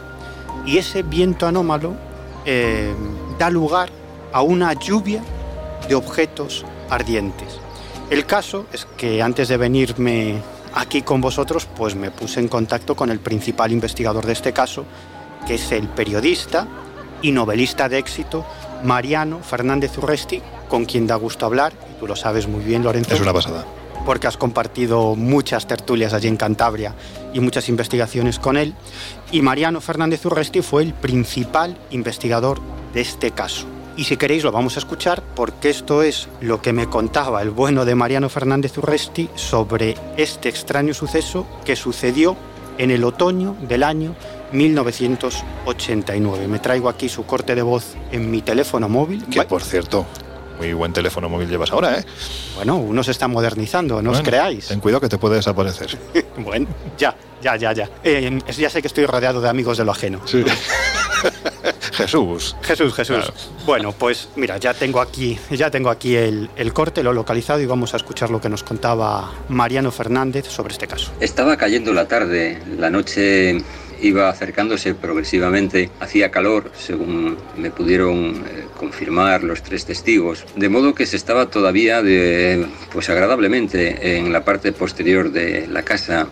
[0.67, 1.95] y ese viento anómalo
[2.45, 2.95] eh,
[3.39, 3.91] da lugar
[4.33, 5.23] a una lluvia
[5.89, 7.61] de objetos ardientes.
[8.11, 10.41] El caso es que antes de venirme
[10.75, 14.85] aquí con vosotros, pues me puse en contacto con el principal investigador de este caso,
[15.47, 16.67] que es el periodista
[17.23, 18.47] y novelista de éxito
[18.85, 23.15] Mariano Fernández Urresti, con quien da gusto hablar, y tú lo sabes muy bien, Lorenzo.
[23.15, 23.65] Es una pasada.
[24.05, 26.95] Porque has compartido muchas tertulias allí en Cantabria
[27.33, 28.75] y muchas investigaciones con él.
[29.31, 32.61] Y Mariano Fernández Urresti fue el principal investigador
[32.95, 33.67] de este caso.
[33.97, 37.51] Y si queréis lo vamos a escuchar porque esto es lo que me contaba el
[37.51, 42.37] bueno de Mariano Fernández Urresti sobre este extraño suceso que sucedió
[42.79, 44.15] en el otoño del año
[44.53, 46.49] 1989.
[46.49, 49.27] Me traigo aquí su corte de voz en mi teléfono móvil.
[49.27, 50.07] Que por cierto,
[50.59, 52.05] muy buen teléfono móvil llevas ahora, ¿eh?
[52.57, 54.67] Bueno, uno se está modernizando, no os creáis.
[54.67, 55.97] Ten cuidado que te puede desaparecer.
[56.39, 56.67] bueno,
[56.99, 57.89] ya, ya, ya, ya.
[58.03, 60.21] Eh, ya sé que estoy rodeado de amigos de lo ajeno.
[60.27, 60.45] Sí.
[61.93, 62.57] Jesús.
[62.63, 63.17] Jesús, Jesús.
[63.17, 63.35] Claro.
[63.67, 67.67] Bueno, pues mira, ya tengo aquí, ya tengo aquí el, el corte, lo localizado y
[67.67, 71.11] vamos a escuchar lo que nos contaba Mariano Fernández sobre este caso.
[71.19, 73.65] Estaba cayendo la tarde, la noche
[74.01, 80.95] iba acercándose progresivamente, hacía calor, según me pudieron eh, confirmar los tres testigos, de modo
[80.95, 82.03] que se estaba todavía
[82.93, 86.27] pues agradablemente en la parte posterior de la casa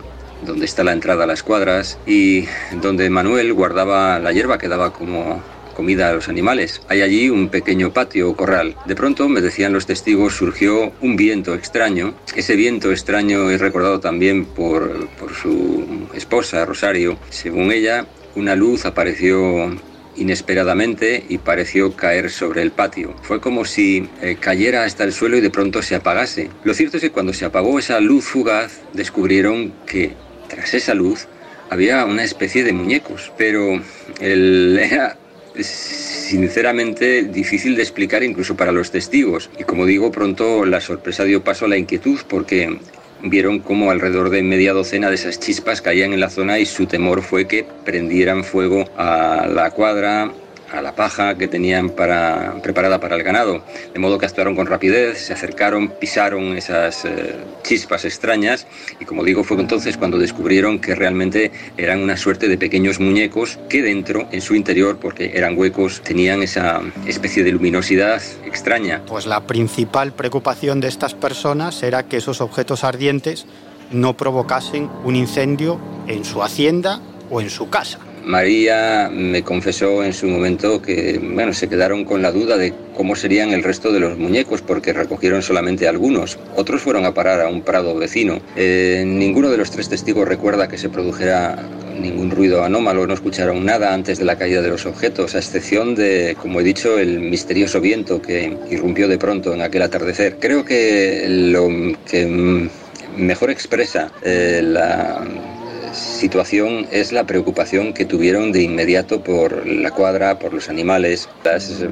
[0.45, 2.45] donde está la entrada a las cuadras y
[2.81, 5.41] donde Manuel guardaba la hierba que daba como
[5.75, 6.81] comida a los animales.
[6.89, 8.75] Hay allí un pequeño patio o corral.
[8.85, 12.15] De pronto, me decían los testigos, surgió un viento extraño.
[12.35, 15.07] Ese viento extraño es recordado también por
[15.39, 17.19] su esposa, Rosario.
[17.29, 19.71] Según ella, una luz apareció
[20.17, 23.15] inesperadamente y pareció caer sobre el patio.
[23.21, 26.49] Fue como si eh, cayera hasta el suelo y de pronto se apagase.
[26.63, 30.13] Lo cierto es que cuando se apagó esa luz fugaz, descubrieron que
[30.47, 31.27] tras esa luz
[31.69, 33.81] había una especie de muñecos, pero
[34.19, 35.17] el, era
[35.59, 39.49] sinceramente difícil de explicar incluso para los testigos.
[39.57, 42.79] Y como digo, pronto la sorpresa dio paso a la inquietud porque
[43.23, 46.85] vieron como alrededor de media docena de esas chispas caían en la zona y su
[46.85, 50.31] temor fue que prendieran fuego a la cuadra,
[50.71, 53.63] a la paja que tenían para, preparada para el ganado.
[53.93, 58.67] De modo que actuaron con rapidez, se acercaron, pisaron esas eh, chispas extrañas
[58.99, 63.59] y como digo fue entonces cuando descubrieron que realmente eran una suerte de pequeños muñecos
[63.69, 69.01] que dentro, en su interior, porque eran huecos, tenían esa especie de luminosidad extraña.
[69.07, 73.45] Pues la principal preocupación de estas personas era que esos objetos ardientes
[73.91, 77.99] no provocasen un incendio en su hacienda o en su casa.
[78.27, 83.15] María me confesó en su momento que bueno, se quedaron con la duda de cómo
[83.15, 86.37] serían el resto de los muñecos porque recogieron solamente algunos.
[86.55, 88.41] Otros fueron a parar a un prado vecino.
[88.57, 91.57] Eh, ninguno de los tres testigos recuerda que se produjera
[91.97, 95.95] ningún ruido anómalo, no escucharon nada antes de la caída de los objetos, a excepción
[95.95, 100.37] de, como he dicho, el misterioso viento que irrumpió de pronto en aquel atardecer.
[100.39, 101.69] Creo que lo
[102.05, 102.69] que
[103.17, 105.25] mejor expresa eh, la
[105.93, 111.27] situación es la preocupación que tuvieron de inmediato por la cuadra, por los animales.
[111.43, 111.89] Las eh,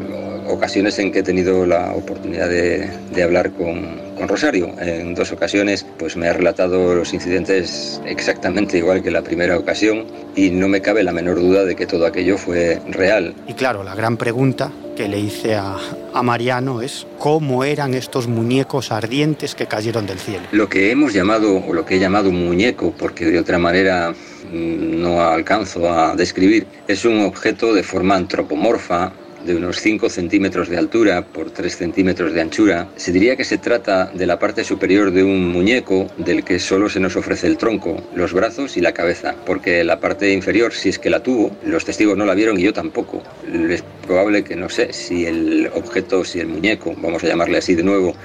[0.47, 4.73] ocasiones en que he tenido la oportunidad de, de hablar con, con Rosario.
[4.79, 10.05] En dos ocasiones pues me ha relatado los incidentes exactamente igual que la primera ocasión
[10.35, 13.33] y no me cabe la menor duda de que todo aquello fue real.
[13.47, 15.75] Y claro, la gran pregunta que le hice a,
[16.13, 20.45] a Mariano es cómo eran estos muñecos ardientes que cayeron del cielo.
[20.51, 25.01] Lo que hemos llamado, o lo que he llamado muñeco, porque de otra manera mm,
[25.01, 29.11] no alcanzo a describir, es un objeto de forma antropomorfa,
[29.45, 33.57] de unos 5 centímetros de altura por 3 centímetros de anchura, se diría que se
[33.57, 37.57] trata de la parte superior de un muñeco del que solo se nos ofrece el
[37.57, 41.55] tronco, los brazos y la cabeza, porque la parte inferior, si es que la tuvo,
[41.63, 43.21] los testigos no la vieron y yo tampoco.
[43.69, 47.75] Es probable que no sé si el objeto, si el muñeco, vamos a llamarle así
[47.75, 48.15] de nuevo,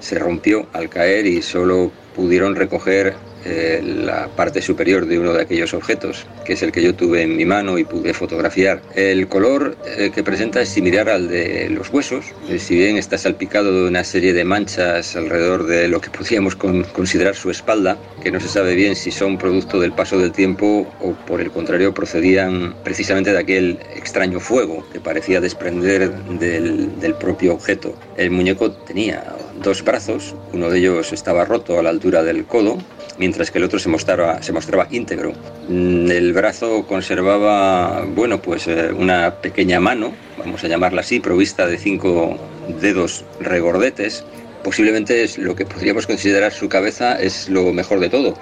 [0.00, 3.14] se rompió al caer y solo pudieron recoger
[3.46, 7.22] eh, la parte superior de uno de aquellos objetos, que es el que yo tuve
[7.22, 8.82] en mi mano y pude fotografiar.
[8.94, 13.16] El color eh, que presenta es similar al de los huesos, eh, si bien está
[13.16, 17.96] salpicado de una serie de manchas alrededor de lo que podríamos con- considerar su espalda,
[18.22, 21.50] que no se sabe bien si son producto del paso del tiempo o por el
[21.50, 27.94] contrario procedían precisamente de aquel extraño fuego que parecía desprender del, del propio objeto.
[28.18, 29.24] El muñeco tenía
[29.62, 32.78] dos brazos, uno de ellos estaba roto a la altura del codo,
[33.18, 35.32] mientras que el otro se mostraba, se mostraba íntegro.
[35.68, 41.66] Mm, El brazo conservaba, bueno, pues eh, una pequeña mano, vamos a llamarla así, provista
[41.66, 42.38] de cinco
[42.80, 44.24] dedos regordetes.
[44.64, 48.34] Posiblemente es lo que podríamos considerar su cabeza es lo mejor de todo.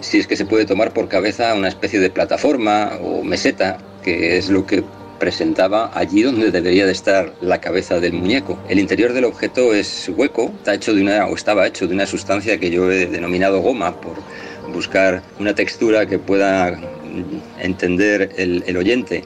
[0.00, 4.36] Si es que se puede tomar por cabeza una especie de plataforma o meseta, que
[4.36, 4.82] es lo que
[5.22, 8.58] presentaba allí donde debería de estar la cabeza del muñeco.
[8.68, 12.06] El interior del objeto es hueco, está hecho de una o estaba hecho de una
[12.06, 14.16] sustancia que yo he denominado goma por
[14.72, 16.76] buscar una textura que pueda
[17.60, 19.22] entender el oyente.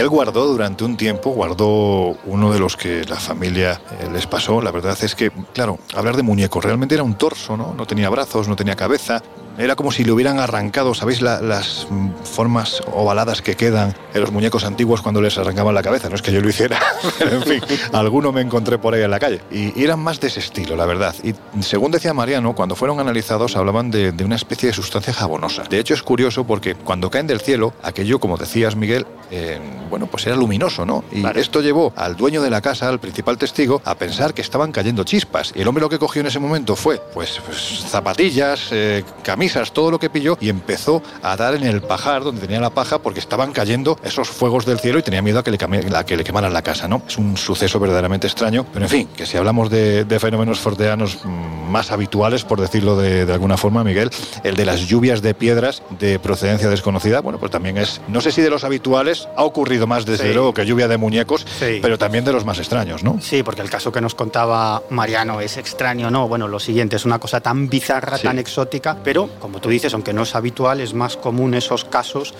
[0.00, 4.62] Él guardó durante un tiempo, guardó uno de los que la familia eh, les pasó.
[4.62, 7.74] La verdad es que, claro, hablar de muñeco realmente era un torso, ¿no?
[7.74, 9.22] No tenía brazos, no tenía cabeza.
[9.58, 11.86] Era como si le hubieran arrancado, ¿sabéis la- las
[12.24, 16.08] formas ovaladas que quedan en los muñecos antiguos cuando les arrancaban la cabeza?
[16.08, 16.80] No es que yo lo hiciera,
[17.18, 17.60] pero en fin,
[17.92, 19.40] alguno me encontré por ahí en la calle.
[19.50, 21.14] Y, y eran más de ese estilo, la verdad.
[21.22, 25.64] Y según decía Mariano, cuando fueron analizados hablaban de, de una especie de sustancia jabonosa.
[25.68, 29.58] De hecho es curioso porque cuando caen del cielo, aquello, como decías Miguel, eh,
[29.90, 31.04] bueno, pues era luminoso, ¿no?
[31.12, 34.72] Y esto llevó al dueño de la casa, al principal testigo, a pensar que estaban
[34.72, 35.52] cayendo chispas.
[35.54, 39.39] Y el hombre lo que cogió en ese momento fue, pues, pues, zapatillas, eh, camisas,
[39.72, 42.98] todo lo que pilló y empezó a dar en el pajar donde tenía la paja
[43.00, 45.58] porque estaban cayendo esos fuegos del cielo y tenía miedo a que le,
[45.96, 47.02] a que le quemaran la casa, ¿no?
[47.08, 48.66] Es un suceso verdaderamente extraño.
[48.72, 52.96] Pero en fin, que si hablamos de, de fenómenos forteanos mm, más habituales, por decirlo
[52.96, 54.10] de, de alguna forma, Miguel,
[54.44, 58.32] el de las lluvias de piedras de procedencia desconocida, bueno, pues también es, no sé
[58.32, 60.34] si de los habituales, ha ocurrido más desde Sí.
[60.34, 61.46] luego que lluvia de muñecos,
[61.80, 63.18] pero también de los más extraños, ¿no?
[63.22, 66.28] Sí, porque el caso que nos contaba Mariano es extraño, ¿no?
[66.28, 70.12] Bueno, lo siguiente es una cosa tan bizarra, tan exótica, pero como tú dices, aunque
[70.12, 72.34] no es habitual, es más común esos casos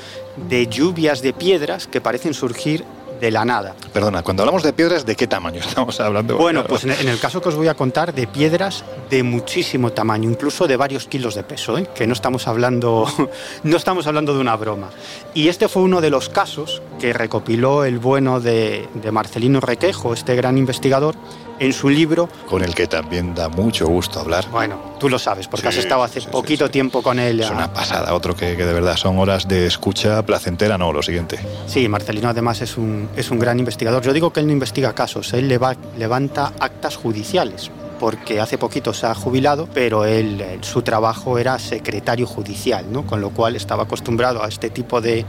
[0.48, 2.84] de lluvias de piedras que parecen surgir
[3.20, 3.74] de la nada.
[3.92, 6.36] Perdona, cuando hablamos de piedras, ¿de qué tamaño estamos hablando?
[6.36, 10.28] Bueno, pues en el caso que os voy a contar, de piedras de muchísimo tamaño,
[10.28, 11.86] incluso de varios kilos de peso, ¿eh?
[11.94, 13.06] que no estamos hablando,
[13.62, 14.88] no estamos hablando de una broma.
[15.34, 20.14] Y este fue uno de los casos que recopiló el bueno de, de Marcelino Requejo,
[20.14, 21.14] este gran investigador,
[21.60, 22.28] en su libro.
[22.48, 24.46] Con el que también da mucho gusto hablar.
[24.50, 27.38] Bueno, tú lo sabes, porque has estado hace poquito tiempo con él.
[27.40, 30.92] Es ah, una pasada, otro que, que de verdad son horas de escucha placentera, no,
[30.92, 31.38] lo siguiente.
[31.66, 34.02] Sí, Marcelino además es un, es un gran investigador.
[34.02, 38.94] Yo digo que él no investiga casos, él leva- levanta actas judiciales porque hace poquito
[38.94, 43.04] se ha jubilado, pero él, su trabajo era secretario judicial, ¿no?
[43.04, 45.26] con lo cual estaba acostumbrado a este tipo de,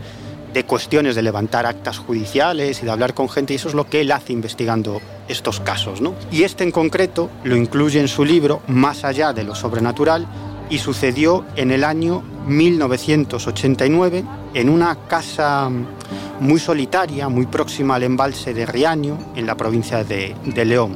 [0.54, 3.88] de cuestiones de levantar actas judiciales y de hablar con gente, y eso es lo
[3.88, 6.02] que él hace investigando estos casos.
[6.02, 6.16] ¿no?
[6.32, 10.28] Y este en concreto lo incluye en su libro Más allá de lo sobrenatural,
[10.70, 14.24] y sucedió en el año 1989
[14.54, 15.70] en una casa
[16.40, 20.96] muy solitaria, muy próxima al embalse de Riaño, en la provincia de, de León.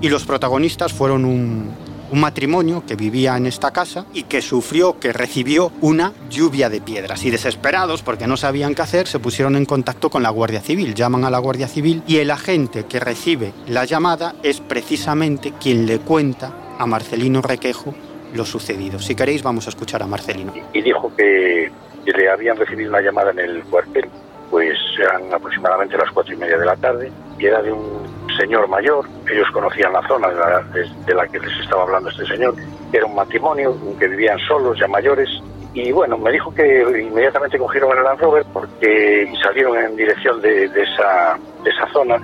[0.00, 1.68] Y los protagonistas fueron un,
[2.10, 6.80] un matrimonio que vivía en esta casa y que sufrió, que recibió una lluvia de
[6.80, 7.24] piedras.
[7.24, 10.94] Y desesperados, porque no sabían qué hacer, se pusieron en contacto con la Guardia Civil.
[10.94, 15.86] Llaman a la Guardia Civil y el agente que recibe la llamada es precisamente quien
[15.86, 17.94] le cuenta a Marcelino Requejo
[18.34, 18.98] lo sucedido.
[18.98, 20.52] Si queréis, vamos a escuchar a Marcelino.
[20.72, 21.70] y dijo que,
[22.04, 24.08] le habían recibido una llamada en el cuartel,
[24.50, 28.68] pues eran aproximadamente las cuatro y media de la tarde, y era de un señor
[28.68, 32.26] mayor, ellos conocían la zona de la, de- de la que les estaba hablando este
[32.26, 32.54] señor,
[32.92, 35.28] era un matrimonio que vivían solos, ya mayores,
[35.74, 40.64] y bueno, me dijo que inmediatamente cogieron el Land Rover porque salieron en dirección de,
[40.64, 42.16] esa, esa zona.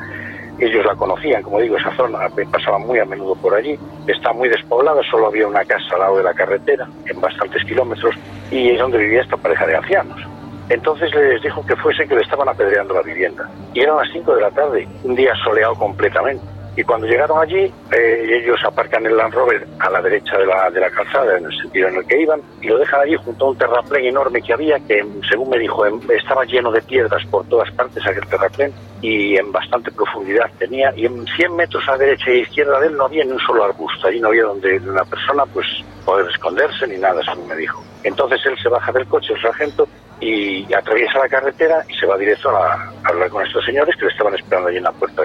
[0.58, 2.18] Ellos la conocían, como digo, esa zona,
[2.50, 3.76] pasaban muy a menudo por allí.
[4.06, 8.14] Está muy despoblada, solo había una casa al lado de la carretera, en bastantes kilómetros,
[8.50, 10.20] y es donde vivía esta pareja de ancianos.
[10.68, 13.48] Entonces les dijo que fuese que le estaban apedreando la vivienda.
[13.74, 16.53] Y eran las 5 de la tarde, un día soleado completamente.
[16.76, 20.70] Y cuando llegaron allí, eh, ellos aparcan el Land Rover a la derecha de la,
[20.70, 23.46] de la calzada, en el sentido en el que iban, y lo dejan allí junto
[23.46, 27.24] a un terraplén enorme que había, que según me dijo, em- estaba lleno de piedras
[27.26, 31.96] por todas partes aquel terraplén, y en bastante profundidad tenía, y en 100 metros a
[31.96, 34.78] derecha e izquierda de él no había ni un solo arbusto, allí no había donde
[34.78, 35.66] una persona pues
[36.04, 37.84] poder esconderse ni nada, según me dijo.
[38.02, 39.86] Entonces él se baja del coche, el sargento,
[40.20, 44.06] y atraviesa la carretera y se va directo a, a hablar con estos señores que
[44.06, 45.22] le estaban esperando allí en la puerta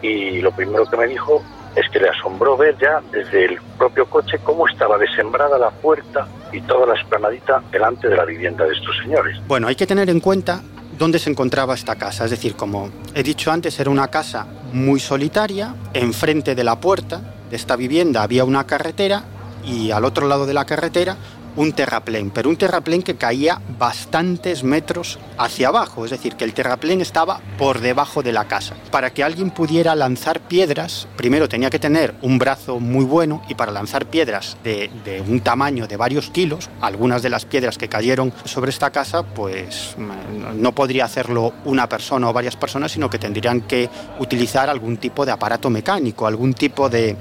[0.00, 1.42] Y lo primero que me dijo
[1.74, 6.26] es que le asombró ver ya desde el propio coche cómo estaba desembrada la puerta
[6.52, 9.38] y toda la esplanadita delante de la vivienda de estos señores.
[9.46, 10.62] Bueno, hay que tener en cuenta
[10.98, 12.24] dónde se encontraba esta casa.
[12.24, 15.74] Es decir, como he dicho antes, era una casa muy solitaria.
[15.94, 19.24] Enfrente de la puerta de esta vivienda había una carretera
[19.64, 21.16] y al otro lado de la carretera
[21.56, 26.54] un terraplén, pero un terraplén que caía bastantes metros hacia abajo, es decir, que el
[26.54, 28.74] terraplén estaba por debajo de la casa.
[28.90, 33.54] Para que alguien pudiera lanzar piedras, primero tenía que tener un brazo muy bueno y
[33.54, 34.90] para lanzar piedras de,
[35.28, 39.94] un tamaño de varios kilos, algunas de las piedras que cayeron sobre esta casa, pues
[39.96, 43.88] mm, no podría hacerlo una persona o varias personas, sino que tendrían que
[44.18, 47.16] utilizar algún tipo de aparato mecánico, algún tipo de,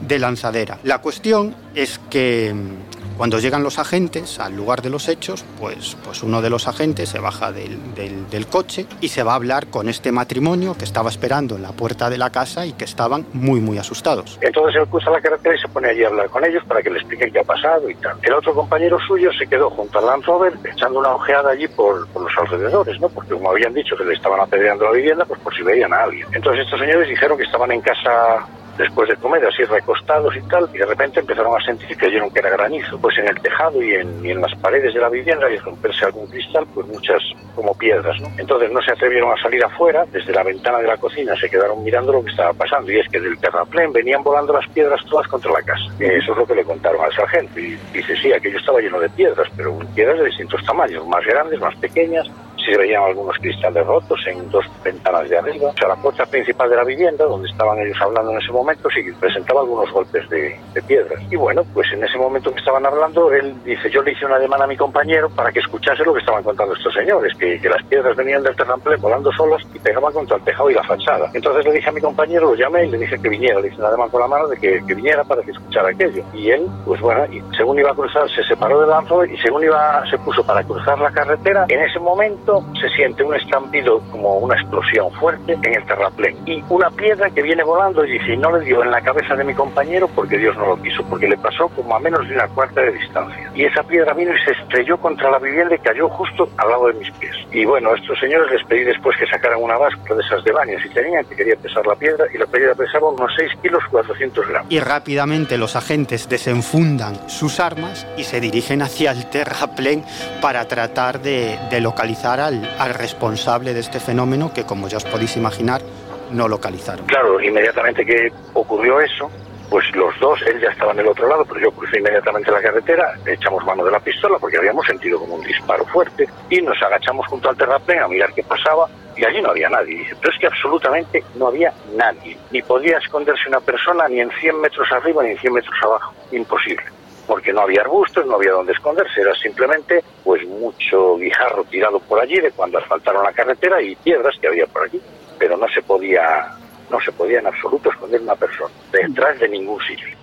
[0.00, 0.78] de lanzadera.
[0.82, 5.96] La cuestión es que mm, cuando llegan los agentes al lugar de los hechos, pues,
[6.04, 9.66] pues uno de los agentes se baja del, del- coche y se va a hablar
[9.68, 13.26] con este matrimonio que estaba esperando en la puerta de la casa y que estaban
[13.32, 14.38] muy, muy asustados.
[14.40, 16.90] Entonces él cruza la carretera y se pone allí a hablar con ellos para que
[16.90, 18.16] le expliquen qué ha pasado y tal.
[18.22, 22.06] El otro compañero suyo se quedó junto al Land Rover echando una ojeada allí por,
[22.08, 23.08] por los alrededores, ¿no?
[23.08, 26.04] Porque como habían dicho que le estaban apedreando la vivienda, pues por si veían a
[26.04, 26.26] alguien.
[26.32, 28.46] Entonces estos señores dijeron que estaban en casa
[28.76, 32.30] después de comer, así recostados y tal, y de repente empezaron a sentir que oyeron
[32.30, 32.98] que era granizo.
[32.98, 36.04] Pues en el tejado y en, y en las paredes de la vivienda y romperse
[36.04, 37.22] algún cristal, pues muchas
[37.54, 38.28] como piedras, ¿no?
[38.38, 41.82] Entonces no se atrevieron a salir afuera, desde la ventana de la cocina se quedaron
[41.82, 45.26] mirando lo que estaba pasando, y es que del terraplén venían volando las piedras todas
[45.28, 45.84] contra la casa.
[45.98, 49.00] Y eso es lo que le contaron al sargento, y dice, sí, aquello estaba lleno
[49.00, 52.26] de piedras, pero piedras de distintos tamaños, más grandes, más pequeñas,
[52.66, 55.70] se veían algunos cristales rotos en dos ventanas de arriba.
[55.70, 58.88] O sea, la puerta principal de la vivienda, donde estaban ellos hablando en ese momento,
[58.90, 61.22] sí presentaba algunos golpes de, de piedras.
[61.30, 64.38] Y bueno, pues en ese momento que estaban hablando, él dice, yo le hice una
[64.38, 67.68] demanda a mi compañero para que escuchase lo que estaban contando estos señores, que, que
[67.68, 71.30] las piedras venían del terraplén volando solas y pegaban contra el tejado y la fachada.
[71.32, 73.78] Entonces le dije a mi compañero, lo llamé y le dije que viniera, le hice
[73.78, 76.22] una demanda con la mano de que, que viniera para que escuchara aquello.
[76.32, 79.64] Y él, pues bueno, y según iba a cruzar, se separó del Rover y según
[79.64, 84.38] iba, se puso para cruzar la carretera, en ese momento se siente un estampido como
[84.38, 88.56] una explosión fuerte en el terraplén y una piedra que viene volando y dice, no
[88.56, 91.36] le dio en la cabeza de mi compañero porque Dios no lo quiso, porque le
[91.36, 93.50] pasó como a menos de una cuarta de distancia.
[93.54, 96.88] Y esa piedra vino y se estrelló contra la vivienda y cayó justo al lado
[96.88, 97.34] de mis pies.
[97.52, 100.52] Y bueno, a estos señores les pedí después que sacaran una báscula de esas de
[100.52, 103.82] baños y tenían que quería pesar la piedra y la piedra pesaba unos 6 kilos
[103.90, 104.72] 400 gramos.
[104.72, 110.04] Y rápidamente los agentes desenfundan sus armas y se dirigen hacia el terraplén
[110.40, 115.04] para tratar de, de localizar al, al responsable de este fenómeno que, como ya os
[115.04, 115.82] podéis imaginar,
[116.30, 117.06] no localizaron.
[117.06, 119.30] Claro, inmediatamente que ocurrió eso,
[119.70, 122.62] pues los dos, él ya estaba en el otro lado, pero yo crucé inmediatamente la
[122.62, 126.80] carretera, echamos mano de la pistola porque habíamos sentido como un disparo fuerte y nos
[126.82, 130.06] agachamos junto al terraplén a mirar qué pasaba y allí no había nadie.
[130.20, 134.60] Pero es que absolutamente no había nadie, ni podía esconderse una persona ni en 100
[134.60, 136.84] metros arriba ni en 100 metros abajo, imposible.
[137.26, 142.20] Porque no había arbustos, no había donde esconderse, era simplemente pues mucho guijarro tirado por
[142.20, 145.00] allí de cuando asfaltaron la carretera y piedras que había por allí.
[145.38, 146.48] Pero no se podía,
[146.90, 150.16] no se podía en absoluto esconder una persona detrás de ningún sitio.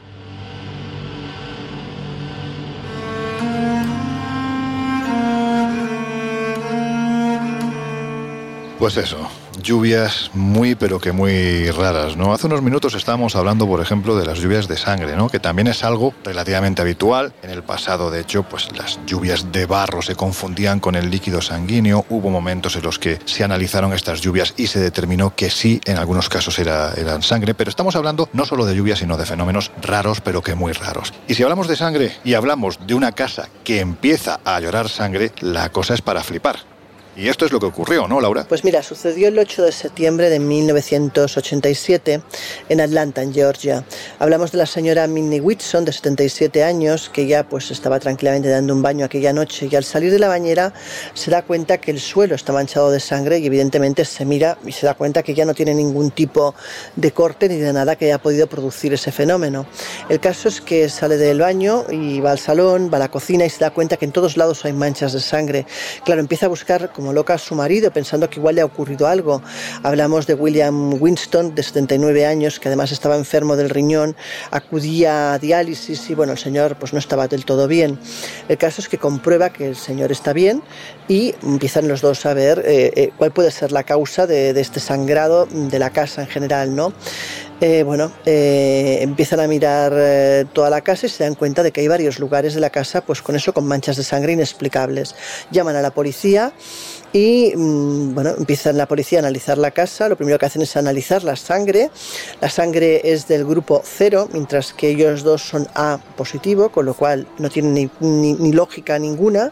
[8.84, 9.30] Pues eso,
[9.62, 12.34] lluvias muy pero que muy raras, ¿no?
[12.34, 15.30] Hace unos minutos estábamos hablando, por ejemplo, de las lluvias de sangre, ¿no?
[15.30, 17.34] Que también es algo relativamente habitual.
[17.42, 21.42] En el pasado, de hecho, pues las lluvias de barro se confundían con el líquido
[21.42, 22.06] sanguíneo.
[22.10, 25.98] Hubo momentos en los que se analizaron estas lluvias y se determinó que sí, en
[25.98, 27.54] algunos casos era, eran sangre.
[27.54, 31.14] Pero estamos hablando no solo de lluvias, sino de fenómenos raros, pero que muy raros.
[31.28, 35.32] Y si hablamos de sangre y hablamos de una casa que empieza a llorar sangre,
[35.40, 36.73] la cosa es para flipar.
[37.16, 38.46] Y esto es lo que ocurrió, ¿no, Laura?
[38.50, 42.22] Pues mira, sucedió el 8 de septiembre de 1987
[42.70, 43.86] en Atlanta, en Georgia.
[44.18, 48.74] Hablamos de la señora Minnie Whitson, de 77 años, que ya pues estaba tranquilamente dando
[48.74, 50.74] un baño aquella noche y al salir de la bañera
[51.14, 54.72] se da cuenta que el suelo está manchado de sangre y evidentemente se mira y
[54.72, 56.56] se da cuenta que ya no tiene ningún tipo
[56.96, 59.68] de corte ni de nada que haya podido producir ese fenómeno.
[60.10, 63.46] El caso es que sale del baño y va al salón, va a la cocina
[63.46, 65.68] y se da cuenta que en todos lados hay manchas de sangre.
[66.06, 69.08] Claro, empieza a buscar como loca a su marido pensando que igual le ha ocurrido
[69.08, 69.42] algo.
[69.84, 74.16] Hablamos de William Winston, de 79 años, que además estaba enfermo del riñón,
[74.52, 78.00] acudía a diálisis y bueno, el señor pues no estaba del todo bien.
[78.48, 80.64] El caso es que comprueba que el señor está bien
[81.10, 84.80] y empiezan los dos a ver eh, eh, cuál puede ser la causa de, este
[84.80, 86.94] sangrado de la casa en general, ¿no?
[87.62, 89.94] Eh, bueno, empiezan a mirar
[90.52, 93.02] toda la casa y se dan cuenta de que hay varios lugares de la casa,
[93.02, 95.16] pues con eso, con manchas de sangre inexplicables.
[95.50, 96.52] Llaman a la policía
[97.14, 100.10] y mm, bueno, empiezan la policía a analizar la casa.
[100.10, 101.92] Lo primero que hacen es analizar la sangre.
[102.42, 106.96] La sangre es del grupo cero, mientras que ellos dos son A positivo, con lo
[106.96, 109.52] cual no tienen ni, ni- ni lógica ninguna,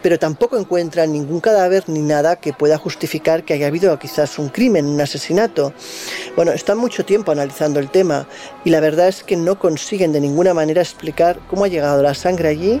[0.00, 4.48] pero tampoco encuentran ningún cadáver ni nada que pueda justificar que haya habido quizás un
[4.48, 5.72] crimen, un asesinato.
[6.36, 8.26] Bueno, están mucho tiempo analizando el tema
[8.64, 12.14] y la verdad es que no consiguen de ninguna manera explicar cómo ha llegado la
[12.14, 12.80] sangre allí.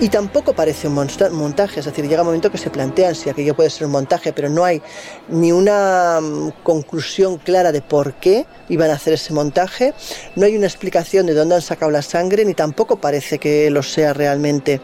[0.00, 3.56] Y tampoco parece un montaje, es decir, llega un momento que se plantean si aquello
[3.56, 4.80] puede ser un montaje, pero no hay
[5.28, 9.94] ni una mm, conclusión clara de por qué iban a hacer ese montaje,
[10.36, 13.82] no hay una explicación de dónde han sacado la sangre, ni tampoco parece que lo
[13.82, 14.80] sea realmente.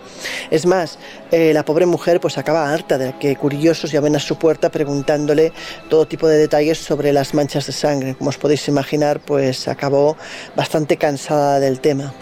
[0.51, 0.99] Es más,
[1.31, 5.53] eh, la pobre mujer pues acaba harta de que curiosos llamen a su puerta preguntándole
[5.89, 8.15] todo tipo de detalles sobre las manchas de sangre.
[8.17, 10.17] Como os podéis imaginar, pues acabó
[10.57, 12.15] bastante cansada del tema.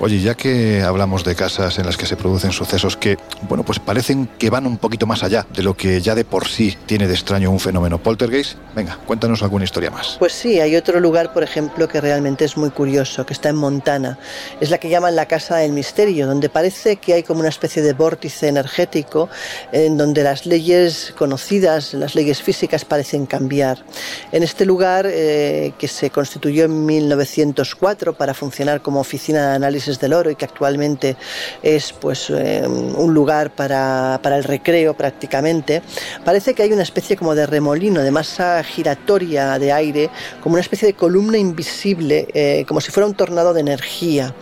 [0.00, 3.18] Oye, ya que hablamos de casas en las que se producen sucesos que,
[3.48, 6.46] bueno, pues parecen que van un poquito más allá de lo que ya de por
[6.46, 10.16] sí tiene de extraño un fenómeno poltergeist, venga, cuéntanos alguna historia más.
[10.20, 13.56] Pues sí, hay otro lugar, por ejemplo, que realmente es muy curioso, que está en
[13.56, 14.20] Montana.
[14.60, 17.82] Es la que llaman la Casa del Misterio, donde parece que hay como una especie
[17.82, 19.28] de vórtice energético
[19.72, 23.84] en donde las leyes conocidas, las leyes físicas parecen cambiar.
[24.30, 29.98] En este lugar, eh, que se constituyó en 1904 para funcionar como oficina de análisis
[29.98, 31.16] del oro y que actualmente
[31.64, 35.82] es pues eh, un lugar para, para el recreo prácticamente,
[36.24, 40.10] parece que hay una especie como de remolino, de masa giratoria de aire,
[40.42, 44.34] como una especie de columna invisible, eh, como si fuera un tornado de energía.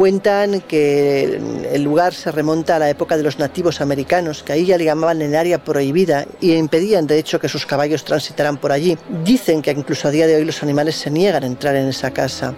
[0.00, 1.38] Cuentan que
[1.72, 4.86] el lugar se remonta a la época de los nativos americanos, que ahí ya le
[4.86, 8.96] llamaban el área prohibida y impedían de hecho que sus caballos transitaran por allí.
[9.22, 12.12] Dicen que incluso a día de hoy los animales se niegan a entrar en esa
[12.12, 12.54] casa.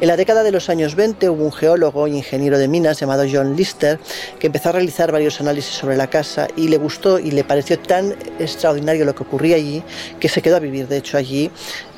[0.00, 3.26] En la década de los años 20 hubo un geólogo e ingeniero de minas llamado
[3.30, 4.00] John Lister
[4.38, 7.78] que empezó a realizar varios análisis sobre la casa y le gustó y le pareció
[7.78, 9.82] tan extraordinario lo que ocurría allí
[10.18, 11.50] que se quedó a vivir de hecho allí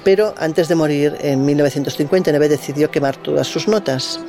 [0.04, 4.20] pero antes de morir en 1959 decidió quemar todas sus notas.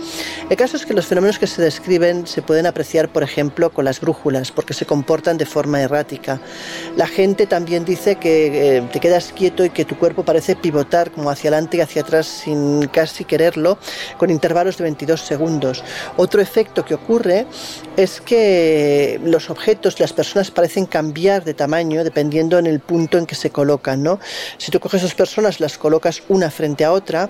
[0.49, 3.86] El caso es que los fenómenos que se describen se pueden apreciar, por ejemplo, con
[3.86, 6.41] las brújulas, porque se comportan de forma errática.
[6.95, 11.11] La gente también dice que eh, te quedas quieto y que tu cuerpo parece pivotar
[11.11, 13.78] como hacia adelante y hacia atrás sin casi quererlo,
[14.17, 15.84] con intervalos de 22 segundos.
[16.17, 17.45] Otro efecto que ocurre
[17.95, 23.26] es que los objetos, las personas parecen cambiar de tamaño dependiendo en el punto en
[23.26, 24.03] que se colocan.
[24.03, 24.19] ¿no?
[24.57, 27.30] Si tú coges dos personas, las colocas una frente a otra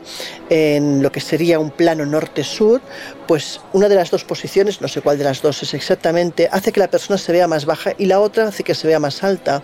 [0.49, 2.82] en lo que sería un plano norte-sur,
[3.27, 6.71] pues una de las dos posiciones, no sé cuál de las dos es exactamente, hace
[6.71, 9.23] que la persona se vea más baja y la otra hace que se vea más
[9.23, 9.63] alta.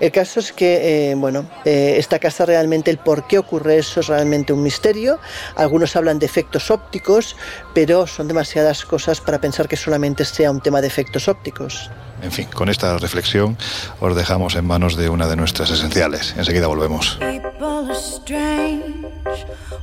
[0.00, 4.00] El caso es que, eh, bueno, eh, esta casa realmente, el por qué ocurre eso
[4.00, 5.18] es realmente un misterio.
[5.56, 7.36] Algunos hablan de efectos ópticos,
[7.74, 11.90] pero son demasiadas cosas para pensar que solamente sea un tema de efectos ópticos.
[12.22, 13.56] En fin, con esta reflexión
[14.00, 16.34] os dejamos en manos de una de nuestras esenciales.
[16.36, 17.18] Enseguida volvemos.
[17.20, 19.06] People are strange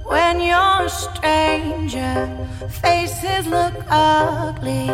[0.06, 2.28] when you're a stranger.
[2.82, 4.92] Faces look ugly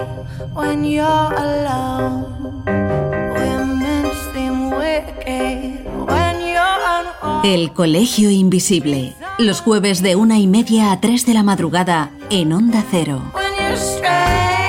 [0.53, 2.63] when you're alone.
[2.65, 6.79] Women seem wicked when you're
[7.21, 7.45] unarmed.
[7.45, 9.15] El Colegio Invisible.
[9.39, 13.31] Los jueves de una y media a tres de la madrugada en Onda Cero.
[13.33, 14.61] When you're strange,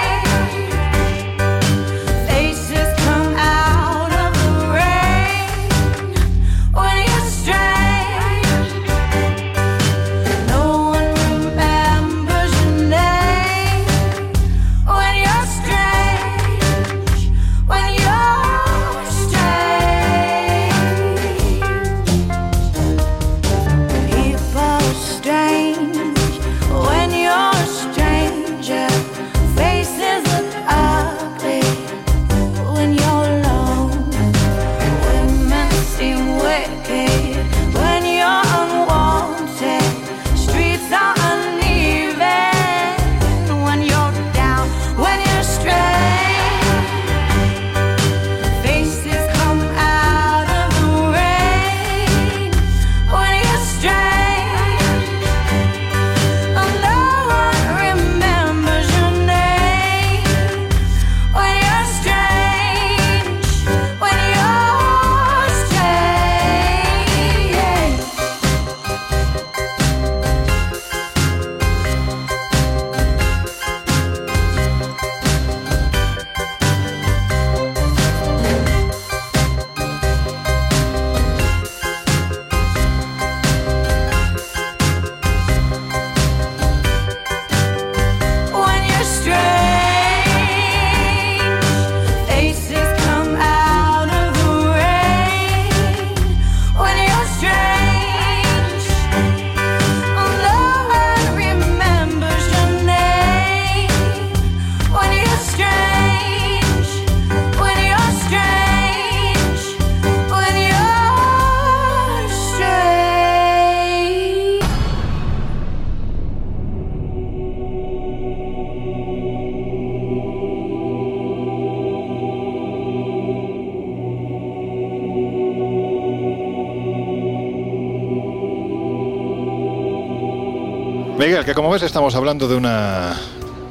[131.43, 133.17] Miguel, que como ves estamos hablando de una,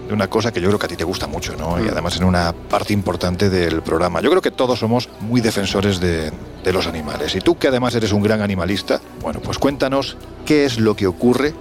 [0.07, 1.77] de una cosa que yo creo que a ti te gusta mucho, ¿no?
[1.77, 1.85] Mm.
[1.85, 4.19] Y además en una parte importante del programa.
[4.19, 6.31] Yo creo que todos somos muy defensores de,
[6.63, 7.33] de los animales.
[7.35, 11.07] Y tú que además eres un gran animalista, bueno, pues cuéntanos qué es lo que
[11.07, 11.53] ocurre.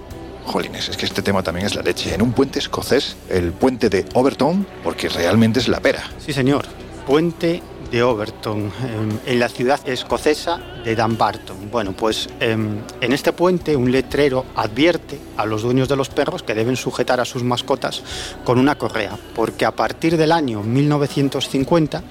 [0.45, 2.13] Jolines, es que este tema también es la leche.
[2.13, 6.03] En un puente escocés, el puente de Overton, porque realmente es la pera.
[6.17, 6.65] Sí, señor.
[7.07, 7.61] Puente
[7.91, 11.69] de Overton, em, en la ciudad escocesa de Dumbarton.
[11.69, 16.41] Bueno, pues em, en este puente un letrero advierte a los dueños de los perros
[16.41, 18.01] que deben sujetar a sus mascotas
[18.45, 22.03] con una correa, porque a partir del año 1950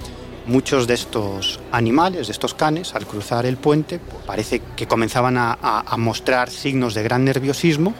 [0.45, 5.37] muchos de estos animales, de estos canes, al cruzar el puente, pues, parece que comenzaban
[5.37, 5.57] a,
[5.97, 7.93] mostrar signos de gran nerviosismo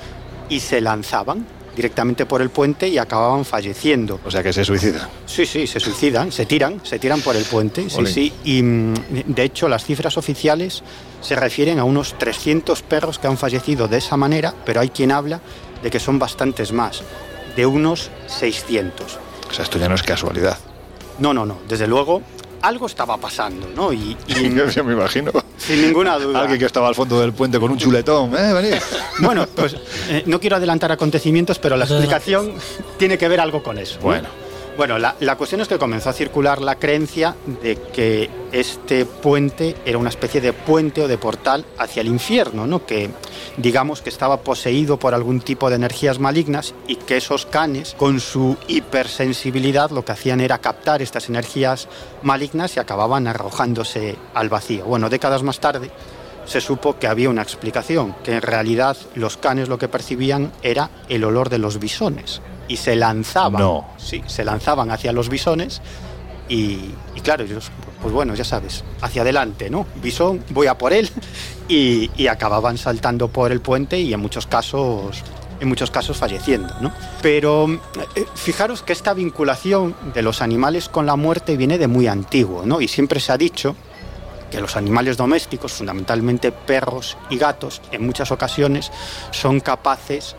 [0.49, 1.45] y se lanzaban
[1.75, 4.19] directamente por el puente y acababan falleciendo.
[4.25, 5.09] O sea que se suicida.
[5.25, 8.33] Sí, sí, se suicidan, se tiran, se tiran por el puente, sí, sí.
[8.43, 8.93] Y mm,
[9.27, 10.83] de hecho las cifras oficiales
[11.21, 15.11] se refieren a unos 300 perros que han fallecido de esa manera, pero hay quien
[15.11, 15.41] habla
[15.81, 17.01] de que son bastantes más,
[17.55, 19.19] de unos 600.
[19.49, 20.57] O sea, esto ya no es casualidad.
[21.19, 22.21] No, no, no, desde luego
[22.61, 23.91] algo estaba pasando, ¿no?
[23.93, 25.31] Y, y Yo, me imagino.
[25.57, 26.41] sin ninguna duda.
[26.41, 28.33] Alguien que estaba al fondo del puente con un chuletón.
[28.35, 28.53] ¿Eh?
[28.53, 28.73] Venid.
[29.19, 29.75] Bueno, pues
[30.09, 32.53] eh, no quiero adelantar acontecimientos, pero la explicación
[32.97, 33.99] tiene que ver algo con eso.
[34.01, 34.40] ¿no?
[34.81, 34.97] Bueno.
[34.97, 40.09] La cuestión es que comenzó a circular la creencia de que este puente era una
[40.09, 42.83] especie de puente o de portal hacia el infierno, ¿no?
[42.83, 43.11] Que
[43.57, 48.19] digamos que estaba poseído por algún tipo de energías malignas y que esos canes, con
[48.19, 51.87] su hipersensibilidad, lo que hacían era captar estas energías
[52.23, 54.85] malignas y acababan arrojándose al vacío.
[54.85, 55.91] Bueno, décadas más tarde
[56.45, 60.89] se supo que había una explicación, que en realidad los canes lo que percibían era
[61.09, 63.85] el olor de los bisones y se lanzaban, No.
[63.97, 65.81] sí, se lanzaban hacia los bisones
[66.49, 69.85] y, y claro, ellos, pues bueno, ya sabes, hacia adelante, ¿no?
[70.01, 71.09] Bisón, voy a por él
[71.67, 75.23] y, y acababan saltando por el puente y en muchos casos
[75.61, 76.91] en muchos casos falleciendo, ¿no?
[77.21, 77.69] Pero
[78.15, 82.65] eh, fijaros que esta vinculación de los animales con la muerte viene de muy antiguo,
[82.65, 82.81] ¿no?
[82.81, 83.75] Y siempre se ha dicho
[84.51, 88.91] que los animales domésticos, fundamentalmente perros y gatos, en muchas ocasiones
[89.31, 90.35] son capaces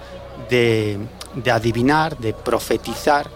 [0.49, 0.99] de,
[1.35, 3.29] de adivinar, de profetizar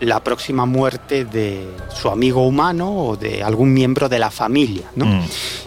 [0.00, 4.90] la próxima muerte de su amigo humano o de algún miembro de la familia.
[4.94, 5.06] ¿no?
[5.06, 5.24] Mm.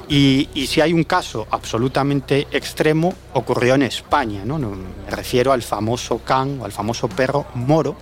[0.07, 4.43] Y, y si hay un caso absolutamente extremo, ocurrió en España.
[4.45, 4.57] ¿no?
[4.57, 7.95] No, Me refiero al famoso can o al famoso perro moro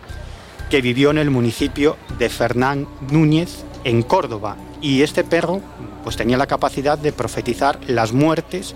[0.70, 4.58] que vivió en el municipio de Fernán Núñez, en Córdoba.
[4.82, 5.62] Y este perro
[6.04, 8.76] pues, tenía la capacidad de profetizar las muertes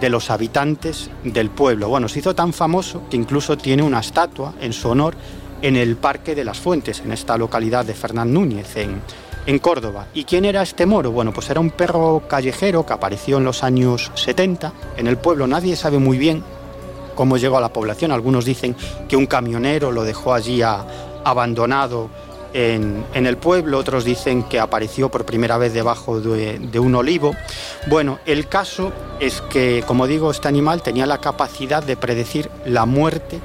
[0.00, 1.88] de los habitantes del pueblo.
[1.88, 5.14] Bueno, se hizo tan famoso que incluso tiene una estatua en su honor
[5.62, 9.00] en el Parque de las Fuentes, en esta localidad de Fernán Núñez, en,
[9.46, 10.08] en Córdoba.
[10.12, 11.12] ¿Y quién era este moro?
[11.12, 15.46] Bueno, pues era un perro callejero que apareció en los años 70 en el pueblo.
[15.46, 16.42] Nadie sabe muy bien
[17.14, 18.10] cómo llegó a la población.
[18.10, 18.74] Algunos dicen
[19.08, 22.10] que un camionero lo dejó allí abandonado
[22.54, 27.34] en, el pueblo, otros dicen que apareció por primera vez debajo de, un olivo.
[27.86, 32.86] Bueno, el caso es que, como digo, este animal tenía la capacidad de predecir la
[32.86, 33.40] muerte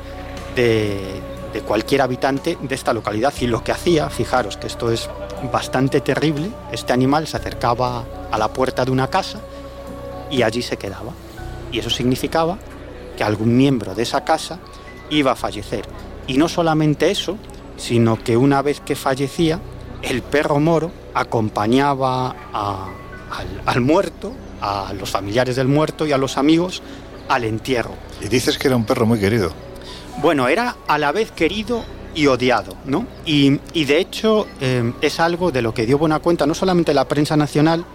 [0.55, 1.21] de
[1.65, 5.09] cualquier habitante de esta localidad y lo que hacía, fijaros que esto es
[5.51, 9.39] bastante terrible, este animal se acercaba a la puerta de una casa
[10.29, 11.13] y allí se quedaba.
[11.71, 12.57] Y eso significaba
[13.17, 14.59] que algún miembro de esa casa
[15.09, 15.85] iba a fallecer.
[16.27, 17.37] Y no solamente eso,
[17.77, 19.59] sino que una vez que fallecía,
[20.01, 22.87] el perro moro acompañaba a-
[23.31, 26.81] al, al muerto, a los familiares del muerto y a los amigos
[27.29, 27.91] al entierro.
[28.21, 29.51] Y dices que era un perro muy querido.
[30.21, 31.83] Bueno, era a la vez querido
[32.15, 33.05] y odiado, ¿no?
[33.25, 36.93] Y, y de hecho eh, es algo de lo que dio buena cuenta no solamente
[36.95, 37.85] la prensa nacional,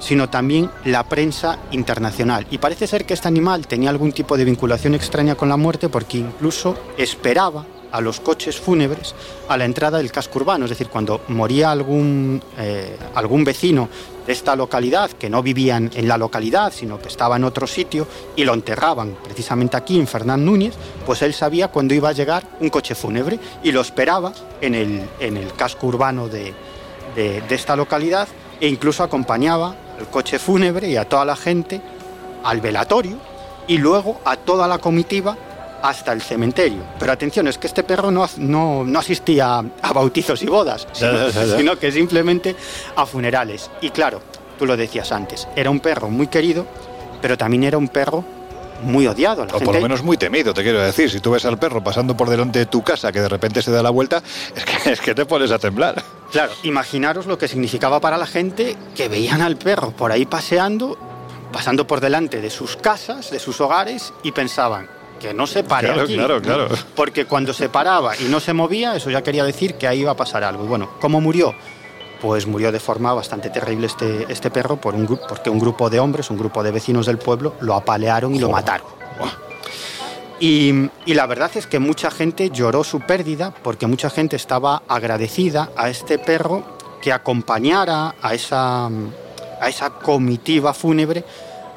[0.00, 2.46] sino también la prensa internacional.
[2.50, 5.88] Y parece ser que este animal tenía algún tipo de vinculación extraña con la muerte
[5.88, 9.14] porque incluso esperaba a los coches fúnebres
[9.48, 13.88] a la entrada del casco urbano, es decir, cuando moría algún, eh, algún vecino
[14.26, 18.06] de esta localidad que no vivían en la localidad, sino que estaba en otro sitio
[18.36, 20.74] y lo enterraban precisamente aquí en Fernán Núñez,
[21.06, 25.02] pues él sabía cuándo iba a llegar un coche fúnebre y lo esperaba en el,
[25.18, 26.54] en el casco urbano de,
[27.16, 28.28] de- de esta localidad
[28.60, 31.80] e incluso acompañaba al coche fúnebre y a toda la gente
[32.44, 33.16] al velatorio
[33.66, 35.36] y luego a toda la comitiva
[35.82, 36.82] hasta el cementerio.
[36.98, 40.86] Pero atención, es que este perro no, no, no asistía a bautizos y bodas,
[41.56, 42.56] sino, que simplemente
[42.96, 43.70] a funerales.
[43.80, 44.20] Y claro,
[44.58, 46.66] tú lo decías antes, era un perro muy querido,
[47.20, 48.24] pero también era un perro
[48.82, 49.44] muy odiado.
[49.44, 51.10] La O por lo menos muy temido, te quiero decir.
[51.10, 53.70] Si tú ves al perro pasando por delante de tu casa que de repente se
[53.70, 54.22] da la vuelta,
[54.54, 56.02] es que, es que te pones a temblar.
[56.32, 60.96] Claro, imaginaros lo que significaba para la gente que veían al perro por ahí paseando,
[61.52, 64.88] pasando por delante de sus casas, de sus hogares, y pensaban,
[65.20, 66.68] que no se pare Claro, aquí, claro, claro.
[66.96, 70.10] Porque cuando se paraba y no se movía, eso ya quería decir que ahí iba
[70.10, 70.64] a pasar algo.
[70.64, 71.54] Y bueno, ¿cómo murió?
[72.20, 76.00] Pues murió de forma bastante terrible este, este perro por un, porque un grupo de
[76.00, 78.86] hombres, un grupo de vecinos del pueblo, lo apalearon y lo mataron.
[80.40, 84.82] Y, y la verdad es que mucha gente lloró su pérdida porque mucha gente estaba
[84.88, 86.64] agradecida a este perro
[87.02, 91.24] que acompañara a esa, a esa comitiva fúnebre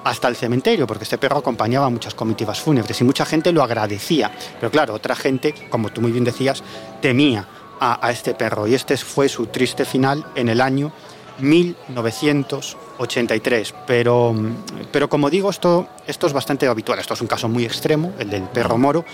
[0.04, 3.64] hasta el cementerio, porque este perro acompañaba a muchas comitivas fúnebres y mucha gente lo
[3.64, 4.32] agradecía.
[4.60, 6.64] Pero claro, otra gente, como tú muy bien decías,
[7.02, 7.48] temía
[7.80, 10.92] a, a este perro y este fue su triste final en el año
[11.40, 13.74] 1983.
[13.88, 14.36] Pero,
[14.92, 17.00] pero como digo, esto, esto es bastante habitual.
[17.00, 19.06] Esto es un caso muy extremo, el del perro moro.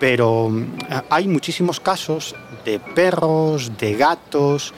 [0.00, 0.64] Pero mm,
[1.10, 2.34] hay muchísimos casos
[2.64, 4.74] de perros, de gatos,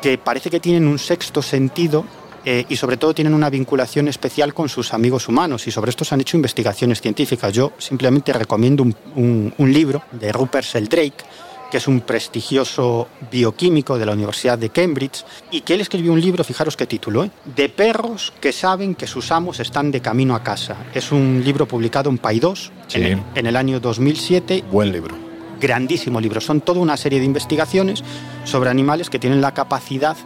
[0.00, 2.04] que parece que tienen un sexto sentido
[2.44, 6.04] eh, y sobre todo tienen una vinculación especial con sus amigos humanos y sobre esto
[6.04, 7.52] se han hecho investigaciones científicas.
[7.52, 11.24] Yo simplemente recomiendo un, un- un libro de Rupert Sheldrake,
[11.70, 16.20] que es un prestigioso bioquímico de la Universidad de Cambridge, y que él escribió un
[16.20, 17.30] libro, fijaros qué título, ¿eh?
[17.44, 20.76] de perros que saben que sus amos están de camino a casa.
[20.94, 24.64] Es un libro publicado en Paidós en, el, en el año 2007.
[24.72, 25.14] Buen libro.
[25.60, 26.40] Grandísimo libro.
[26.40, 28.02] Son toda una serie de investigaciones
[28.44, 30.16] sobre animales que tienen la capacidad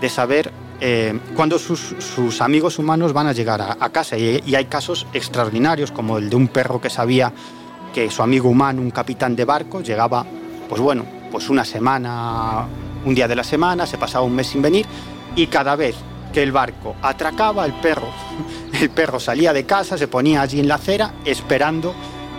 [0.00, 0.52] de saber
[0.84, 4.18] eh, cuándo sus, amigos humanos van a llegar a, a casa.
[4.18, 7.32] Y, y hay casos extraordinarios, como el de un perro que sabía
[7.94, 10.26] que su amigo humano, un capitán de barco, llegaba,
[10.68, 12.66] pues bueno, pues una semana,
[13.04, 14.84] un día de la semana, se pasaba un mes sin venir,
[15.36, 15.94] y cada vez
[16.32, 18.08] que el barco atracaba, el perro,
[18.80, 21.94] el perro salía de casa, se ponía allí en la acera esperando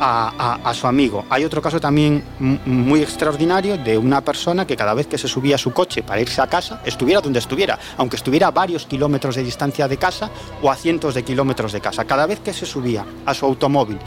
[0.05, 1.25] a, a- a su amigo.
[1.29, 2.21] Hay otro caso también
[2.65, 6.19] muy extraordinario de una persona que cada vez que se subía a su coche para
[6.19, 10.29] irse a casa, estuviera donde estuviera, aunque estuviera a varios kilómetros de distancia de casa
[10.61, 13.97] o a cientos de kilómetros de casa, cada vez que se subía a su automóvil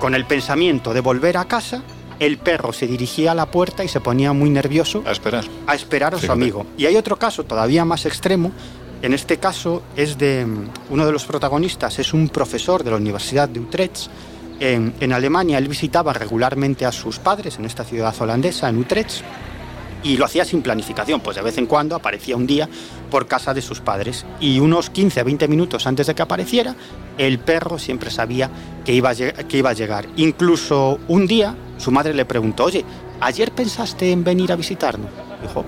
[0.00, 1.82] con el pensamiento de volver a casa,
[2.18, 5.44] el perro se dirigía a la puerta y se ponía muy nervioso A esperar.
[5.66, 6.64] a esperar a su amigo.
[6.78, 8.52] Y hay otro caso todavía más extremo.
[9.02, 12.96] En este caso es de mm, uno de los protagonistas, es un profesor de la
[12.96, 14.06] Universidad de Utrecht.
[14.60, 19.22] En, Alemania él visitaba regularmente a sus padres en esta ciudad holandesa, en Utrecht,
[20.04, 22.68] y lo hacía sin planificación, pues de vez en cuando aparecía un día
[23.10, 26.74] por casa de sus padres y unos 15 20 minutos antes de que apareciera,
[27.18, 28.50] el perro siempre sabía
[28.84, 30.06] que iba a, que iba a llegar.
[30.16, 32.84] Incluso un día su madre le preguntó, oye,
[33.20, 35.10] ¿ayer pensaste en venir a visitarnos?
[35.40, 35.64] Dijo,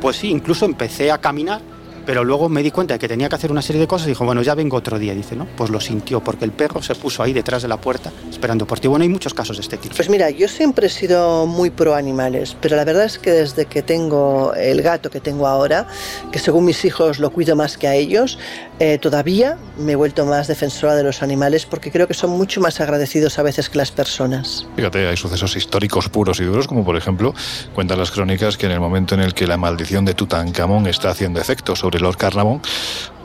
[0.00, 1.60] pues sí, incluso empecé a caminar,
[2.06, 4.10] pero luego me di cuenta de que tenía que hacer una serie de cosas y
[4.10, 5.14] dijo, bueno, ya vengo otro día.
[5.14, 8.12] Dice, no, pues lo sintió, porque el perro se puso ahí detrás de la puerta
[8.30, 8.88] esperando por ti.
[8.88, 9.94] Bueno, hay muchos casos de este tipo.
[9.94, 13.66] Pues mira, yo siempre he sido muy pro animales, pero la verdad es que desde
[13.66, 15.86] que tengo el gato que tengo ahora,
[16.32, 18.38] que según mis hijos lo cuido más que a ellos,
[18.80, 22.60] eh, todavía me he vuelto más defensora de los animales porque creo que son mucho
[22.60, 24.66] más agradecidos a veces que las personas.
[24.76, 27.34] Fíjate, hay sucesos históricos puros y duros, como por ejemplo,
[27.74, 31.10] cuentan las crónicas que en el momento en el que la maldición de Tutankamón está
[31.10, 32.60] haciendo efecto sobre Lord Carnarvon,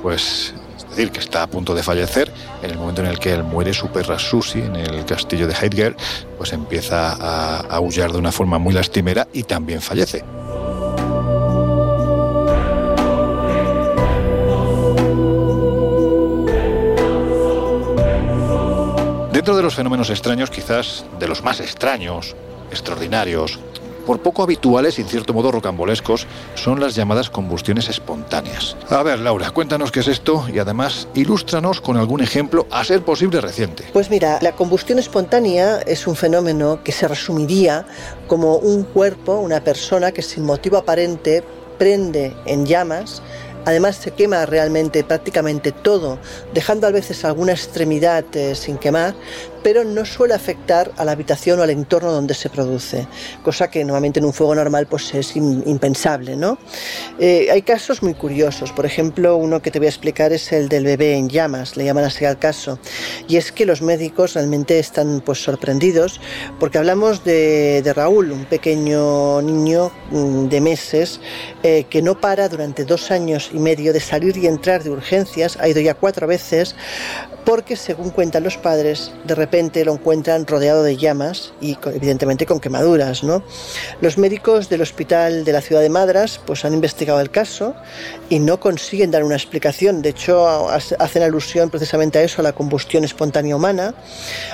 [0.02, 2.32] pues es decir, que está a punto de fallecer,
[2.64, 5.54] en el momento en el que él muere, su perra Susie en el castillo de
[5.54, 5.96] Heidger,
[6.38, 10.24] pues empieza a aullar de una forma muy lastimera y también fallece.
[19.32, 22.36] Dentro de los fenómenos extraños, quizás de los más extraños,
[22.72, 23.60] extraordinarios,
[24.10, 26.26] por poco habituales y en cierto modo rocambolescos,
[26.56, 28.76] son las llamadas combustiones espontáneas.
[28.90, 33.06] A ver, Laura, cuéntanos qué es esto y además ilústranos con algún ejemplo, a ser
[33.06, 33.84] posible reciente.
[33.94, 37.86] Pues mira, la combustión espontánea es un fenómeno que se resumiría
[38.26, 41.44] como un cuerpo, una persona que sin motivo aparente
[41.78, 43.22] prende en llamas,
[43.66, 46.18] además se quema realmente prácticamente todo,
[46.54, 49.14] dejando a veces alguna extremidad eh, sin quemar,
[49.64, 53.08] pero no suele afectar a la habitación o al entorno donde se produce,
[53.44, 56.58] cosa que normalmente en un fuego normal pues es im- impensable, ¿no?
[57.20, 60.70] Eh, hay casos muy curiosos, por ejemplo, uno que te voy a explicar es el
[60.70, 62.80] del bebé en llamas, le llaman así al caso,
[63.28, 66.20] y es que los médicos realmente están pues sorprendidos
[66.60, 71.20] porque hablamos de, de Raúl, un pequeño niño mm, de meses
[71.64, 75.58] eh, que no para durante dos años y medio de salir y entrar de urgencias,
[75.60, 76.76] ha ido ya cuatro veces,
[77.46, 82.60] porque según cuentan los padres, de repente lo encuentran rodeado de llamas y evidentemente con
[82.60, 83.42] quemaduras, ¿no?
[84.02, 87.76] Los médicos del hospital de la ciudad de Madras pues han investigado el caso
[88.30, 92.44] y no consiguen dar una explicación, de hecho ha- hacen alusión precisamente a eso, a
[92.44, 93.94] la combustión espontánea humana,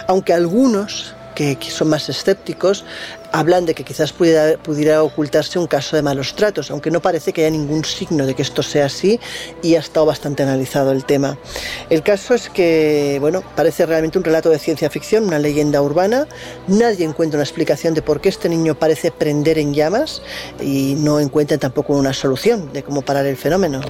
[0.07, 2.85] aunque algunos que son más escépticos,
[3.31, 7.33] hablan de que quizás pudiera, pudiera ocultarse un caso de malos tratos, aunque no parece
[7.33, 9.19] que haya ningún signo de que esto sea así
[9.61, 11.37] y ha estado bastante analizado el tema.
[11.89, 16.27] El caso es que, bueno, parece realmente un relato de ciencia ficción, una leyenda urbana.
[16.67, 20.21] Nadie encuentra una explicación de por qué este niño parece prender en llamas
[20.61, 23.81] y no encuentran tampoco una solución de cómo parar el fenómeno.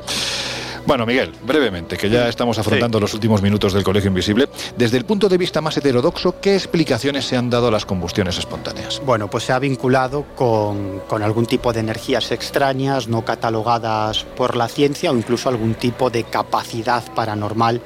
[0.86, 4.48] Bueno, Miguel, brevemente, que ya estamos afrontando los últimos minutos del Colegio Invisible,
[4.78, 8.38] desde el punto de vista más heterodoxo, ¿qué explicaciones se han dado a las combustiones
[8.38, 9.02] espontáneas?
[9.03, 14.56] Bueno, pues se ha vinculado con, con algún tipo de energías extrañas, no catalogadas por
[14.56, 17.82] la ciencia o incluso algún tipo de capacidad paranormal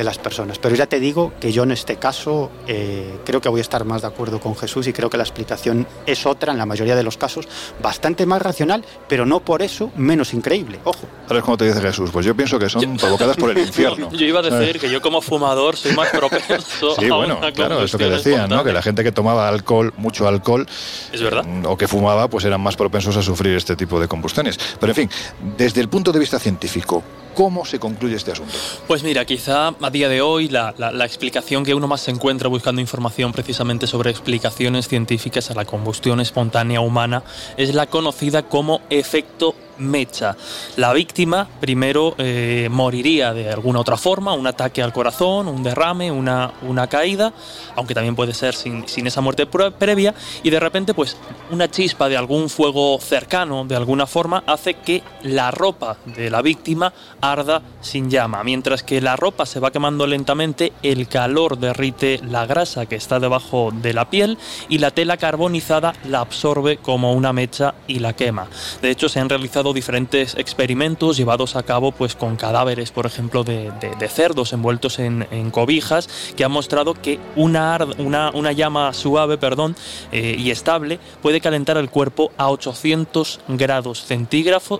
[0.00, 0.58] de las personas.
[0.58, 3.84] Pero ya te digo que yo en este caso eh, creo que voy a estar
[3.84, 6.96] más de acuerdo con Jesús y creo que la explicación es otra en la mayoría
[6.96, 7.46] de los casos,
[7.82, 10.78] bastante más racional, pero no por eso menos increíble.
[10.84, 11.00] Ojo.
[11.28, 12.08] ¿Sabes cómo te dice Jesús?
[12.10, 14.10] Pues yo pienso que son provocadas por el infierno.
[14.10, 17.52] Yo iba a decir que yo como fumador soy más propenso Sí, a bueno, una
[17.52, 18.64] claro, eso que decían, ¿no?
[18.64, 20.66] Que la gente que tomaba alcohol, mucho alcohol,
[21.12, 21.44] Es verdad.
[21.44, 24.58] mm, o que fumaba, pues eran más propensos a sufrir este tipo de combustiones.
[24.80, 25.10] Pero en fin,
[25.58, 27.02] desde el punto de vista científico,
[27.40, 28.52] ¿cómo se concluye este asunto?
[28.86, 32.48] Pues mira, quizá a día de hoy la, la- explicación que uno más se encuentra
[32.50, 37.22] buscando información precisamente sobre explicaciones científicas a la combustión espontánea humana
[37.56, 40.36] es la conocida como efecto mecha.
[40.76, 46.12] La víctima primero eh, moriría de alguna otra forma, un ataque al corazón, un derrame,
[46.12, 47.32] una, una caída,
[47.74, 51.16] aunque también puede ser sin, sin esa muerte pre- previa, y de repente pues
[51.50, 56.42] una chispa de algún fuego cercano de alguna forma hace que la ropa de la
[56.42, 58.44] víctima arda sin llama.
[58.44, 63.18] Mientras que la ropa se va quemando lentamente, el calor derrite la grasa que está
[63.18, 64.38] debajo de la piel
[64.68, 68.46] y la tela carbonizada la absorbe como una mecha y la quema.
[68.82, 73.44] De hecho, se han realizado diferentes experimentos llevados a cabo pues, con cadáveres, por ejemplo,
[73.44, 78.52] de, de- de cerdos envueltos en, en cobijas, que han mostrado que una, una, una
[78.52, 79.76] llama suave perdón,
[80.12, 84.04] eh, y estable puede calentar el cuerpo a 800 grados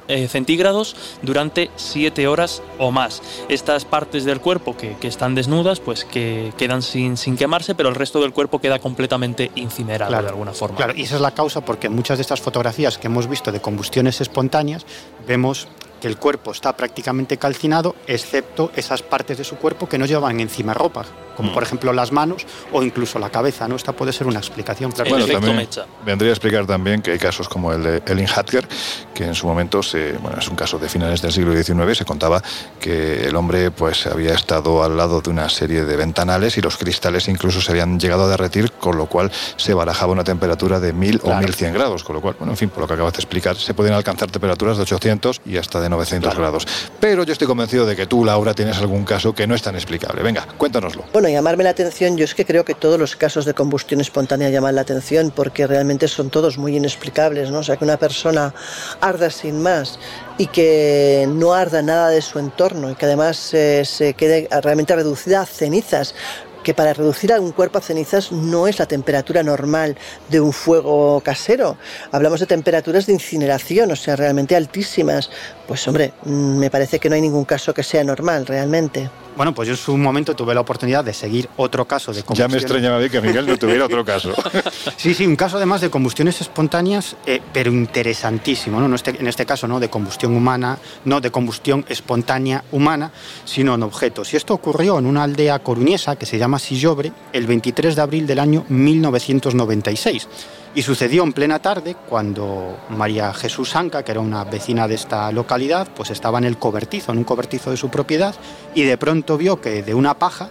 [0.08, 3.22] eh, centígrados durante 7 horas o más.
[3.48, 7.88] Estas partes del cuerpo que, que están desnudas, pues que quedan sin, sin quemarse, pero
[7.88, 10.76] el resto del cuerpo queda completamente incinerado de alguna forma.
[10.76, 13.60] Claro, y esa es la causa porque muchas de estas fotografías que hemos visto de
[13.60, 14.79] combustiones espontáneas
[15.26, 15.68] vemos
[16.00, 20.40] que el cuerpo está prácticamente calcinado, excepto esas partes de su cuerpo que no llevan
[20.40, 21.04] encima ropa,
[21.40, 21.54] como Mm.
[21.54, 23.66] por ejemplo las manos o incluso la cabeza.
[23.66, 23.76] ¿no?
[23.76, 24.92] Esta puede ser una explicación.
[24.92, 25.08] Claro.
[25.10, 25.66] Bueno, también
[26.04, 28.68] vendría a explicar también que hay casos como el de Elin Hatker,
[29.14, 32.04] que en su momento, se, bueno, es un caso de finales del siglo XIX, se
[32.04, 32.42] contaba
[32.78, 36.76] que el hombre pues había estado al lado de una serie de ventanales y los
[36.76, 40.92] cristales incluso se habían llegado a derretir, con lo cual se barajaba una temperatura de
[40.92, 41.38] 1000 o Claro.
[41.46, 43.72] 1100 grados, con lo cual, bueno, en fin, por lo que acabas de explicar, se
[43.74, 46.66] pueden alcanzar temperaturas de 800 y hasta de 900 grados.
[47.00, 49.74] Pero yo estoy convencido de que tú, Laura, tienes algún caso que no es tan
[49.74, 50.22] explicable.
[50.22, 51.04] Venga, cuéntanoslo.
[51.12, 54.50] Bueno, llamarme la atención, yo es que creo que todos los casos de combustión espontánea
[54.50, 57.58] llaman la atención porque realmente son todos muy inexplicables, ¿no?
[57.58, 58.54] O sea, que una persona
[59.00, 59.98] arda sin más
[60.38, 64.94] y que no arda nada de su entorno y que además eh, se quede realmente
[64.94, 66.14] reducida a cenizas
[66.62, 69.96] que para reducir a un cuerpo a cenizas no es la temperatura normal
[70.28, 71.76] de un fuego casero.
[72.12, 75.30] Hablamos de temperaturas de incineración, o sea, realmente altísimas.
[75.70, 79.08] Pues hombre, mm, me parece que no hay ningún caso que sea normal, realmente.
[79.36, 82.24] Bueno, pues yo en su momento tuve la oportunidad de seguir otro caso de Ya
[82.26, 82.50] combustión.
[82.50, 84.34] me extrañaba a mí que Miguel no tuviera otro caso.
[84.96, 88.88] Sí, sí, un caso además de combustiones espontáneas, eh, pero interesantísimo, ¿no?
[88.88, 93.12] No este- en este caso no de combustión humana, no de combustión espontánea humana,
[93.44, 94.34] sino en objetos.
[94.34, 98.26] Y esto ocurrió en una aldea coruñesa que se llama Sillobre el 23 de abril
[98.26, 100.26] del año 1996.
[100.72, 105.32] Y sucedió en plena tarde cuando María Jesús Anca, que era una vecina de esta
[105.32, 108.36] localidad, pues estaba en el cobertizo, en un cobertizo de su propiedad,
[108.72, 110.50] y de pronto vio que de una paja,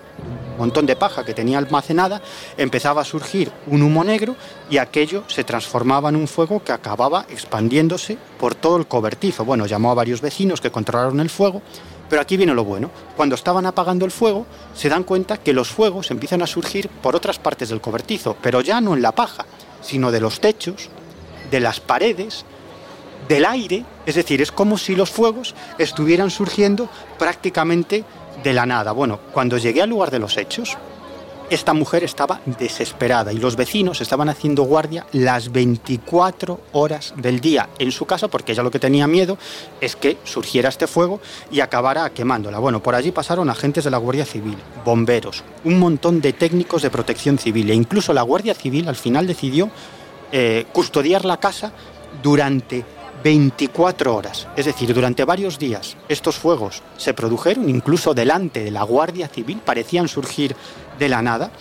[0.52, 2.22] un montón de paja que tenía almacenada,
[2.58, 4.36] empezaba a surgir un humo negro
[4.70, 9.46] y aquello se transformaba en un fuego que acababa expandiéndose por todo el cobertizo.
[9.46, 11.62] Bueno, llamó a varios vecinos que controlaron el fuego,
[12.10, 12.92] pero aquí viene lo bueno.
[13.16, 17.16] Cuando estaban apagando el fuego, se dan cuenta que los fuegos empiezan a surgir por
[17.16, 19.46] otras partes del cobertizo, pero ya no en la paja,
[19.82, 20.90] sino de los techos,
[21.50, 22.46] de las paredes,
[23.28, 28.04] del aire, es decir, es como si los fuegos estuvieran surgiendo prácticamente
[28.44, 28.92] de la nada.
[28.92, 30.78] Bueno, cuando llegué al lugar de los hechos,
[31.50, 37.70] esta mujer estaba desesperada y los vecinos estaban haciendo guardia las 24 horas del día
[37.80, 39.38] en su casa porque ella lo que tenía miedo
[39.82, 41.20] es que surgiera este fuego
[41.52, 42.60] y acabara quemándola.
[42.60, 46.92] Bueno, por allí pasaron agentes de la Guardia Civil, bomberos, un montón de técnicos de
[46.92, 49.70] protección civil e incluso la Guardia Civil al final decidió
[50.32, 51.72] eh, custodiar la casa
[52.22, 52.86] durante
[53.24, 55.98] 24 horas, es decir, durante varios días.
[56.08, 60.56] Estos fuegos se produjeron incluso delante de la Guardia Civil, parecían surgir
[61.00, 61.52] de la nada.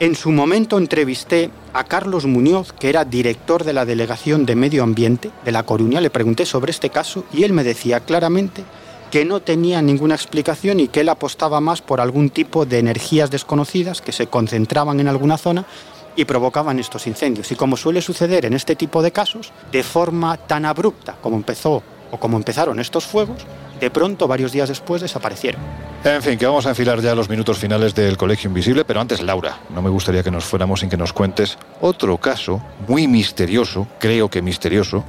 [0.00, 4.82] En su momento entrevisté a Carlos Muñoz, que era director de la Delegación de Medio
[4.82, 6.00] Ambiente de La Coruña.
[6.00, 8.64] Le pregunté sobre este caso y él me decía claramente
[9.10, 13.30] que no tenía ninguna explicación y que él apostaba más por algún tipo de energías
[13.30, 15.64] desconocidas que se concentraban en alguna zona
[16.14, 17.50] y provocaban estos incendios.
[17.50, 21.82] Y como suele suceder en este tipo de casos, de forma tan abrupta como empezó
[22.10, 23.46] o como empezaron estos fuegos,
[23.80, 25.60] de pronto, varios días después, desaparecieron.
[26.04, 29.20] En fin, que vamos a enfilar ya los minutos finales del Colegio Invisible, pero antes,
[29.20, 33.86] Laura, no me gustaría que nos fuéramos sin que nos cuentes otro caso muy misterioso,
[33.98, 35.04] creo que misterioso,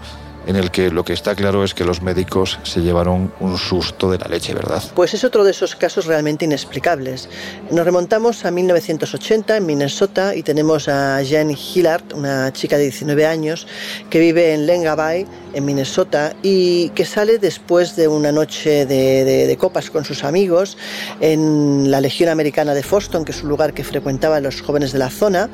[0.49, 4.09] en el que lo que está claro es que los médicos se llevaron un susto
[4.09, 4.81] de la leche, ¿verdad?
[4.95, 7.30] Pues es otro de esos casos realmente inexplicables.
[7.69, 13.27] Nos remontamos a 1980 en Minnesota y tenemos a Jane Hillard, una chica de 19
[13.27, 13.67] años
[14.09, 19.45] que vive en Lenga Bay, en Minnesota, y que sale después de una noche de-
[19.45, 20.77] de copas con sus amigos
[21.21, 24.97] en la Legión Americana de Foston, que es un lugar que frecuentaban los jóvenes de
[24.99, 25.47] la zona,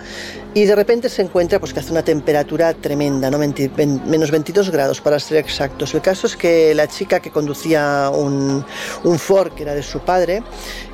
[0.55, 3.37] y de repente se encuentra pues, que hace una temperatura tremenda, ¿no?
[3.37, 5.93] 20 ven- menos 22 grados para ser exactos.
[5.93, 8.65] El caso es que la chica que conducía un,
[9.03, 10.41] un Ford, que era de su padre,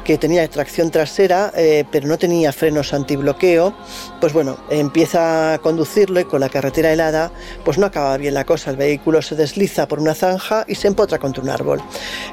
[0.04, 3.74] que tenía tracción trasera, eh, pero no tenía frenos antibloqueo,
[4.20, 7.32] pues bueno, empieza a conducirlo y con la carretera helada,
[7.64, 8.72] pues no acaba bien la cosa.
[8.72, 11.82] El vehículo se desliza por una zanja y se empotra contra un árbol.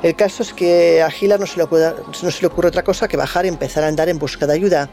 [0.03, 2.82] El caso es que a Gila no se le ocurre, no se le ocurre otra
[2.82, 4.90] cosa que bajar y empezar a andar en busca de ayuda.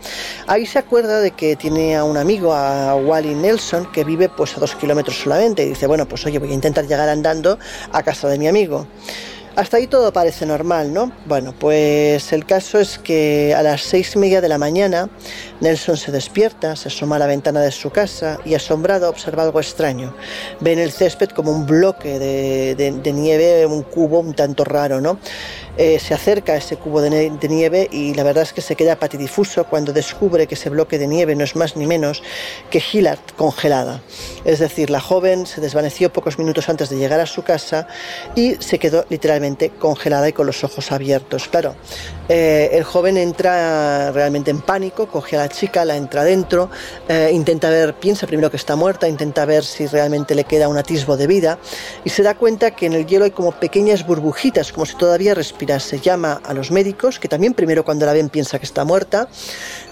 [0.47, 4.56] Ahí se acuerda de que tiene a un amigo, a Wally Nelson, que vive pues
[4.57, 5.64] a dos kilómetros solamente.
[5.64, 7.57] Y dice, bueno, pues oye, voy a intentar llegar andando
[7.91, 8.88] a casa de mi amigo.
[9.56, 11.14] Hasta ahí todo parece normal, ¿no?
[11.27, 15.10] Bueno, pues el caso es que a las seis y media de la mañana
[15.61, 19.61] Nelson se despierta, se asoma a la ventana de su casa y asombrado observa algo
[19.61, 20.14] extraño.
[20.60, 24.65] Ve en el césped como un bloque de, de- de nieve, un cubo un tanto
[24.65, 25.19] raro, ¿no?
[25.77, 28.98] Eh, se acerca a ese cubo de, nieve y la verdad es que se queda
[28.98, 32.23] patidifuso cuando descubre que ese bloque de nieve no es más ni menos
[32.69, 34.02] que Hillard congelada.
[34.44, 37.88] Es decir, la joven se desvaneció pocos minutos antes de llegar a su casa
[38.36, 39.44] y se quedó literalmente
[39.80, 41.47] congelada y con los ojos abiertos.
[41.47, 41.76] Claro,
[42.27, 46.69] eh, el joven entra realmente en pánico, coge a la chica, la entra dentro,
[47.07, 50.77] eh, intenta ver, piensa primero que está muerta, intenta ver si realmente le queda un
[50.77, 51.59] atisbo de vida
[52.03, 55.34] y se da cuenta que en el hielo hay como pequeñas burbujitas, como si todavía
[55.34, 55.99] respirase.
[55.99, 59.27] Llama a los médicos, que también primero cuando la ven piensa que está muerta,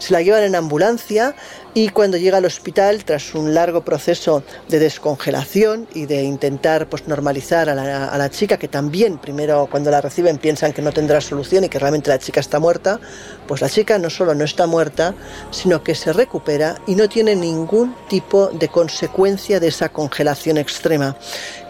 [0.03, 1.33] se la llevan en ambulancia
[1.73, 7.07] y cuando llega al hospital, tras un largo proceso de descongelación y de intentar pues,
[7.07, 10.91] normalizar a la, a la chica, que también primero cuando la reciben piensan que no
[10.91, 12.99] tendrá solución y que realmente la chica está muerta,
[13.47, 15.15] pues la chica no solo no está muerta,
[15.51, 21.15] sino que se recupera y no tiene ningún tipo de consecuencia de esa congelación extrema.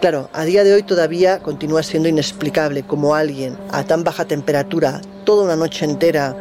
[0.01, 5.01] Claro, a día de hoy todavía continúa siendo inexplicable cómo alguien a tan baja temperatura,
[5.23, 6.35] toda una noche entera,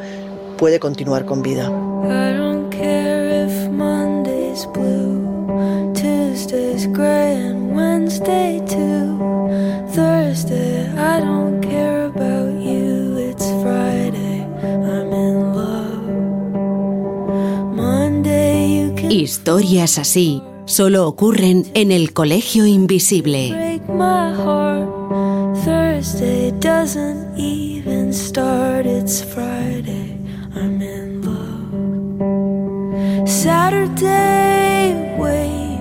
[0.62, 1.66] puede continuar con vida.
[2.04, 9.18] I don't care if Monday's blue, Tuesday's gray, and Wednesday too.
[9.92, 13.18] Thursday, I don't care about you.
[13.18, 16.06] It's Friday, I'm in love.
[17.74, 23.50] Monday, you can Historias así solo ocurren en el Colegio Invisible.
[23.50, 24.88] break my heart.
[25.64, 28.86] Thursday doesn't even start.
[28.86, 30.11] It's Friday,
[30.54, 31.72] I'm in love.
[33.28, 35.78] Saturday, wait.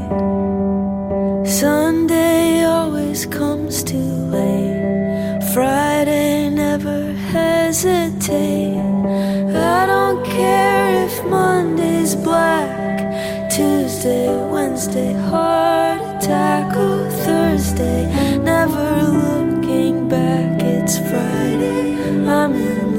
[1.45, 5.41] Sunday always comes too late.
[5.53, 8.77] Friday, never hesitate.
[8.77, 13.49] I don't care if Monday's black.
[13.51, 16.71] Tuesday, Wednesday, heart attack.
[16.77, 18.05] Oh, Thursday,
[18.41, 20.61] never looking back.
[20.61, 22.90] It's Friday, I'm in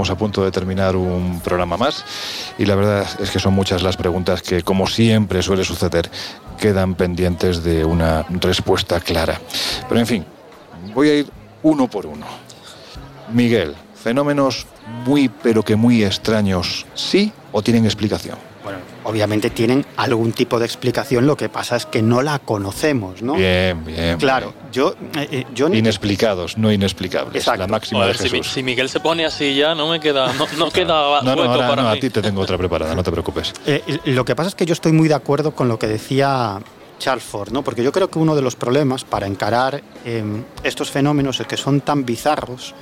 [0.00, 2.04] estamos a punto de terminar un programa más
[2.56, 6.10] y la verdad es que son muchas las preguntas que, como siempre suele suceder,
[6.58, 9.38] quedan pendientes de una respuesta clara.
[9.88, 10.24] Pero en fin,
[10.94, 11.26] voy a ir
[11.62, 12.24] uno por uno.
[13.30, 14.66] Miguel, fenómenos
[15.04, 18.38] muy pero que muy extraños, ¿sí o tienen explicación?
[18.64, 23.20] Bueno, obviamente tienen algún tipo de explicación, lo que pasa es que no la conocemos,
[23.20, 23.34] ¿no?
[23.34, 24.16] Bien, bien.
[24.16, 27.36] Claro, yo, eh, eh, yo ni- Inexplicados, no inexplicables.
[27.36, 27.60] Exacto.
[27.60, 28.46] La máxima de Jesús.
[28.46, 31.52] si Miguel se pone así ya, no me queda, no, no queda No, no, hueco
[31.52, 31.96] ahora para no, mí.
[31.98, 33.52] a ti te tengo otra preparada, no te preocupes.
[33.66, 36.58] Eh, lo que pasa es que yo estoy muy de acuerdo con lo que decía
[36.98, 37.62] Charles Ford, ¿no?
[37.62, 40.22] Porque yo creo que uno de los problemas para encarar eh,
[40.62, 42.74] estos fenómenos es que son tan bizarros,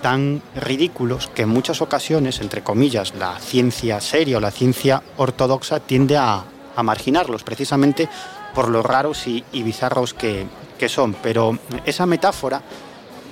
[0.00, 5.80] tan ridículos, que en muchas ocasiones, entre comillas, la ciencia seria o la ciencia ortodoxa
[5.80, 6.44] tiende a,
[6.76, 8.08] a marginarlos, precisamente
[8.54, 10.46] por lo raros y, bizarros que,
[10.78, 11.14] que son.
[11.22, 12.62] Pero esa metáfora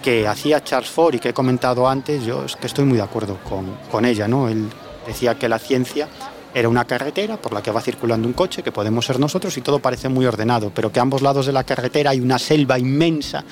[0.03, 3.05] que hacía Charles Ford y que he comentado antes, yo es que estoy muy de
[3.05, 4.49] acuerdo con, con ella, ¿no?
[4.49, 4.69] Él
[5.07, 6.09] decía que la ciencia
[6.55, 9.63] era una carretera por la que va circulando un coche, que podemos ser nosotros, y
[9.63, 12.79] todo parece muy ordenado, pero que a ambos lados de la carretera hay una selva
[12.79, 13.45] inmensa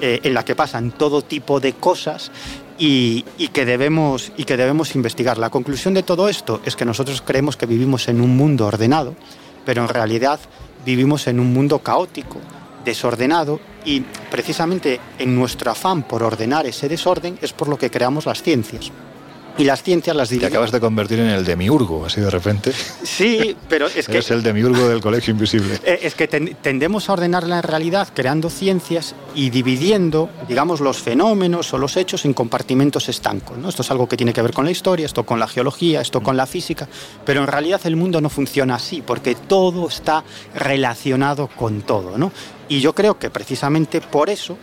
[0.00, 2.30] eh, en la que pasan todo tipo de cosas
[2.78, 5.36] y, y que debemos, y que debemos investigar.
[5.36, 9.14] La conclusión de todo esto es que nosotros creemos que vivimos en un mundo ordenado,
[9.66, 10.40] pero en realidad
[10.88, 12.38] vivimos en un mundo caótico,
[12.82, 14.00] desordenado y
[14.30, 18.90] precisamente en nuestro afán por ordenar ese desorden es por lo que creamos las ciencias.
[19.58, 20.52] Y las ciencias las Te dividimos.
[20.54, 22.72] acabas de convertir en el demiurgo, así de repente.
[23.02, 25.80] Sí, pero es que Eres el demiurgo del colegio invisible.
[25.84, 30.98] Eh, Es que ten- tendemos a ordenar la realidad creando ciencias y dividiendo, digamos, los
[30.98, 33.58] fenómenos o los hechos en compartimentos estancos.
[33.58, 33.68] ¿no?
[33.68, 36.22] Esto es algo que tiene que ver con la historia, esto con la geología, esto
[36.22, 36.88] con la física,
[37.26, 40.22] pero en realidad el mundo no funciona así, porque todo está
[40.54, 42.16] relacionado con todo.
[42.16, 42.30] ¿no?
[42.68, 44.56] Y yo creo que precisamente por eso,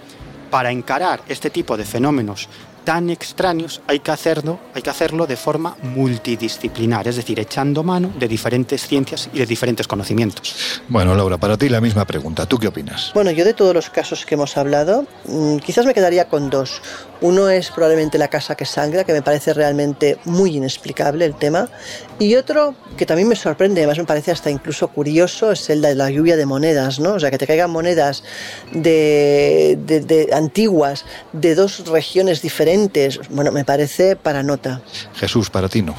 [0.50, 2.48] para encarar este tipo de fenómenos
[2.86, 8.14] tan extraños hay que hacerlo, hay que hacerlo de forma multidisciplinar, es decir, echando mano
[8.18, 10.56] de diferentes ciencias y de diferentes conocimientos.
[10.88, 12.46] Bueno, Laura, para ti la misma pregunta.
[12.46, 13.12] ¿Tú qué opinas?
[13.14, 16.82] Bueno, yo de todos los casos que hemos hablado, mm, quizás me quedaría con dos.
[17.22, 21.70] Uno es probablemente la casa que sangra, que me parece realmente muy inexplicable el tema.
[22.18, 25.96] Y otro que también me sorprende, además me parece hasta incluso curioso, es el de
[25.96, 27.16] la lluvia de monedas, ¿no?
[27.16, 28.24] O sea, que te caigan monedas
[28.72, 33.20] de, de- de antiguas de dos regiones diferentes.
[33.30, 34.82] Bueno, me parece para nota.
[35.16, 35.96] Jesús, para ti no.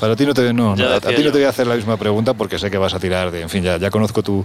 [0.00, 2.34] Para ti no te, no, a ti no te voy a hacer la misma pregunta
[2.34, 4.44] porque sé que vas a tirar de, en fin, ya, ya conozco tu,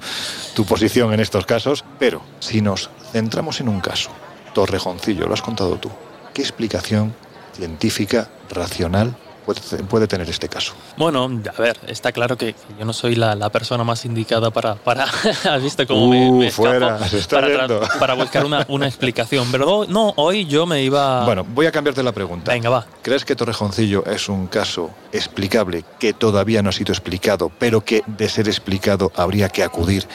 [0.55, 4.09] tu posición en estos casos, pero si nos centramos en un caso,
[4.53, 5.89] Torrejoncillo, lo has contado tú,
[6.33, 7.13] ¿qué explicación
[7.55, 9.15] científica, racional
[9.47, 10.73] puede, puede tener este caso?
[10.97, 14.75] Bueno, a ver, está claro que yo no soy la, la persona más indicada para...
[14.75, 15.05] para
[15.49, 17.39] ¿Has visto cómo me, Uh, me fuera, se está
[17.99, 19.47] para, buscar una, una explicación.
[19.51, 21.23] Pero no, hoy yo me iba...
[21.25, 22.51] Bueno, voy a cambiarte la pregunta.
[22.51, 22.85] Venga, va.
[23.01, 28.03] ¿Crees que Torrejoncillo es un caso explicable que todavía no ha sido explicado, pero que
[28.05, 30.07] de ser explicado habría que acudir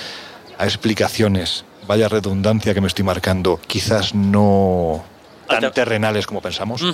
[0.58, 5.02] a explicaciones, vaya redundancia que me estoy marcando, quizás no
[5.46, 6.84] tan terrenales como pensamos.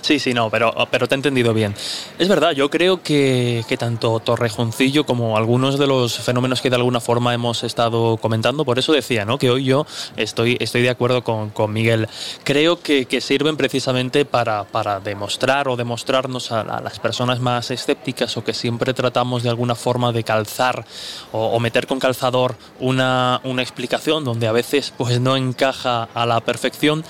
[0.00, 1.74] Sí, sí, no, pero, pero te he entendido bien.
[2.18, 6.76] Es verdad, yo creo que, que tanto Torrejoncillo como algunos de los fenómenos que de
[6.76, 9.38] alguna forma hemos estado comentando, por eso decía, ¿no?
[9.38, 9.86] Que hoy yo
[10.16, 12.08] estoy, estoy de acuerdo con, con Miguel.
[12.44, 17.70] Creo que, que sirven precisamente para, para demostrar o demostrarnos a, a las personas más
[17.70, 20.84] escépticas o que siempre tratamos de alguna forma de calzar
[21.32, 26.26] o, o meter con calzador una, una explicación donde a veces pues no encaja a
[26.26, 27.04] la perfección.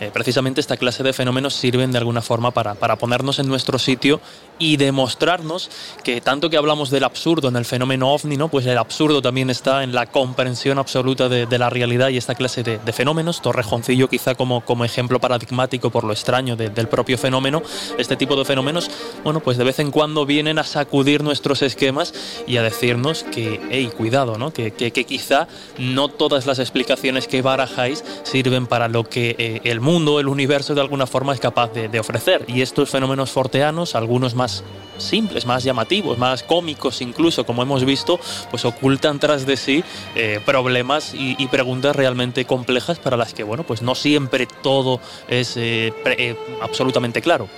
[0.00, 3.78] Eh, precisamente esta clase de fenómenos sirven de alguna forma para, para ponernos en nuestro
[3.78, 4.20] sitio
[4.58, 5.70] y demostrarnos
[6.04, 8.48] que tanto que hablamos del absurdo en el fenómeno ovni, ¿no?
[8.48, 12.62] pues el absurdo también está en la comprensión absoluta de, la realidad y esta clase
[12.62, 13.42] de, fenómenos.
[13.42, 17.62] Torrejoncillo quizá como, como ejemplo paradigmático por lo extraño de- del propio fenómeno.
[17.98, 18.90] Este tipo de fenómenos,
[19.24, 22.12] bueno, pues de vez en cuando vienen a sacudir nuestros esquemas
[22.46, 24.52] y a decirnos que, hey, cuidado, ¿no?
[24.52, 25.48] que, que, que quizá
[25.78, 30.74] no todas las explicaciones que barajáis sirven para lo que eh, el mundo, el universo
[30.74, 32.44] de alguna forma es capaz de, ofrecer.
[32.48, 34.64] Y estos fenómenos forteanos, algunos más
[34.96, 38.18] simples, más llamativos, más cómicos incluso, como hemos visto,
[38.50, 39.84] pues ocultan tras de sí
[40.14, 44.98] eh, problemas y, preguntas realmente complejas para las que, bueno, pues no siempre todo
[45.28, 47.48] es eh, eh, absolutamente claro.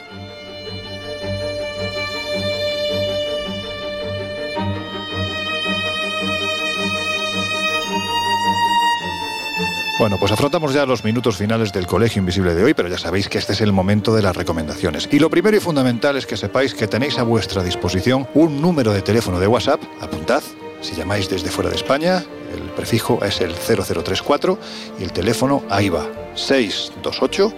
[9.98, 13.31] Bueno, pues afrontamos ya los minutos finales del Colegio Invisible de hoy, pero ya sabéis
[13.31, 15.09] que este es el momento de las recomendaciones.
[15.10, 18.93] Y lo primero y fundamental es que sepáis que tenéis a vuestra disposición un número
[18.93, 20.43] de teléfono de WhatsApp, apuntad,
[20.82, 24.59] si llamáis desde fuera de España, el prefijo es el 0034
[25.01, 27.55] y el teléfono ahí va, 628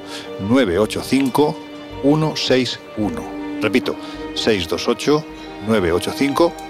[0.48, 1.56] 985
[2.02, 3.60] 161.
[3.60, 3.96] Repito,
[4.36, 5.24] 628
[5.66, 6.67] 985 161.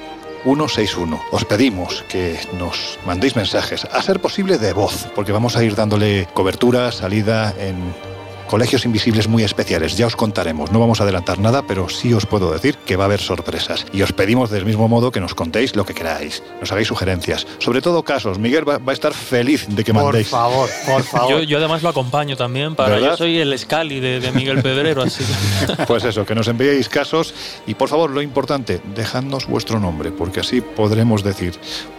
[1.31, 5.75] Os pedimos que nos mandéis mensajes, a ser posible de voz, porque vamos a ir
[5.75, 7.77] dándole cobertura, salida en
[8.49, 9.97] colegios invisibles muy especiales.
[9.97, 13.05] Ya os contaremos, no vamos a adelantar nada, pero sí os puedo decir que va
[13.05, 13.87] a haber sorpresas.
[13.93, 17.47] Y os pedimos del mismo modo que nos contéis lo que queráis, nos hagáis sugerencias,
[17.59, 18.39] sobre todo casos.
[18.39, 20.29] Miguel va, va a estar feliz de que Por mandéis.
[20.29, 21.31] favor, por favor.
[21.31, 22.95] Yo, yo además lo acompaño también para.
[22.97, 23.11] ¿Verdad?
[23.11, 25.23] Yo soy el Scali de, de Miguel Pedrero, así
[25.87, 27.35] Pues eso, que nos enviéis casos
[27.67, 31.55] y por favor, lo importante, dejadnos vuestro nombre, porque así podremos decir,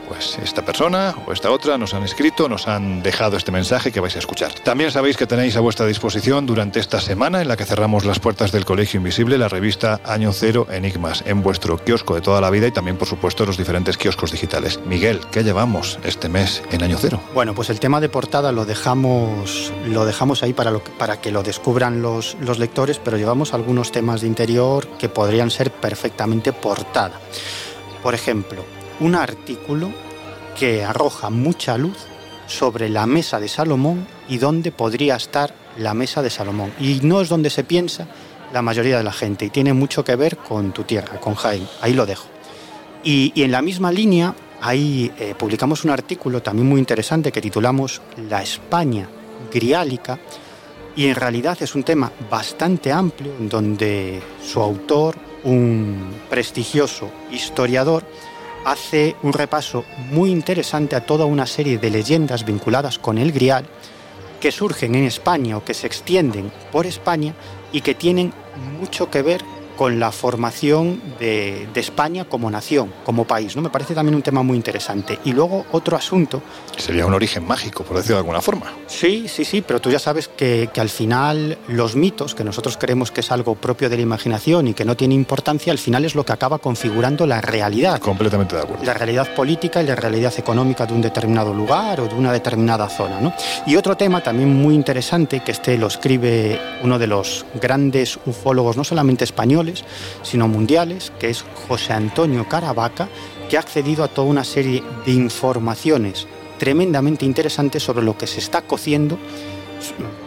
[0.07, 3.99] pues esta persona o esta otra nos han escrito, nos han dejado este mensaje que
[3.99, 4.51] vais a escuchar.
[4.63, 8.19] También sabéis que tenéis a vuestra disposición durante esta semana en la que cerramos las
[8.19, 12.49] puertas del Colegio Invisible la revista Año Cero Enigmas en vuestro kiosco de toda la
[12.49, 14.79] vida y también, por supuesto, los diferentes kioscos digitales.
[14.85, 17.19] Miguel, ¿qué llevamos este mes en Año Cero?
[17.33, 21.43] Bueno, pues el tema de portada lo dejamos, lo dejamos ahí para, para que lo
[21.43, 27.19] descubran los, los lectores, pero llevamos algunos temas de interior que podrían ser perfectamente portada.
[28.03, 28.63] Por ejemplo,
[28.99, 29.91] un artículo
[30.57, 31.97] que arroja mucha luz
[32.47, 36.71] sobre la mesa de Salomón y dónde podría estar la mesa de Salomón.
[36.79, 38.07] Y no es donde se piensa
[38.53, 41.67] la mayoría de la gente y tiene mucho que ver con tu tierra, con Jaén.
[41.81, 42.27] Ahí lo dejo.
[43.03, 48.01] Y, en la misma línea, ahí eh, publicamos un artículo también muy interesante que titulamos
[48.29, 49.07] La España
[49.51, 50.19] griálica.
[50.95, 55.15] Y en realidad es un tema bastante amplio, en donde su autor,
[55.45, 58.03] un prestigioso historiador,
[58.65, 63.65] hace un repaso muy interesante a toda una serie de leyendas vinculadas con el grial
[64.39, 67.33] que surgen en España o que se extienden por España
[67.71, 68.33] y que tienen
[68.79, 69.43] mucho que ver
[69.79, 73.55] con la formación de, de España como nación, como país.
[73.55, 73.61] ¿no?
[73.61, 75.19] Me parece también un tema muy interesante.
[75.23, 76.41] Y luego otro asunto
[76.79, 78.73] Sería un origen mágico, por decirlo de alguna forma.
[78.87, 82.77] Sí, sí, sí, pero tú ya sabes que, que al final los mitos, que nosotros
[82.77, 86.05] creemos que es algo propio de la imaginación y que no tiene importancia, al final
[86.05, 87.99] es lo que acaba configurando la realidad.
[87.99, 88.83] Completamente de acuerdo.
[88.85, 92.87] La realidad política y la realidad económica de un determinado lugar o de una determinada
[92.87, 93.19] zona.
[93.19, 93.33] ¿no?
[93.65, 98.77] Y otro tema también muy interesante, que este lo escribe uno de los grandes ufólogos,
[98.77, 99.68] no solamente españoles,
[100.21, 103.09] sino mundiales, que es José Antonio Caravaca,
[103.49, 106.27] que ha accedido a toda una serie de informaciones
[106.57, 109.17] tremendamente interesantes sobre lo que se está cociendo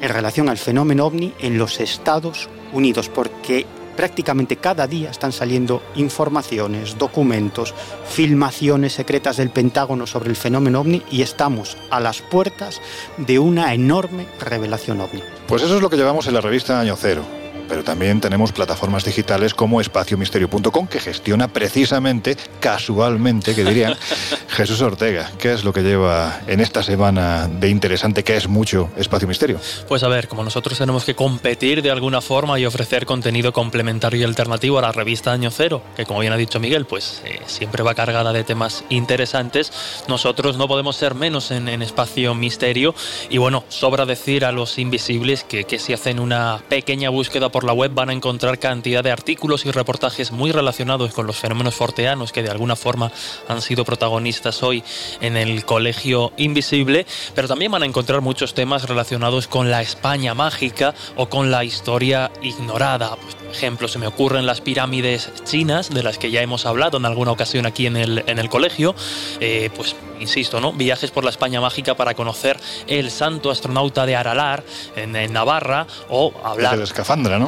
[0.01, 3.67] en relación al fenómeno ovni en los Estados Unidos, porque
[3.97, 7.75] prácticamente cada día están saliendo informaciones, documentos,
[8.09, 12.81] filmaciones secretas del Pentágono sobre el fenómeno ovni y estamos a las puertas
[13.19, 15.23] de una enorme revelación ovni.
[15.47, 17.42] Pues eso es lo que llevamos en la revista Año Cero.
[17.69, 23.97] Pero también tenemos plataformas digitales como espaciomisterio.com que gestiona precisamente, casualmente, que dirían,
[24.49, 25.31] Jesús Ortega.
[25.39, 29.59] ¿Qué es lo que lleva en esta semana de interesante que es mucho Espacio Misterio?
[29.89, 34.21] Pues a ver, como nosotros tenemos que competir de alguna forma y ofrecer contenido complementario
[34.21, 37.41] y alternativo a la revista Año Cero, que como bien ha dicho Miguel, pues eh,
[37.47, 39.73] siempre va cargada de temas interesantes,
[40.09, 42.95] nosotros no podemos ser menos en, en Espacio Misterio
[43.31, 47.65] y bueno, sobra decir a los invisibles que, que si hacen una pequeña búsqueda por
[47.65, 51.75] la web van a encontrar cantidad de artículos y reportajes muy relacionados con los fenómenos
[51.75, 53.13] forteanos que de alguna forma
[53.49, 54.83] han sido protagonistas hoy
[55.21, 60.35] en el Colegio Invisible, pero también van a encontrar muchos temas relacionados con la España
[60.35, 63.17] mágica o con la historia ignorada.
[63.17, 66.97] Pues, por ejemplo, se me ocurren las pirámides chinas, de las que ya hemos hablado
[66.97, 68.95] en alguna ocasión aquí en el, en el colegio,
[69.41, 70.73] eh, pues insisto, ¿no?
[70.73, 74.65] Viajes por la España mágica para conocer el santo astronauta de Aralar
[74.97, 76.79] en, Navarra o hablar...
[76.79, 76.85] La.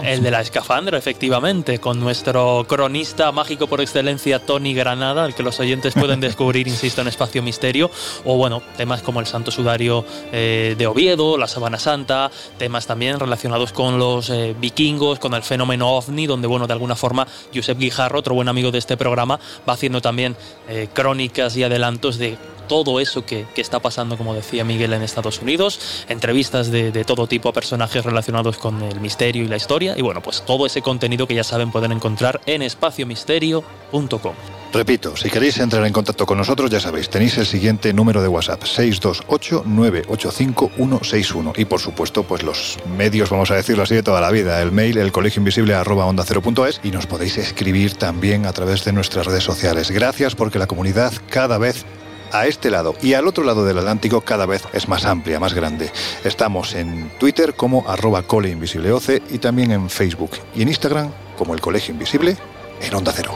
[0.02, 5.42] El de la escafandra, efectivamente, con nuestro cronista mágico por excelencia, Tony Granada, el que
[5.42, 7.90] los oyentes pueden descubrir, insisto, en Espacio Misterio,
[8.24, 13.20] o bueno, temas como el Santo Sudario eh, de Oviedo, la Sabana Santa, temas también
[13.20, 17.78] relacionados con los eh, vikingos, con el fenómeno ovni, donde, bueno, de alguna forma, Josep
[17.78, 19.38] Guijarro, otro buen amigo de este programa,
[19.68, 20.36] va haciendo también
[20.68, 25.02] eh, crónicas y adelantos de todo eso que, que, está pasando, como decía Miguel, en
[25.02, 29.94] Estados Unidos, entrevistas de, todo tipo a personajes relacionados con el misterio y la historia,
[29.96, 34.34] y bueno, pues todo ese contenido que ya saben pueden encontrar en espaciomisterio.com.
[34.72, 38.26] Repito, si queréis entrar en contacto con nosotros, ya sabéis, tenéis el siguiente número de
[38.26, 41.52] WhatsApp, 628-985-161.
[41.56, 44.72] Y por supuesto, pues los medios, vamos a decirlo así, de toda la vida, el
[44.72, 46.42] mail, el colegio invisible arroba onda cero
[46.82, 49.92] y nos podéis escribir también a través de nuestras redes sociales.
[49.92, 51.84] Gracias porque la comunidad cada vez
[52.32, 55.54] a este lado y al otro lado del Atlántico cada vez es más amplia, más
[55.54, 55.90] grande.
[56.24, 61.60] Estamos en Twitter como arroba coleinvisibleoce y también en Facebook y en Instagram como el
[61.60, 62.36] Colegio Invisible
[62.80, 63.34] en Onda Cero.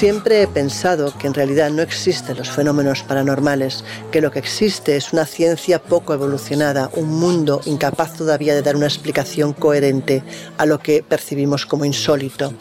[0.00, 4.96] Siempre he pensado que en realidad no existen los fenómenos paranormales, que lo que existe
[4.96, 10.22] es una ciencia poco evolucionada, un mundo incapaz todavía de dar una explicación coherente
[10.56, 12.54] a lo que percibimos como insólito.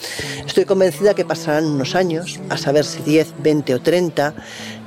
[0.45, 4.33] Estoy convencida que pasarán unos años, a saber si 10, 20 o 30,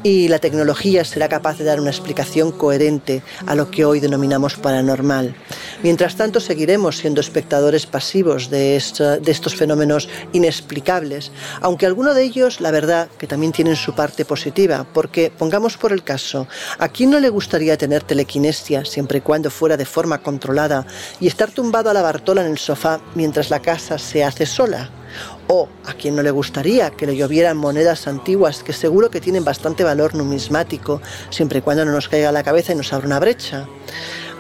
[0.03, 4.57] y la tecnología será capaz de dar una explicación coherente a lo que hoy denominamos
[4.57, 5.35] paranormal.
[5.83, 12.71] Mientras tanto, seguiremos siendo espectadores pasivos de, estos fenómenos inexplicables, aunque algunos de ellos, la
[12.71, 16.47] verdad, que también tienen su parte positiva, porque, pongamos por el caso,
[16.79, 20.87] ¿a quién no le gustaría tener telequinesia siempre y cuando fuera de forma controlada
[21.21, 25.02] y estar tumbado a la bartola en el sofá mientras la casa se hace sola?
[25.49, 29.45] O a quien no le gustaría que le llovieran monedas antiguas que seguro que tienen
[29.45, 31.01] bastante valor numismático,
[31.31, 33.67] siempre y cuando no nos caiga a la cabeza y nos abra una brecha.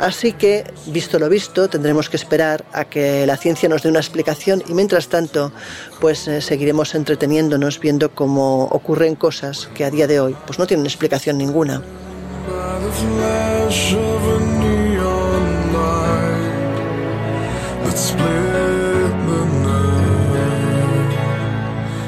[0.02, 4.00] Así que, visto lo visto, tendremos que esperar a que la ciencia nos dé una
[4.00, 5.52] explicación y mientras tanto,
[6.00, 10.66] pues eh, seguiremos entreteniéndonos viendo cómo ocurren cosas que a día de hoy pues no
[10.66, 11.82] tienen explicación ninguna.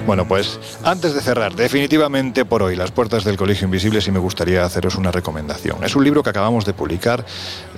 [0.07, 4.19] Bueno, pues antes de cerrar definitivamente por hoy las puertas del Colegio Invisible, sí me
[4.19, 5.83] gustaría haceros una recomendación.
[5.83, 7.25] Es un libro que acabamos de publicar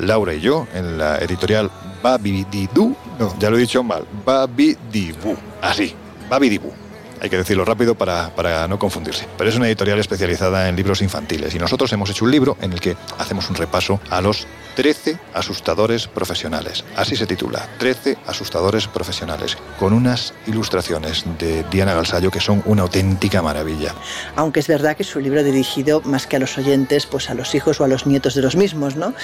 [0.01, 1.71] Laura y yo en la editorial
[2.03, 2.97] Babididú.
[3.21, 4.05] No, ya lo he dicho mal.
[4.25, 5.37] Babidibú.
[5.63, 5.95] Así,
[6.29, 6.73] Babidibú.
[7.21, 9.27] Hay que decirlo rápido para, para, no confundirse.
[9.39, 12.73] Pero es una editorial especializada en libros infantiles y nosotros hemos hecho un libro en
[12.73, 16.85] el que hacemos un repaso a los 13 asustadores profesionales.
[16.97, 22.83] Así se titula, 13 asustadores profesionales, con unas ilustraciones de Diana Galsallo que son una
[22.83, 23.95] auténtica maravilla.
[24.37, 27.35] Aunque es verdad que es un libro dirigido más que a los oyentes, pues a
[27.35, 29.15] los hijos o a los nietos de los mismos, ¿no?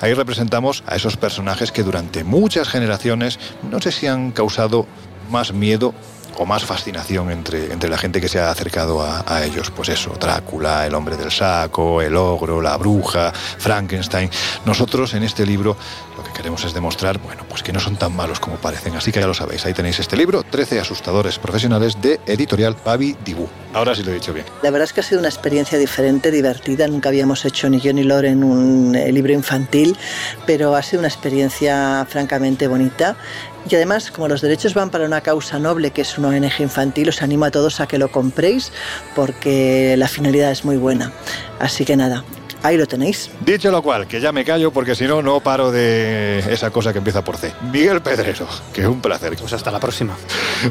[0.00, 3.38] Ahí representamos a esos personajes que durante muchas generaciones
[3.70, 4.86] no sé si han causado
[5.30, 5.94] más miedo
[6.38, 9.70] o más fascinación entre, entre la gente que se ha acercado a, a, ellos.
[9.70, 14.30] Pues eso, Drácula, el hombre del saco, el ogro, la bruja, Frankenstein.
[14.64, 15.76] Nosotros en este libro
[16.16, 18.94] lo que queremos es demostrar, bueno, pues que no son tan malos como parecen.
[18.94, 23.16] Así que ya lo sabéis, ahí tenéis este libro, 13 asustadores profesionales de editorial Babi
[23.24, 23.48] Dibu.
[23.72, 24.46] Ahora sí lo he dicho bien.
[24.62, 26.86] La verdad es que ha sido una experiencia diferente, divertida.
[26.88, 29.96] Nunca habíamos hecho ni yo ni Loren un eh, libro infantil,
[30.46, 33.16] pero ha sido una experiencia francamente bonita.
[33.68, 37.08] Y además, como los derechos van para una causa noble, que es una ONG infantil,
[37.08, 38.72] os animo a todos a que lo compréis
[39.14, 41.12] porque la finalidad es muy buena.
[41.58, 42.24] Así que nada,
[42.62, 43.28] Ahí lo tenéis.
[43.44, 46.92] Dicho lo cual, que ya me callo porque si no, no paro de esa cosa
[46.92, 47.52] que empieza por C.
[47.72, 49.36] Miguel Pedrero, que un placer.
[49.36, 50.16] Pues hasta la próxima.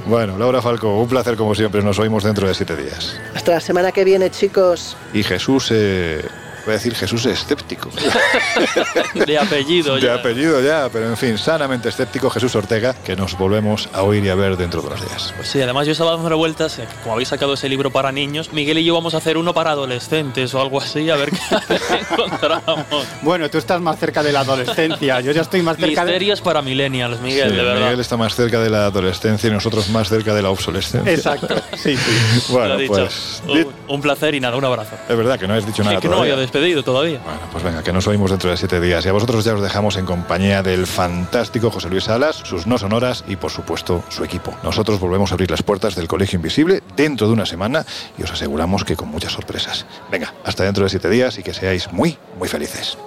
[0.05, 1.83] Bueno, Laura Falco, un placer como siempre.
[1.83, 3.17] Nos oímos dentro de siete días.
[3.35, 4.95] Hasta la semana que viene, chicos.
[5.13, 6.23] Y Jesús, eh,
[6.65, 7.89] voy a decir Jesús escéptico.
[9.25, 10.15] de apellido De ya.
[10.15, 14.29] apellido ya, pero en fin, sanamente escéptico Jesús Ortega, que nos volvemos a oír y
[14.29, 15.33] a ver dentro de unos días.
[15.35, 18.51] Pues sí, además yo estaba dando vueltas, eh, como habéis sacado ese libro para niños,
[18.53, 21.31] Miguel y yo vamos a hacer uno para adolescentes o algo así, a ver
[21.67, 23.05] qué encontramos.
[23.21, 25.19] Bueno, tú estás más cerca de la adolescencia.
[25.21, 26.11] Yo ya estoy más cerca de.
[26.11, 27.81] Misterios para millennials, Miguel, Sí, de verdad.
[27.81, 31.11] Miguel está más cerca de la adolescencia y nosotros más cerca de la obsolescencia.
[31.11, 32.11] Exacto, sí, sí.
[32.51, 34.95] Bueno, pues un, un placer y nada, un abrazo.
[35.07, 36.35] es verdad que no has dicho nada que no todavía.
[36.51, 37.19] Despedido todavía.
[37.23, 39.05] Bueno, pues venga, que nos oímos dentro de siete días.
[39.05, 42.77] Y a vosotros ya os dejamos en compañía del fantástico José Luis Salas, sus no
[42.77, 44.53] sonoras y, por supuesto, su equipo.
[44.61, 47.85] Nosotros volvemos a abrir las puertas del Colegio Invisible dentro de una semana
[48.17, 49.85] y os aseguramos que con muchas sorpresas.
[50.11, 52.97] Venga, hasta dentro de siete días y que seáis muy, muy felices.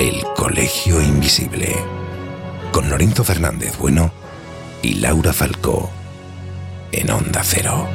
[0.00, 1.76] El Colegio Invisible.
[2.72, 4.10] Con Lorenzo Fernández Bueno
[4.82, 5.90] y Laura Falcó.
[6.90, 7.86] En Onda Cero.